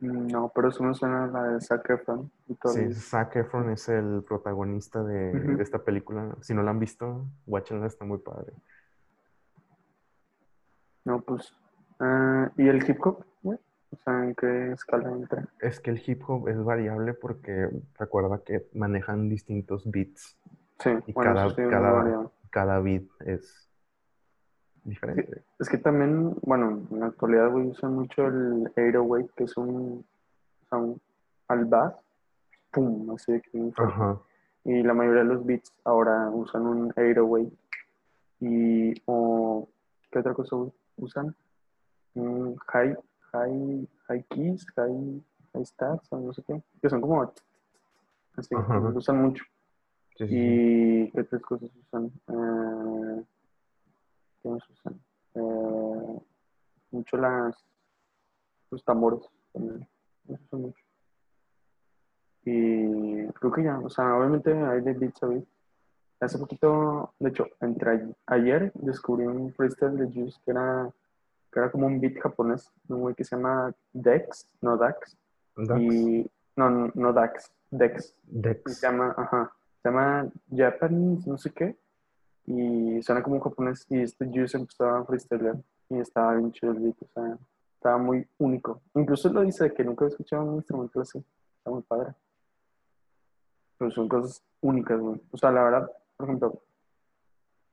Mm, 0.00 0.26
No, 0.28 0.52
pero 0.54 0.68
eso 0.68 0.82
me 0.82 0.94
suena 0.94 1.24
a 1.24 1.26
la 1.26 1.42
de 1.48 1.60
Zac 1.60 1.88
Efron 1.90 2.30
y 2.48 2.54
todo 2.54 2.72
Sí. 2.72 2.92
Zac 2.92 3.36
Efron 3.36 3.70
es 3.70 3.88
el 3.88 4.22
protagonista 4.26 5.02
de, 5.02 5.56
esta 5.60 5.82
película. 5.82 6.36
Si 6.40 6.54
no 6.54 6.62
la 6.62 6.70
han 6.70 6.78
visto, 6.78 7.26
watchenla, 7.46 7.86
está 7.86 8.04
muy 8.04 8.18
padre. 8.18 8.52
No, 11.04 11.20
pues. 11.20 11.54
ah, 12.00 12.50
¿y 12.56 12.68
el 12.68 12.88
hip 12.88 12.98
hop? 13.06 13.24
güey? 13.42 13.58
O 13.90 13.96
sea, 13.96 14.24
¿en 14.24 14.34
qué 14.34 14.72
escala 14.72 15.10
entra? 15.10 15.48
Es 15.60 15.80
que 15.80 15.90
el 15.90 16.02
hip 16.04 16.22
hop 16.28 16.48
es 16.48 16.62
variable 16.62 17.14
porque 17.14 17.68
recuerda 17.98 18.42
que 18.44 18.68
manejan 18.74 19.28
distintos 19.28 19.88
beats 19.90 20.36
Sí, 20.80 20.90
y 21.06 21.12
bueno, 21.12 21.34
cada, 21.34 21.50
sí, 21.50 21.62
cada, 21.70 22.30
cada 22.50 22.80
beat 22.80 23.04
es 23.24 23.65
diferente. 24.86 25.42
Es 25.58 25.68
que 25.68 25.78
también, 25.78 26.36
bueno, 26.42 26.86
en 26.90 27.00
la 27.00 27.06
actualidad, 27.06 27.50
güey, 27.50 27.66
usan 27.66 27.94
mucho 27.94 28.26
el 28.26 28.68
808, 28.76 29.32
que 29.36 29.44
es 29.44 29.56
un, 29.56 30.04
un 30.70 31.00
al 31.48 31.64
bass, 31.64 31.94
pum, 32.72 33.10
así 33.10 33.32
de 33.32 33.40
que. 33.42 33.72
Ajá. 33.76 34.18
Y 34.64 34.82
la 34.82 34.94
mayoría 34.94 35.22
de 35.22 35.28
los 35.28 35.46
beats 35.46 35.72
ahora 35.84 36.28
usan 36.30 36.66
un 36.66 36.90
808. 36.96 37.50
Y, 38.40 38.94
o, 39.06 39.68
¿qué 40.10 40.18
otra 40.18 40.34
cosa 40.34 40.56
usan? 40.96 41.34
Un 42.14 42.56
high, 42.68 42.96
high, 43.32 43.88
high 44.08 44.24
keys, 44.30 44.66
high, 44.74 45.22
high 45.52 45.64
stats, 45.66 46.12
o 46.12 46.18
no 46.18 46.32
sé 46.32 46.42
qué, 46.42 46.62
que 46.80 46.90
son 46.90 47.00
como, 47.00 47.22
así, 48.36 48.54
Ajá. 48.54 48.78
usan 48.94 49.22
mucho. 49.22 49.44
Sí, 50.16 50.26
sí, 50.26 50.28
sí. 50.28 50.36
¿Y 50.36 51.10
qué 51.12 51.20
otras 51.20 51.42
cosas 51.42 51.70
usan? 51.86 52.10
Eh, 52.28 53.24
Eh, 55.34 56.20
mucho 56.90 57.16
las, 57.16 57.56
los 58.70 58.84
tambores 58.84 59.20
también. 59.52 59.86
Eso 60.28 60.42
usan 60.44 60.60
mucho. 60.62 60.84
Y 62.44 63.26
creo 63.32 63.52
que 63.52 63.64
ya, 63.64 63.78
o 63.80 63.90
sea, 63.90 64.16
obviamente 64.16 64.52
hay 64.52 64.80
de 64.80 64.92
beats 64.92 65.22
a 65.22 65.26
beats. 65.26 65.48
Hace 66.20 66.38
poquito, 66.38 67.12
de 67.18 67.28
hecho, 67.28 67.46
entre 67.60 68.14
ayer 68.26 68.72
descubrí 68.74 69.26
un 69.26 69.52
freestyle 69.52 69.98
de 69.98 70.06
Juice 70.06 70.40
que 70.44 70.52
era, 70.52 70.90
que 71.52 71.58
era 71.58 71.70
como 71.70 71.86
un 71.86 72.00
beat 72.00 72.18
japonés, 72.18 72.72
un 72.88 73.00
güey 73.00 73.14
que 73.14 73.24
se 73.24 73.36
llama 73.36 73.74
Dex, 73.92 74.48
no 74.62 74.76
Dax. 74.76 75.16
Dax, 75.56 75.80
Y, 75.82 76.30
no, 76.56 76.90
no, 76.94 77.12
Dax, 77.12 77.52
Dex. 77.70 78.16
Dex. 78.22 78.78
se 78.78 78.86
llama, 78.86 79.14
ajá, 79.16 79.52
se 79.82 79.88
llama 79.90 80.30
Japanese, 80.50 81.28
no 81.28 81.36
sé 81.36 81.50
qué. 81.50 81.76
Y 82.46 83.02
suena 83.02 83.22
como 83.22 83.36
un 83.36 83.42
japonés. 83.42 83.86
Y 83.88 84.00
este 84.00 84.26
Juice 84.26 84.56
empezó 84.56 84.86
a 84.88 85.04
freestylear. 85.04 85.56
Y 85.88 85.98
estaba 85.98 86.34
bien 86.34 86.52
chido 86.52 86.72
el 86.72 86.80
beat, 86.80 86.96
o 87.02 87.06
sea, 87.14 87.38
estaba 87.74 87.98
muy 87.98 88.26
único. 88.38 88.80
Incluso 88.94 89.32
lo 89.32 89.42
dice 89.42 89.72
que 89.72 89.84
nunca 89.84 90.04
había 90.04 90.12
escuchado 90.14 90.44
un 90.44 90.56
instrumento 90.56 91.00
así. 91.00 91.18
Está 91.58 91.70
muy 91.70 91.82
padre. 91.82 92.14
Pero 93.78 93.90
son 93.90 94.08
cosas 94.08 94.42
únicas, 94.60 94.98
güey. 94.98 95.20
O 95.30 95.36
sea, 95.36 95.52
la 95.52 95.62
verdad, 95.62 95.90
por 96.16 96.26
ejemplo, 96.26 96.62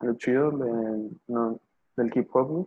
lo 0.02 0.14
chido 0.16 0.52
de- 0.52 1.12
no, 1.28 1.60
del 1.96 2.12
hip 2.16 2.30
hop, 2.36 2.48
güey, 2.48 2.66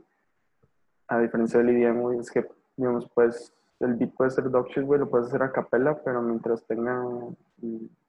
a 1.09 1.18
diferencia 1.20 1.61
del 1.61 1.70
EDM, 1.70 2.00
güey, 2.00 2.18
es 2.18 2.30
que, 2.30 2.48
digamos, 2.76 3.09
pues, 3.14 3.52
el 3.80 3.94
beat 3.94 4.14
puede 4.14 4.30
ser 4.30 4.50
dog 4.50 4.68
güey, 4.82 4.98
lo 4.98 5.09
puedes 5.09 5.28
hacer 5.28 5.42
a 5.42 5.52
capela, 5.52 6.00
pero 6.02 6.22
mientras 6.22 6.64
tenga 6.64 7.04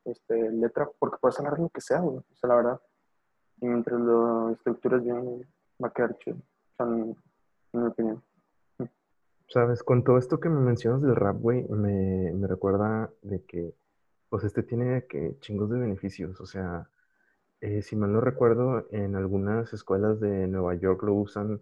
este, 0.06 0.52
letra, 0.52 0.90
porque 0.98 1.18
puedes 1.20 1.38
hablar 1.40 1.60
lo 1.60 1.70
que 1.70 1.82
sea, 1.82 2.00
güey. 2.00 2.18
O 2.18 2.36
sea, 2.36 2.48
la 2.50 2.56
verdad. 2.56 2.82
Y 3.62 3.68
mientras 3.68 4.00
lo 4.00 4.52
estructuras 4.52 5.04
bien, 5.04 5.46
va 5.84 5.88
a 5.88 5.92
quedar 5.92 6.18
chido. 6.18 6.38
O 6.38 6.76
sea, 6.78 6.86
en, 6.86 7.16
mi 7.74 7.88
opinión. 7.88 8.24
Sabes, 9.48 9.84
con 9.84 10.04
todo 10.04 10.18
esto 10.18 10.40
que 10.40 10.50
me 10.50 10.60
mencionas 10.60 11.02
del 11.02 11.16
rap, 11.16 11.38
güey, 11.40 11.66
me, 11.70 12.34
me 12.34 12.48
recuerda 12.48 13.10
de 13.22 13.44
que, 13.46 13.74
pues 14.30 14.44
este 14.44 14.64
tiene 14.64 15.06
que 15.08 15.38
chingos 15.40 15.70
de 15.70 15.80
beneficios. 15.80 16.40
O 16.42 16.46
sea, 16.46 16.90
eh, 17.62 17.82
si 17.82 17.96
mal 17.96 18.14
no 18.14 18.22
recuerdo, 18.22 18.88
en 18.92 19.16
algunas 19.16 19.74
escuelas 19.74 20.20
de 20.20 20.48
Nueva 20.48 20.76
York 20.76 21.02
lo 21.04 21.16
usan 21.16 21.62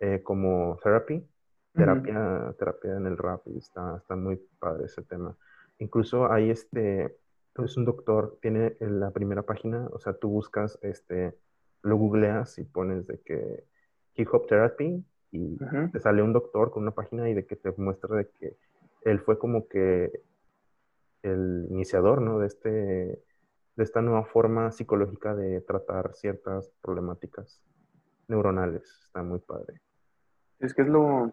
eh, 0.00 0.22
como 0.22 0.78
therapy, 0.82 1.24
terapia, 1.72 2.54
terapia 2.58 2.96
en 2.96 3.06
el 3.06 3.16
rap, 3.16 3.42
y 3.46 3.58
está, 3.58 3.96
está 3.98 4.16
muy 4.16 4.40
padre 4.58 4.86
ese 4.86 5.02
tema. 5.02 5.36
Incluso 5.78 6.30
hay 6.30 6.50
este, 6.50 7.16
es 7.64 7.76
un 7.76 7.84
doctor, 7.84 8.38
tiene 8.40 8.76
en 8.80 9.00
la 9.00 9.10
primera 9.10 9.42
página, 9.42 9.88
o 9.92 9.98
sea, 9.98 10.14
tú 10.14 10.28
buscas, 10.28 10.78
este, 10.82 11.36
lo 11.82 11.96
googleas 11.96 12.58
y 12.58 12.64
pones 12.64 13.06
de 13.06 13.20
que 13.20 13.64
hip 14.14 14.28
hop 14.32 14.46
therapy 14.46 15.04
y 15.30 15.56
te 15.92 16.00
sale 16.00 16.22
un 16.22 16.32
doctor 16.32 16.70
con 16.70 16.82
una 16.82 16.92
página 16.92 17.28
y 17.28 17.34
de 17.34 17.46
que 17.46 17.56
te 17.56 17.72
muestra 17.76 18.16
de 18.16 18.28
que 18.28 18.56
él 19.02 19.20
fue 19.20 19.38
como 19.38 19.68
que 19.68 20.22
el 21.22 21.66
iniciador, 21.70 22.20
¿no? 22.22 22.38
De 22.38 22.46
este, 22.46 22.68
de 22.68 23.84
esta 23.84 24.00
nueva 24.02 24.24
forma 24.24 24.72
psicológica 24.72 25.34
de 25.34 25.60
tratar 25.60 26.14
ciertas 26.14 26.70
problemáticas 26.80 27.60
neuronales. 28.28 29.02
Está 29.04 29.22
muy 29.22 29.38
padre. 29.38 29.80
Es 30.58 30.74
que 30.74 30.82
es 30.82 30.88
lo. 30.88 31.32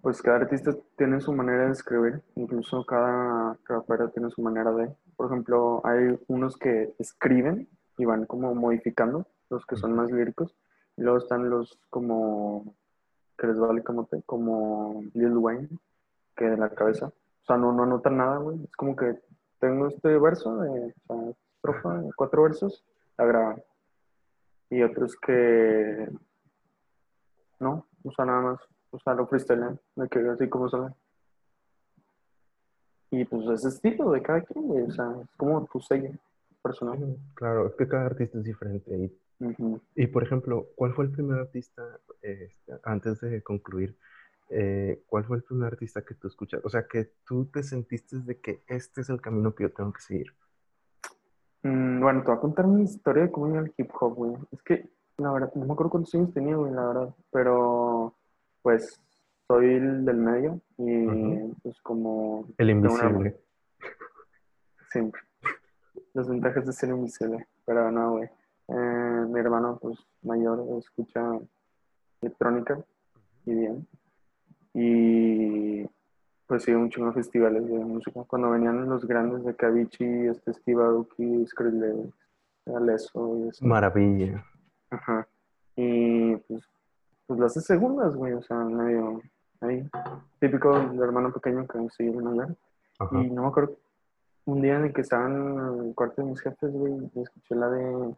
Pues 0.00 0.22
cada 0.22 0.36
artista 0.36 0.70
tiene 0.96 1.20
su 1.20 1.32
manera 1.32 1.66
de 1.66 1.72
escribir, 1.72 2.22
incluso 2.36 2.84
cada 2.86 3.58
rapero 3.64 4.10
tiene 4.10 4.30
su 4.30 4.42
manera 4.42 4.70
de. 4.72 4.94
Por 5.16 5.26
ejemplo, 5.26 5.80
hay 5.84 6.16
unos 6.28 6.56
que 6.56 6.94
escriben 6.98 7.68
y 7.96 8.04
van 8.04 8.24
como 8.26 8.54
modificando, 8.54 9.26
los 9.50 9.66
que 9.66 9.76
son 9.76 9.96
más 9.96 10.12
líricos, 10.12 10.54
y 10.96 11.02
luego 11.02 11.18
están 11.18 11.50
los 11.50 11.80
como. 11.90 12.76
que 13.36 13.48
les 13.48 13.58
vale 13.58 13.82
como 13.82 14.06
te, 14.06 14.22
como 14.22 15.02
Lil 15.14 15.36
Wayne, 15.36 15.68
que 16.36 16.44
de 16.44 16.56
la 16.56 16.70
cabeza. 16.70 17.06
O 17.06 17.44
sea, 17.46 17.56
no, 17.56 17.72
no 17.72 17.82
anotan 17.82 18.18
nada, 18.18 18.36
güey. 18.38 18.62
Es 18.62 18.76
como 18.76 18.94
que 18.94 19.20
tengo 19.58 19.88
este 19.88 20.16
verso 20.16 20.58
de. 20.58 20.94
O 21.08 21.22
sea, 21.24 21.30
estrofa 21.56 22.02
cuatro 22.16 22.44
versos, 22.44 22.84
la 23.16 23.24
graban. 23.24 23.62
Y 24.70 24.82
otros 24.82 25.16
que. 25.16 26.08
No, 27.58 27.86
o 28.04 28.12
sea, 28.12 28.24
nada 28.24 28.40
más 28.42 28.60
o 28.90 28.98
sea, 28.98 29.14
lo 29.14 29.26
freestylean, 29.26 29.78
de 29.96 30.08
que 30.08 30.18
así 30.20 30.48
como 30.48 30.68
sale. 30.68 30.94
Y 33.10 33.24
pues 33.24 33.48
ese 33.48 33.68
estilo 33.68 34.10
de 34.10 34.22
cada 34.22 34.42
quien, 34.42 34.66
güey, 34.66 34.84
o 34.84 34.90
sea, 34.90 35.16
es 35.22 35.28
como 35.36 35.64
tu 35.66 35.80
sello 35.80 36.10
personal. 36.62 37.16
Claro, 37.34 37.66
es 37.66 37.74
que 37.74 37.88
cada 37.88 38.06
artista 38.06 38.38
es 38.38 38.44
diferente. 38.44 39.10
Y, 39.94 40.06
por 40.08 40.24
ejemplo, 40.24 40.66
¿cuál 40.74 40.92
fue 40.94 41.04
el 41.04 41.12
primer 41.12 41.38
artista, 41.38 41.82
este, 42.22 42.72
antes 42.82 43.20
de 43.20 43.42
concluir, 43.42 43.96
eh, 44.50 45.02
cuál 45.06 45.24
fue 45.24 45.36
el 45.36 45.42
primer 45.44 45.72
artista 45.72 46.02
que 46.02 46.14
tú 46.14 46.28
escuchas? 46.28 46.60
O 46.64 46.68
sea, 46.68 46.86
que 46.86 47.12
tú 47.24 47.46
te 47.46 47.62
sentiste 47.62 48.18
de 48.18 48.40
que 48.40 48.62
este 48.66 49.02
es 49.02 49.08
el 49.08 49.20
camino 49.20 49.54
que 49.54 49.64
yo 49.64 49.72
tengo 49.72 49.92
que 49.92 50.00
seguir. 50.00 50.34
Mm, 51.62 52.00
bueno, 52.00 52.22
te 52.22 52.28
voy 52.28 52.36
a 52.36 52.40
contar 52.40 52.66
mi 52.66 52.82
historia 52.82 53.24
de 53.24 53.30
cómo 53.30 53.48
iba 53.48 53.60
el 53.60 53.72
hip 53.76 53.90
hop, 54.00 54.14
güey. 54.14 54.32
Es 54.50 54.62
que, 54.62 54.88
la 55.18 55.32
verdad, 55.32 55.52
no 55.54 55.66
me 55.66 55.72
acuerdo 55.72 55.90
cuántos 55.90 56.14
años 56.14 56.34
tenía, 56.34 56.56
güey, 56.56 56.72
la 56.72 56.86
verdad. 56.86 57.14
Pero, 57.30 58.14
pues, 58.62 59.00
soy 59.46 59.74
el 59.74 60.04
del 60.04 60.16
medio 60.16 60.60
y, 60.76 61.06
pues, 61.62 61.80
como... 61.82 62.46
El 62.58 62.70
invisible. 62.70 63.36
Siempre. 64.90 65.22
Las 66.14 66.28
ventajas 66.28 66.66
de 66.66 66.72
ser 66.72 66.90
invisible. 66.90 67.46
Pero 67.64 67.90
no, 67.90 68.12
güey. 68.12 68.28
Eh, 68.68 69.26
mi 69.28 69.40
hermano, 69.40 69.78
pues, 69.80 69.98
mayor, 70.22 70.64
escucha 70.78 71.22
electrónica 72.20 72.78
y 73.46 73.54
bien. 73.54 73.86
Y 74.74 75.88
pues 76.46 76.64
sí, 76.64 76.72
un 76.72 76.88
chingo 76.88 77.08
de 77.08 77.14
festivales 77.14 77.66
de 77.66 77.78
música. 77.78 78.24
Cuando 78.24 78.50
venían 78.50 78.88
los 78.88 79.06
grandes 79.06 79.44
de 79.44 79.54
Kavichi, 79.54 80.04
este 80.28 80.54
Steve 80.54 80.82
Aoki, 80.82 81.46
Skrillex, 81.46 82.14
Alesso 82.74 83.38
y 83.38 83.48
eso. 83.48 83.66
Maravilla. 83.66 84.44
Ajá. 84.90 85.28
Y 85.76 86.36
pues, 86.36 86.62
pues 87.28 87.40
las 87.40 87.54
de 87.54 87.60
segundas, 87.60 88.16
güey, 88.16 88.32
o 88.32 88.42
sea, 88.42 88.56
medio 88.56 89.20
ahí. 89.60 89.86
Típico 90.40 90.72
del 90.72 90.98
hermano 90.98 91.30
pequeño 91.30 91.68
que 91.68 91.78
sigue 91.90 92.08
el 92.08 92.22
mayor. 92.22 92.56
Ajá. 92.98 93.20
Y 93.20 93.30
no 93.30 93.42
me 93.42 93.48
acuerdo. 93.48 93.76
un 94.46 94.62
día 94.62 94.76
en 94.76 94.86
el 94.86 94.94
que 94.94 95.02
estaba 95.02 95.26
en 95.26 95.88
el 95.88 95.94
cuarto 95.94 96.22
de 96.22 96.30
mis 96.30 96.40
jefes, 96.40 96.72
güey, 96.72 96.94
y 97.14 97.20
escuché 97.20 97.54
la 97.54 97.68
de. 97.68 98.16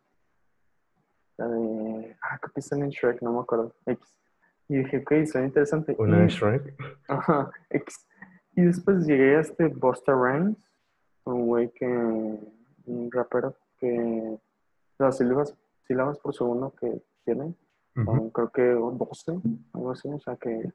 La 1.38 1.48
de. 1.48 2.16
Ah, 2.22 2.38
creo 2.38 2.52
que 2.54 2.60
está 2.60 2.76
en 2.76 2.88
Shrek, 2.88 3.20
no 3.20 3.32
me 3.32 3.40
acuerdo. 3.40 3.74
X. 3.84 4.14
Y 4.68 4.76
dije, 4.76 4.98
ok, 4.98 5.26
suena 5.26 5.48
interesante. 5.48 5.96
Una 5.98 6.20
de 6.20 6.28
Shrek. 6.28 6.74
Ajá, 7.08 7.50
X. 7.70 8.06
Y 8.54 8.62
después 8.62 9.06
llegué 9.06 9.36
a 9.36 9.40
este 9.40 9.66
Busta 9.66 10.12
Rhymes, 10.12 10.56
un 11.24 11.48
güey 11.48 11.68
que. 11.70 11.86
Un 11.86 13.10
rapero 13.10 13.56
que. 13.78 14.38
Las 14.98 15.18
sílabas, 15.18 15.56
sílabas 15.88 16.16
por 16.20 16.32
segundo 16.32 16.72
que 16.78 17.02
tiene. 17.24 17.56
Creo 17.94 18.50
que 18.50 18.62
12, 18.62 19.40
algo 19.72 19.90
así, 19.90 20.08
o 20.08 20.20
sea 20.20 20.36
que. 20.36 20.72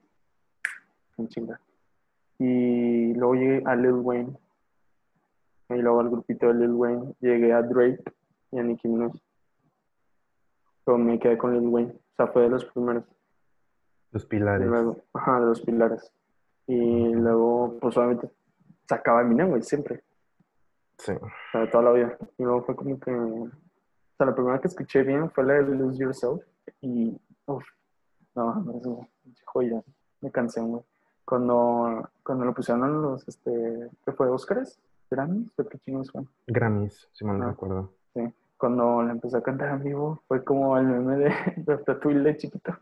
Un 1.17 1.27
chinga. 1.29 1.59
Y 2.37 3.13
luego 3.13 3.35
llegué 3.35 3.63
a 3.65 3.75
Lil 3.75 3.93
Wayne. 3.93 4.37
Y 5.69 5.75
luego 5.75 6.01
al 6.01 6.09
grupito 6.09 6.47
de 6.47 6.53
Lil 6.55 6.73
Wayne 6.73 7.15
llegué 7.21 7.53
a 7.53 7.61
Drake 7.61 8.03
y 8.51 8.59
a 8.59 8.63
Nicki 8.63 8.87
Minaj. 8.87 9.13
Pero 10.83 10.97
me 10.97 11.17
quedé 11.19 11.37
con 11.37 11.53
Lil 11.53 11.67
Wayne. 11.67 11.91
O 11.91 12.15
sea, 12.15 12.27
fue 12.27 12.43
de 12.43 12.49
los 12.49 12.65
primeros. 12.65 13.05
Los 14.11 14.25
pilares. 14.25 14.67
luego, 14.67 14.97
ajá, 15.13 15.39
de 15.39 15.45
los 15.47 15.61
pilares. 15.61 16.11
Y 16.67 17.13
luego, 17.13 17.77
pues 17.79 17.97
obviamente, 17.97 18.29
sacaba 18.87 19.21
Eminem, 19.21 19.49
güey, 19.49 19.61
siempre. 19.61 20.03
Sí. 20.97 21.13
O 21.13 21.29
sea, 21.51 21.69
toda 21.69 21.85
la 21.85 21.91
vida. 21.91 22.17
Y 22.37 22.43
luego 22.43 22.63
fue 22.63 22.75
como 22.75 22.99
que. 22.99 23.11
O 23.11 23.49
sea, 24.17 24.27
la 24.27 24.35
primera 24.35 24.59
que 24.59 24.67
escuché 24.67 25.03
bien 25.03 25.29
fue 25.31 25.43
la 25.43 25.55
de 25.55 25.75
Lose 25.75 25.97
Yourself. 25.97 26.41
Y. 26.81 27.17
Uf. 27.45 27.63
No, 28.35 28.55
no, 28.55 28.77
es 28.77 28.85
una 28.85 29.07
pinche 29.23 29.43
joya. 29.45 29.83
Me 30.21 30.31
cansé, 30.31 30.61
güey. 30.61 30.81
Cuando, 31.25 32.09
cuando 32.23 32.45
lo 32.45 32.53
pusieron 32.53 33.01
los. 33.01 33.27
Este, 33.27 33.89
¿Qué 34.05 34.11
fue? 34.11 34.29
¿Oscars? 34.29 34.79
¿Grammys? 35.09 35.51
¿O 35.57 35.63
qué 35.67 35.77
chingos 35.79 36.11
fue? 36.11 36.23
Grammys, 36.47 37.07
si 37.13 37.25
mal 37.25 37.37
no 37.39 37.45
Ah. 37.45 37.49
recuerdo. 37.51 37.91
Sí. 38.13 38.21
Cuando 38.57 39.03
la 39.03 39.11
empecé 39.11 39.37
a 39.37 39.41
cantar 39.41 39.69
en 39.69 39.83
vivo, 39.83 40.21
fue 40.27 40.43
como 40.43 40.77
el 40.77 40.85
meme 40.85 41.17
de, 41.17 41.29
de 41.57 42.23
de 42.23 42.37
chiquito. 42.37 42.77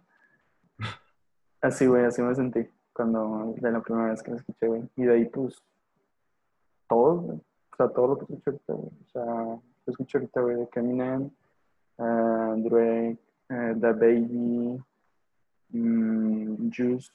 Así, 1.61 1.87
güey, 1.87 2.05
así 2.05 2.21
me 2.21 2.35
sentí 2.35 2.67
cuando, 2.93 3.53
de 3.57 3.71
la 3.71 3.81
primera 3.81 4.09
vez 4.09 4.21
que 4.21 4.31
la 4.31 4.37
escuché, 4.37 4.67
güey. 4.67 4.89
Y 4.95 5.03
de 5.03 5.13
ahí, 5.13 5.25
pues, 5.25 5.61
todo, 6.87 7.15
güey. 7.21 7.37
O 7.37 7.75
sea, 7.77 7.89
todo 7.89 8.07
lo 8.07 8.17
que 8.17 8.25
escucho 8.25 8.51
ahorita, 8.51 8.73
güey. 8.73 8.87
O 8.87 9.09
sea, 9.11 9.23
lo 9.85 9.91
escucho 9.91 10.17
ahorita, 10.17 10.41
güey, 10.41 10.55
de 10.57 10.69
Eminem, 10.75 11.31
eh, 11.97 12.53
Drake, 12.57 13.19
eh, 13.49 13.75
The 13.79 13.91
Baby, 13.93 14.83
mm, 15.69 16.69
Juice, 16.71 17.11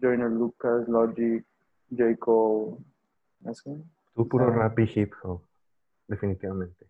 Joyner 0.00 0.30
Lucas, 0.30 0.88
Logic, 0.88 1.44
J. 1.90 2.16
Cole, 2.18 2.76
así. 3.46 3.84
Tú 4.14 4.28
puro 4.28 4.50
rap 4.50 4.78
y 4.78 4.90
hip 4.94 5.12
hop, 5.22 5.40
definitivamente. 6.06 6.86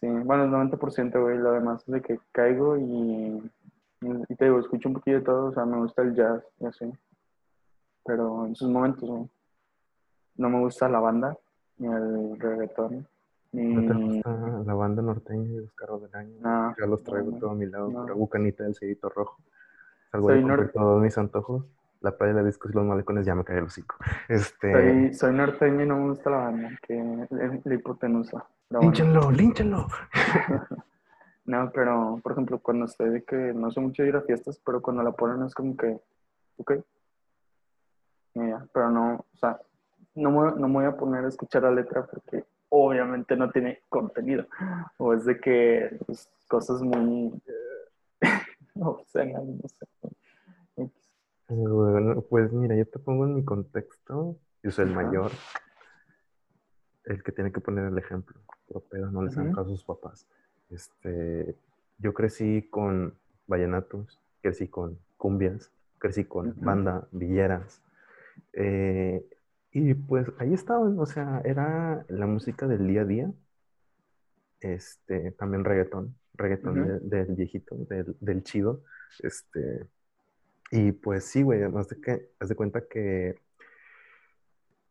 Sí, 0.00 0.06
bueno, 0.06 0.44
el 0.44 0.50
90%, 0.50 1.20
güey, 1.22 1.38
lo 1.38 1.52
demás 1.52 1.82
es 1.86 1.92
de 1.94 2.02
que 2.02 2.20
caigo 2.32 2.76
y, 2.76 3.50
y 4.00 4.34
te 4.36 4.44
digo, 4.44 4.60
escucho 4.60 4.88
un 4.88 4.94
poquito 4.94 5.16
de 5.16 5.24
todo, 5.24 5.46
o 5.46 5.52
sea, 5.52 5.64
me 5.64 5.78
gusta 5.78 6.02
el 6.02 6.14
jazz 6.14 6.44
y 6.60 6.66
así, 6.66 6.92
pero 8.04 8.46
en 8.46 8.54
sus 8.54 8.68
momentos, 8.70 9.08
güey. 9.08 9.28
No 10.36 10.50
me 10.50 10.60
gusta 10.60 10.88
la 10.88 11.00
banda, 11.00 11.36
ni 11.78 11.88
el 11.88 12.38
reggaetón. 12.38 13.08
¿No 13.56 13.86
te 13.86 13.94
gusta 13.94 14.62
la 14.66 14.74
banda 14.74 15.02
norteña 15.02 15.48
y 15.48 15.56
los 15.60 15.72
carros 15.72 16.02
del 16.02 16.14
año? 16.14 16.36
No, 16.40 16.74
Ya 16.78 16.86
los 16.86 17.02
traigo 17.02 17.30
no, 17.30 17.38
todo 17.38 17.50
a 17.50 17.54
mi 17.54 17.66
lado, 17.66 17.88
no. 17.90 18.14
bucanita 18.14 18.64
del 18.64 18.74
sellito 18.74 19.08
rojo. 19.08 19.38
Salgo 20.10 20.28
Soy 20.28 20.44
de 20.44 20.68
todos 20.68 21.02
mis 21.02 21.16
antojos. 21.16 21.64
La 22.02 22.16
playa 22.16 22.34
de 22.34 22.40
la 22.42 22.46
discos 22.46 22.70
y 22.70 22.74
los 22.74 22.84
malecones 22.84 23.24
ya 23.24 23.34
me 23.34 23.44
cae 23.44 23.58
el 23.58 23.64
hocico. 23.64 23.96
Este... 24.28 24.72
Soy, 24.72 25.14
soy 25.14 25.34
norteño 25.34 25.82
y 25.82 25.86
no 25.86 25.96
me 25.96 26.08
gusta 26.10 26.30
la 26.30 26.36
banda, 26.36 26.70
que 26.82 26.98
es 27.30 27.66
la 27.66 27.74
hipotenusa. 27.74 28.44
bueno. 28.70 29.30
¡Línchenlo! 29.30 29.86
No, 31.46 31.70
pero, 31.72 32.18
por 32.24 32.32
ejemplo, 32.32 32.58
cuando 32.58 32.86
estoy 32.86 33.08
de 33.10 33.22
que 33.22 33.36
no 33.36 33.70
sé 33.70 33.78
mucho 33.78 34.02
de 34.02 34.08
ir 34.08 34.16
a 34.16 34.20
fiestas, 34.22 34.60
pero 34.66 34.82
cuando 34.82 35.04
la 35.04 35.12
ponen 35.12 35.46
es 35.46 35.54
como 35.54 35.76
que, 35.76 35.96
ok. 36.56 36.72
Ya, 38.34 38.66
pero 38.74 38.90
no, 38.90 39.14
o 39.32 39.36
sea, 39.36 39.60
no 40.16 40.30
me, 40.32 40.60
no 40.60 40.66
me 40.66 40.74
voy 40.74 40.84
a 40.86 40.96
poner 40.96 41.24
a 41.24 41.28
escuchar 41.28 41.62
la 41.62 41.70
letra 41.70 42.04
porque 42.04 42.44
obviamente 42.68 43.36
no 43.36 43.50
tiene 43.50 43.80
contenido. 43.88 44.46
O 44.98 45.12
es 45.14 45.24
de 45.24 45.38
que 45.40 45.98
pues, 46.06 46.28
cosas 46.48 46.80
muy 46.82 47.32
eh, 47.46 48.20
obscenas, 48.80 49.44
no 49.44 49.68
sé. 49.68 49.86
Bueno, 51.48 52.22
pues 52.22 52.52
mira, 52.52 52.74
yo 52.76 52.86
te 52.86 52.98
pongo 52.98 53.24
en 53.24 53.34
mi 53.36 53.44
contexto. 53.44 54.36
Yo 54.62 54.70
soy 54.72 54.86
el 54.86 54.92
Ajá. 54.92 55.02
mayor, 55.04 55.30
el 57.04 57.22
que 57.22 57.32
tiene 57.32 57.52
que 57.52 57.60
poner 57.60 57.84
el 57.86 57.98
ejemplo. 57.98 58.40
Pero 58.90 59.10
no 59.12 59.22
les 59.22 59.36
Ujú. 59.36 59.48
caso 59.50 59.60
a 59.60 59.64
sus 59.64 59.84
papás. 59.84 60.26
Este, 60.70 61.54
yo 61.98 62.12
crecí 62.14 62.66
con 62.68 63.14
vallenatos, 63.46 64.20
crecí 64.42 64.66
con 64.68 64.98
cumbias, 65.16 65.70
crecí 65.98 66.24
con 66.24 66.52
banda, 66.56 67.06
villeras. 67.12 67.80
eh, 68.52 69.24
y 69.78 69.94
pues 69.94 70.26
ahí 70.38 70.54
estaban, 70.54 70.98
o 70.98 71.06
sea, 71.06 71.40
era 71.44 72.04
la 72.08 72.26
música 72.26 72.66
del 72.66 72.86
día 72.88 73.02
a 73.02 73.04
día. 73.04 73.32
Este, 74.60 75.32
también 75.32 75.64
reggaetón, 75.64 76.16
reggaetón 76.34 76.74
de- 76.86 77.00
del 77.24 77.34
viejito, 77.36 77.76
del, 77.88 78.16
del 78.20 78.42
chido. 78.42 78.82
Este, 79.22 79.86
y 80.70 80.92
pues 80.92 81.24
sí, 81.26 81.42
güey, 81.42 81.62
haz 81.62 81.88
de, 81.88 82.00
que, 82.00 82.30
haz 82.40 82.48
de 82.48 82.56
cuenta 82.56 82.86
que, 82.88 83.36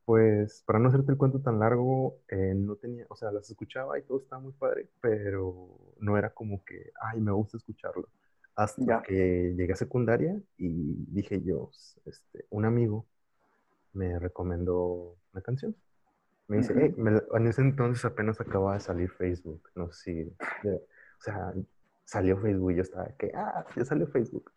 pues, 0.05 0.63
para 0.65 0.79
no 0.79 0.89
hacerte 0.89 1.11
el 1.11 1.17
cuento 1.17 1.39
tan 1.41 1.59
largo, 1.59 2.19
eh, 2.29 2.53
no 2.55 2.75
tenía, 2.75 3.05
o 3.09 3.15
sea, 3.15 3.31
las 3.31 3.49
escuchaba 3.49 3.97
y 3.97 4.03
todo 4.03 4.19
estaba 4.19 4.41
muy 4.41 4.53
padre, 4.53 4.87
pero 5.01 5.67
no 5.99 6.17
era 6.17 6.29
como 6.31 6.63
que, 6.63 6.91
ay, 7.01 7.19
me 7.21 7.31
gusta 7.31 7.57
escucharlo. 7.57 8.07
Hasta 8.55 8.81
Ya. 8.85 9.01
que 9.01 9.53
llegué 9.57 9.73
a 9.73 9.75
secundaria 9.75 10.39
y 10.57 11.05
dije 11.11 11.41
yo, 11.43 11.71
este, 12.05 12.45
un 12.51 12.65
amigo 12.65 13.05
me 13.95 14.19
recomendó 14.19 15.17
una 15.33 15.41
canción. 15.43 15.75
Me 16.47 16.57
dice, 16.57 16.75
hey, 16.77 16.93
me 16.97 17.21
en 17.33 17.47
ese 17.47 17.61
entonces 17.61 18.05
apenas 18.05 18.39
acababa 18.41 18.75
de 18.75 18.81
salir 18.81 19.09
Facebook, 19.11 19.63
no 19.75 19.91
sé 19.91 20.03
si, 20.03 20.13
de- 20.69 20.75
o 20.77 21.21
sea, 21.21 21.53
salió 22.05 22.37
Facebook 22.39 22.71
y 22.73 22.75
yo 22.77 22.81
estaba 22.83 23.05
de 23.05 23.15
que, 23.17 23.31
ah, 23.35 23.65
ya 23.75 23.85
salió 23.85 24.07
Facebook 24.07 24.51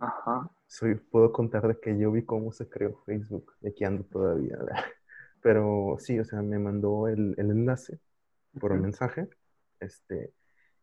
Ajá. 0.00 0.50
soy, 0.66 0.94
puedo 0.96 1.32
contar 1.32 1.66
de 1.68 1.78
que 1.80 1.98
yo 1.98 2.12
vi 2.12 2.24
cómo 2.24 2.52
se 2.52 2.68
creó 2.68 2.96
Facebook, 3.06 3.52
y 3.60 3.68
aquí 3.68 3.84
ando 3.84 4.04
todavía, 4.04 4.56
¿verdad? 4.56 4.76
Pero 5.42 5.96
sí, 5.98 6.18
o 6.18 6.24
sea, 6.24 6.42
me 6.42 6.58
mandó 6.58 7.08
el, 7.08 7.34
el 7.38 7.50
enlace 7.50 8.00
por 8.60 8.72
un 8.72 8.78
Ujú. 8.78 8.86
mensaje, 8.86 9.28
este, 9.80 10.32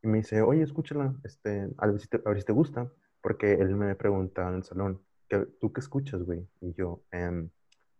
y 0.04 0.08
me 0.08 0.20
dice, 0.20 0.41
oye, 0.41 0.64
escúchala, 0.64 1.16
este, 1.24 1.70
a 1.78 1.88
ver 1.88 2.00
si 2.00 2.08
te, 2.08 2.18
a 2.26 2.30
ver 2.30 2.39
si 2.39 2.45
te 2.45 2.54
gusta, 2.54 2.91
porque 3.22 3.54
él 3.54 3.76
me 3.76 3.95
preguntaba 3.95 4.50
en 4.50 4.58
el 4.58 4.64
salón, 4.64 5.02
¿qué- 5.30 5.48
¿tú 5.60 5.72
qué 5.74 5.80
escuchas, 5.82 6.24
güey? 6.24 6.48
Y 6.62 6.74
yo, 6.74 7.02
"Em, 7.12 7.50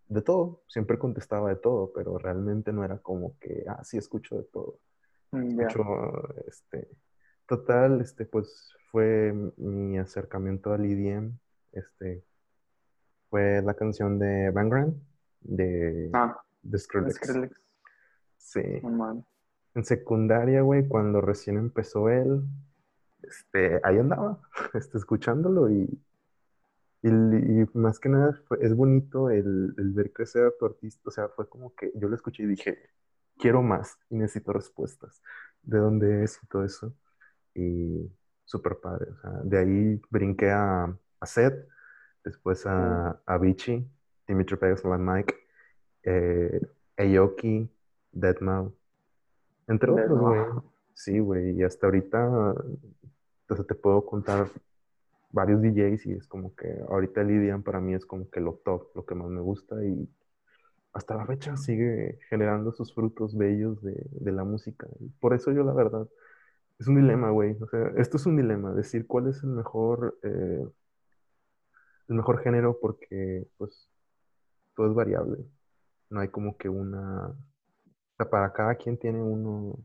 de 0.10 0.22
todo, 0.22 0.62
siempre 0.68 0.98
contestaba 0.98 1.50
de 1.50 1.58
todo, 1.58 1.92
pero 1.94 2.18
realmente 2.18 2.72
no 2.72 2.84
era 2.84 2.98
como 3.00 3.38
que, 3.40 3.64
ah, 3.68 3.84
sí, 3.84 3.98
escucho 3.98 4.38
de 4.38 4.44
todo 4.44 4.80
Mm, 5.32 5.60
Ya. 5.60 5.68
escucho, 5.68 5.84
este, 6.48 6.88
total, 7.48 8.00
este, 8.02 8.26
pues 8.26 8.74
fue 8.92 9.34
mi 9.58 9.98
acercamiento 10.00 10.72
al 10.72 10.86
EDM, 10.86 11.38
este, 11.74 12.24
fue 13.30 13.62
la 13.62 13.74
canción 13.74 14.20
de 14.20 14.50
Bangram, 14.52 14.94
de, 15.42 16.10
Ah, 16.14 16.42
de 16.62 16.80
Skrillex. 16.80 17.16
Skrillex. 17.18 17.62
Sí, 18.38 18.62
mames. 18.84 19.26
en 19.76 19.84
secundaria, 19.84 20.62
güey, 20.62 20.88
cuando 20.88 21.20
recién 21.22 21.58
empezó 21.58 22.08
él, 22.10 22.44
este, 23.24 23.82
ahí 23.84 23.98
andaba, 24.00 24.40
este, 24.74 24.98
escuchándolo 24.98 25.70
y, 25.70 26.02
y, 27.08 27.62
y 27.64 27.66
más 27.78 28.00
que 28.00 28.10
nada 28.10 28.34
fue- 28.48 28.60
es 28.62 28.76
bonito 28.76 29.30
el, 29.30 29.74
el 29.78 29.92
ver 29.94 30.12
crecer 30.14 30.46
a 30.46 30.52
tu 30.58 30.66
artista, 30.66 31.02
o 31.10 31.12
sea, 31.12 31.30
fue 31.30 31.48
como 31.50 31.74
que 31.76 31.92
yo 31.96 32.08
lo 32.10 32.16
escuché 32.16 32.44
y 32.44 32.48
dije, 32.48 32.78
quiero 33.38 33.62
más 33.62 33.98
y 34.10 34.16
necesito 34.18 34.54
respuestas, 34.54 35.22
de 35.64 35.78
dónde 35.80 36.24
es 36.24 36.40
y 36.44 36.48
todo 36.48 36.64
eso, 36.66 36.94
y 37.56 38.12
súper 38.46 38.80
padre, 38.80 39.12
o 39.12 39.18
sea, 39.22 39.32
de 39.44 39.58
ahí 39.60 40.02
brinqué 40.10 40.52
a, 40.52 40.86
a 41.20 41.26
Seth, 41.26 41.68
después 42.24 42.66
a, 42.66 43.10
a 43.12 43.22
Avicii, 43.26 43.90
Dimitri 44.28 44.58
Vegas, 44.62 44.84
Mike, 44.86 45.36
eh, 46.04 46.62
Aoki, 46.98 47.70
Deadmau, 48.12 48.74
entre 49.68 49.92
otros, 49.92 50.20
güey. 50.20 50.42
Sí, 50.94 51.20
güey, 51.20 51.52
y 51.60 51.64
hasta 51.64 51.88
ahorita, 51.88 52.54
sea, 53.56 53.66
te 53.66 53.76
puedo 53.76 54.06
contar 54.06 54.50
varios 55.30 55.62
DJs 55.62 56.06
y 56.08 56.14
es 56.14 56.28
como 56.28 56.56
que 56.56 56.68
ahorita 56.90 57.22
EDM 57.22 57.64
para 57.64 57.82
mí 57.82 57.94
es 57.94 58.06
como 58.06 58.30
que 58.30 58.40
lo 58.42 58.56
top, 58.66 58.90
lo 58.96 59.06
que 59.06 59.16
más 59.16 59.30
me 59.30 59.42
gusta 59.42 59.84
y 59.86 60.10
hasta 60.94 61.16
la 61.16 61.26
fecha 61.26 61.58
sigue 61.58 62.20
generando 62.30 62.72
sus 62.72 62.94
frutos 62.94 63.38
bellos 63.38 63.82
de, 63.84 63.96
de 64.12 64.32
la 64.32 64.44
música. 64.44 64.88
Por 65.20 65.34
eso 65.34 65.52
yo 65.52 65.64
la 65.64 65.74
verdad, 65.74 66.08
es 66.80 66.88
un 66.88 66.96
dilema, 66.96 67.30
güey. 67.32 67.58
O 67.62 67.68
sea, 67.68 67.92
esto 67.98 68.18
es 68.18 68.26
un 68.26 68.38
dilema, 68.38 68.74
decir 68.74 69.08
cuál 69.08 69.28
es 69.28 69.44
el 69.44 69.50
mejor, 69.50 70.18
eh, 70.24 70.68
el 72.10 72.16
mejor 72.16 72.40
género 72.42 72.80
porque 72.80 73.48
pues 73.58 73.90
todo 74.76 74.88
es 74.90 74.96
variable. 74.96 75.46
No 76.10 76.22
hay 76.22 76.30
como 76.30 76.58
que 76.58 76.70
una, 76.70 77.36
sea, 78.18 78.30
para 78.30 78.54
cada 78.54 78.76
quien 78.76 78.98
tiene 78.98 79.22
uno, 79.22 79.80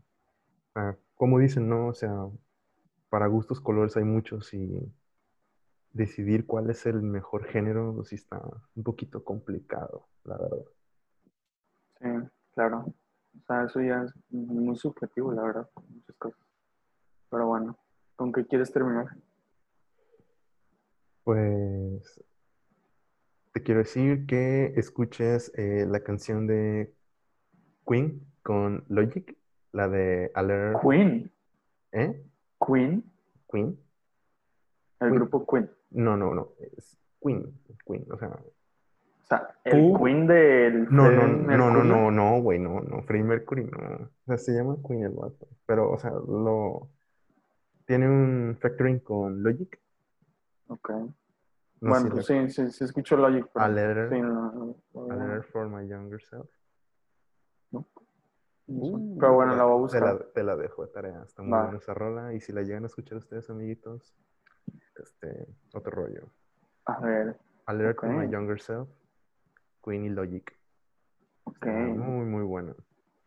ah, 0.75 0.97
como 1.17 1.39
dicen, 1.39 1.69
¿no? 1.69 1.89
O 1.89 1.95
sea, 1.95 2.13
para 3.11 3.27
gustos 3.27 3.61
colores 3.61 3.97
hay 3.97 4.05
muchos 4.05 4.53
y 4.55 4.93
decidir 5.93 6.47
cuál 6.47 6.71
es 6.71 6.87
el 6.87 7.03
mejor 7.03 7.45
género, 7.47 8.03
sí 8.05 8.17
está 8.17 8.43
un 8.75 8.83
poquito 8.83 9.25
complicado, 9.25 10.09
la 10.25 10.39
verdad. 10.39 10.65
Sí, 12.01 12.09
claro. 12.55 12.87
O 13.35 13.45
sea, 13.47 13.65
eso 13.65 13.81
ya 13.81 14.03
es 14.03 14.13
muy 14.31 14.77
subjetivo, 14.77 15.33
la 15.33 15.43
verdad, 15.43 15.69
muchas 15.89 16.17
cosas. 16.17 16.41
Pero 17.31 17.47
bueno, 17.47 17.79
¿con 18.17 18.33
qué 18.33 18.47
quieres 18.47 18.73
terminar? 18.73 19.07
Pues 21.25 22.23
te 23.53 23.63
quiero 23.63 23.81
decir 23.81 24.27
que 24.27 24.73
escuches 24.77 25.53
eh, 25.57 25.87
la 25.87 26.01
canción 26.01 26.47
de 26.47 26.95
Queen 27.87 28.27
con 28.43 28.85
Logic, 28.89 29.37
la 29.73 29.89
de 29.89 30.31
Alert. 30.35 30.81
Queen. 30.83 31.33
¿Eh? 31.93 32.23
Queen. 32.67 33.05
Queen. 33.51 33.79
El 35.01 35.09
Queen. 35.09 35.15
grupo 35.15 35.47
Queen. 35.47 35.71
No, 35.95 36.17
no, 36.17 36.35
no. 36.35 36.49
Es 36.77 36.99
Queen. 37.23 37.53
Queen. 37.87 38.07
O 38.13 38.19
sea. 38.19 38.29
O 38.29 39.25
sea, 39.25 39.55
el 39.65 39.95
Queen 39.99 40.27
del. 40.27 40.85
No, 40.91 41.11
no, 41.11 41.27
no, 41.27 41.71
no, 41.71 41.85
no, 41.85 42.11
no, 42.11 42.41
güey, 42.43 42.59
no, 42.59 42.81
no. 42.81 43.03
Freddie 43.03 43.25
Mercury, 43.25 43.65
no. 43.65 43.79
O 44.05 44.09
sea, 44.27 44.39
se 44.39 44.53
llama 44.53 44.77
Queen 44.87 45.05
el 45.05 45.13
vato. 45.13 45.49
Pero, 45.67 45.91
o 45.91 45.99
sea, 45.99 46.11
lo. 46.11 46.89
Tiene 47.87 48.09
un 48.09 48.57
factoring 48.61 49.01
con 49.01 49.43
Logic. 49.43 49.79
Ok. 50.69 50.91
No 51.81 51.91
bueno, 51.91 52.11
pues 52.11 52.27
sí, 52.27 52.49
sí, 52.51 52.71
sí 52.71 52.85
escucho 52.85 53.17
Logic. 53.17 53.45
pero- 53.53 53.65
A 53.65 53.69
letter, 53.69 54.09
sí, 54.11 54.21
no, 54.21 54.53
no, 54.95 55.11
a 55.13 55.17
letter 55.17 55.43
for 55.43 55.69
my 55.69 55.87
younger 55.89 56.23
self. 56.23 56.49
no. 57.73 57.87
Uh, 58.69 59.19
pero 59.19 59.35
bueno, 59.35 59.57
la 59.57 59.65
voy 59.65 59.85
a 59.89 59.89
Te 59.93 60.01
la, 60.01 60.13
buscar. 60.13 60.33
te 60.33 60.43
la 60.45 60.57
dejo 60.57 60.87
de 60.87 60.93
tarea. 60.93 61.23
Está 61.27 61.43
muy 61.43 61.59
buena 61.59 61.77
esa 61.79 61.93
rola. 61.93 62.33
Y 62.33 62.41
si 62.41 62.53
la 62.53 62.63
llegan 62.63 62.85
a 62.85 62.87
escuchar 62.87 63.19
ustedes, 63.19 63.51
amiguitos, 63.51 64.15
este, 64.97 65.47
otro 65.73 65.91
rollo. 65.93 66.29
A 66.87 67.01
ver, 67.01 67.37
Alert 67.67 68.01
for 68.01 68.09
my 68.11 68.27
Ok. 68.27 68.33
younger 68.33 68.61
self. 68.61 68.89
Queen 69.85 70.05
y 70.05 70.09
Logic. 70.11 70.53
ok. 71.45 71.67
Muy, 71.67 72.25
muy 72.27 72.43
bueno. 72.45 72.75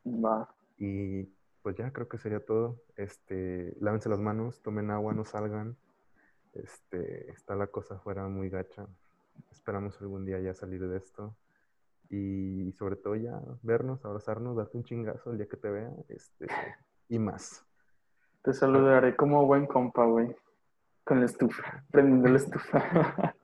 Va. 0.06 0.54
Y 0.78 1.24
pues 1.62 1.76
ya 1.76 1.92
creo 1.92 2.08
que 2.08 2.18
sería 2.18 2.46
todo. 2.46 2.82
Este, 2.96 3.76
lávense 3.80 4.10
las 4.10 4.20
manos, 4.20 4.62
tomen 4.62 4.92
agua, 4.92 5.14
no 5.14 5.26
salgan. 5.26 5.78
Este, 6.54 7.30
está 7.32 7.56
la 7.56 7.68
cosa 7.68 7.96
afuera 7.96 8.28
muy 8.28 8.50
gacha. 8.50 8.88
Esperamos 9.52 10.00
algún 10.02 10.26
día 10.26 10.40
ya 10.40 10.54
salir 10.54 10.88
de 10.88 10.98
esto. 10.98 11.36
Y 12.10 12.72
sobre 12.74 12.96
todo 12.98 13.16
ya 13.16 13.42
vernos, 13.64 14.06
abrazarnos, 14.06 14.56
darte 14.56 14.78
un 14.78 14.84
chingazo 14.84 15.32
el 15.32 15.38
día 15.38 15.48
que 15.48 15.58
te 15.58 15.70
vea. 15.70 15.92
Este, 16.08 16.48
y 17.10 17.20
más. 17.20 17.66
Te 18.44 18.54
saludaré 18.54 19.16
como 19.16 19.46
buen 19.48 19.66
compa, 19.66 20.06
güey. 20.06 20.36
Con 21.06 21.20
la 21.22 21.26
estufa. 21.28 21.84
Prendiendo 21.92 22.28
la 22.30 22.38
estufa. 22.38 22.84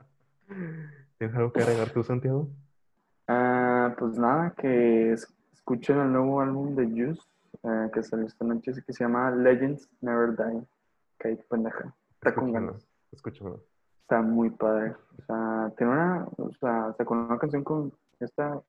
¿Tienes 1.18 1.36
algo 1.38 1.54
que 1.54 1.62
agregar 1.62 1.90
tú, 1.92 2.04
Santiago? 2.04 2.50
Ah, 3.28 3.96
pues 3.98 4.18
nada, 4.18 4.54
que 4.58 5.14
es- 5.14 5.28
escuchen 5.54 6.00
el 6.00 6.12
nuevo 6.12 6.42
álbum 6.42 6.76
de 6.76 6.86
Juice 6.88 7.22
eh, 7.64 7.90
que 7.94 8.02
salió 8.04 8.26
esta 8.26 8.44
noche, 8.46 8.72
que 8.86 8.94
se 8.94 9.04
llama 9.04 9.32
Legends 9.32 9.88
Never 10.02 10.36
Die. 10.36 10.68
Que 11.20 11.36
pendeja. 11.50 11.96
Está 12.14 12.34
con 12.34 12.52
ganas. 12.52 12.88
escúchamelo. 13.12 13.64
Está 14.02 14.22
muy 14.22 14.50
padre. 14.50 14.96
O 15.20 15.22
sea, 15.26 15.72
tiene 15.78 15.94
una, 15.94 16.28
o 16.38 16.52
sea, 16.60 16.94
sacó 16.98 17.14
una 17.14 17.38
canción 17.38 17.64
con 17.64 17.94
esta 18.20 18.60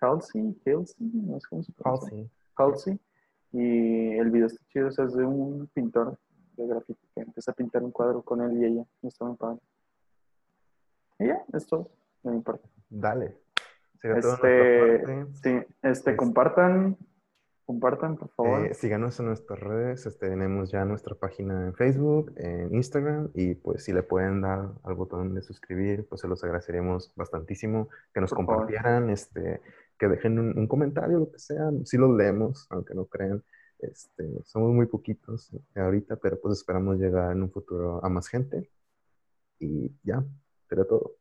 Halsey, 0.00 0.60
Halsey, 0.66 0.96
no 1.12 1.38
sé 1.40 1.46
cómo 1.48 1.62
se. 1.62 1.72
Halsey. 1.84 2.30
Halsey. 2.56 3.00
Y 3.52 4.12
el 4.18 4.30
video 4.30 4.46
está 4.46 4.62
chido, 4.68 4.88
o 4.88 4.90
sea, 4.90 5.04
es 5.06 5.14
de 5.14 5.24
un 5.24 5.68
pintor 5.72 6.18
que 6.86 7.20
empieza 7.20 7.50
a 7.50 7.54
pintar 7.54 7.82
un 7.82 7.90
cuadro 7.92 8.22
con 8.22 8.40
él 8.42 8.60
y 8.60 8.64
ella. 8.66 8.84
Y 9.02 9.08
está 9.08 9.24
muy 9.24 9.36
padre. 9.36 9.58
Y 11.18 11.26
ya, 11.26 11.42
es 11.52 11.66
todo 11.66 11.90
de 12.22 12.30
mi 12.32 12.40
parte. 12.40 12.68
Dale. 12.88 13.36
Este, 14.02 15.26
sí, 15.42 15.58
este, 15.82 16.10
Es- 16.12 16.16
compartan, 16.16 16.96
compartan, 17.66 18.16
por 18.16 18.30
favor. 18.30 18.66
Eh, 18.66 18.74
síganos 18.74 19.20
en 19.20 19.26
nuestras 19.26 19.60
redes, 19.60 20.06
este, 20.06 20.30
tenemos 20.30 20.70
ya 20.70 20.84
nuestra 20.86 21.14
página 21.14 21.66
en 21.66 21.74
Facebook, 21.74 22.32
en 22.36 22.74
Instagram, 22.74 23.30
y 23.34 23.54
pues 23.54 23.84
si 23.84 23.92
le 23.92 24.02
pueden 24.02 24.40
dar 24.40 24.70
al 24.84 24.94
botón 24.94 25.34
de 25.34 25.42
suscribir, 25.42 26.06
pues 26.08 26.22
se 26.22 26.28
los 26.28 26.42
agradeceríamos 26.42 27.12
bastantísimo, 27.14 27.88
que 28.14 28.20
nos 28.22 28.30
Por 28.30 28.38
favor. 28.46 28.54
compartieran, 28.56 29.10
este, 29.10 29.60
que 29.98 30.08
dejen 30.08 30.38
un, 30.38 30.58
un 30.58 30.66
comentario, 30.66 31.18
lo 31.18 31.30
que 31.30 31.38
sea, 31.38 31.70
si 31.84 31.98
los 31.98 32.10
leemos, 32.16 32.66
aunque 32.70 32.94
no 32.94 33.04
crean, 33.04 33.44
este, 33.82 34.42
somos 34.44 34.72
muy 34.72 34.86
poquitos 34.86 35.50
ahorita, 35.74 36.16
pero 36.16 36.40
pues 36.40 36.58
esperamos 36.58 36.96
llegar 36.98 37.32
en 37.32 37.42
un 37.42 37.50
futuro 37.50 38.04
a 38.04 38.08
más 38.08 38.28
gente, 38.28 38.70
y 39.58 39.90
ya, 40.02 40.24
sería 40.68 40.84
todo. 40.84 41.12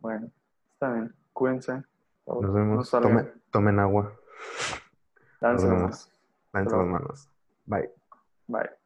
Bueno, 0.00 0.30
está 0.72 0.92
bien. 0.92 1.14
Cuídense. 1.32 1.82
Nos 2.26 2.40
no 2.40 2.52
vemos, 2.52 2.88
salgan. 2.88 3.10
tomen, 3.10 3.42
tomen 3.50 3.78
agua, 3.78 4.12
Lávense 5.40 5.66
nos 5.66 5.70
las 5.70 5.70
vemos. 5.70 5.82
manos. 5.82 6.10
lávense 6.52 6.52
Hasta 6.52 6.60
las 6.62 6.72
luego. 6.72 6.86
manos, 6.86 7.28
bye. 7.66 7.90
Bye. 8.46 8.81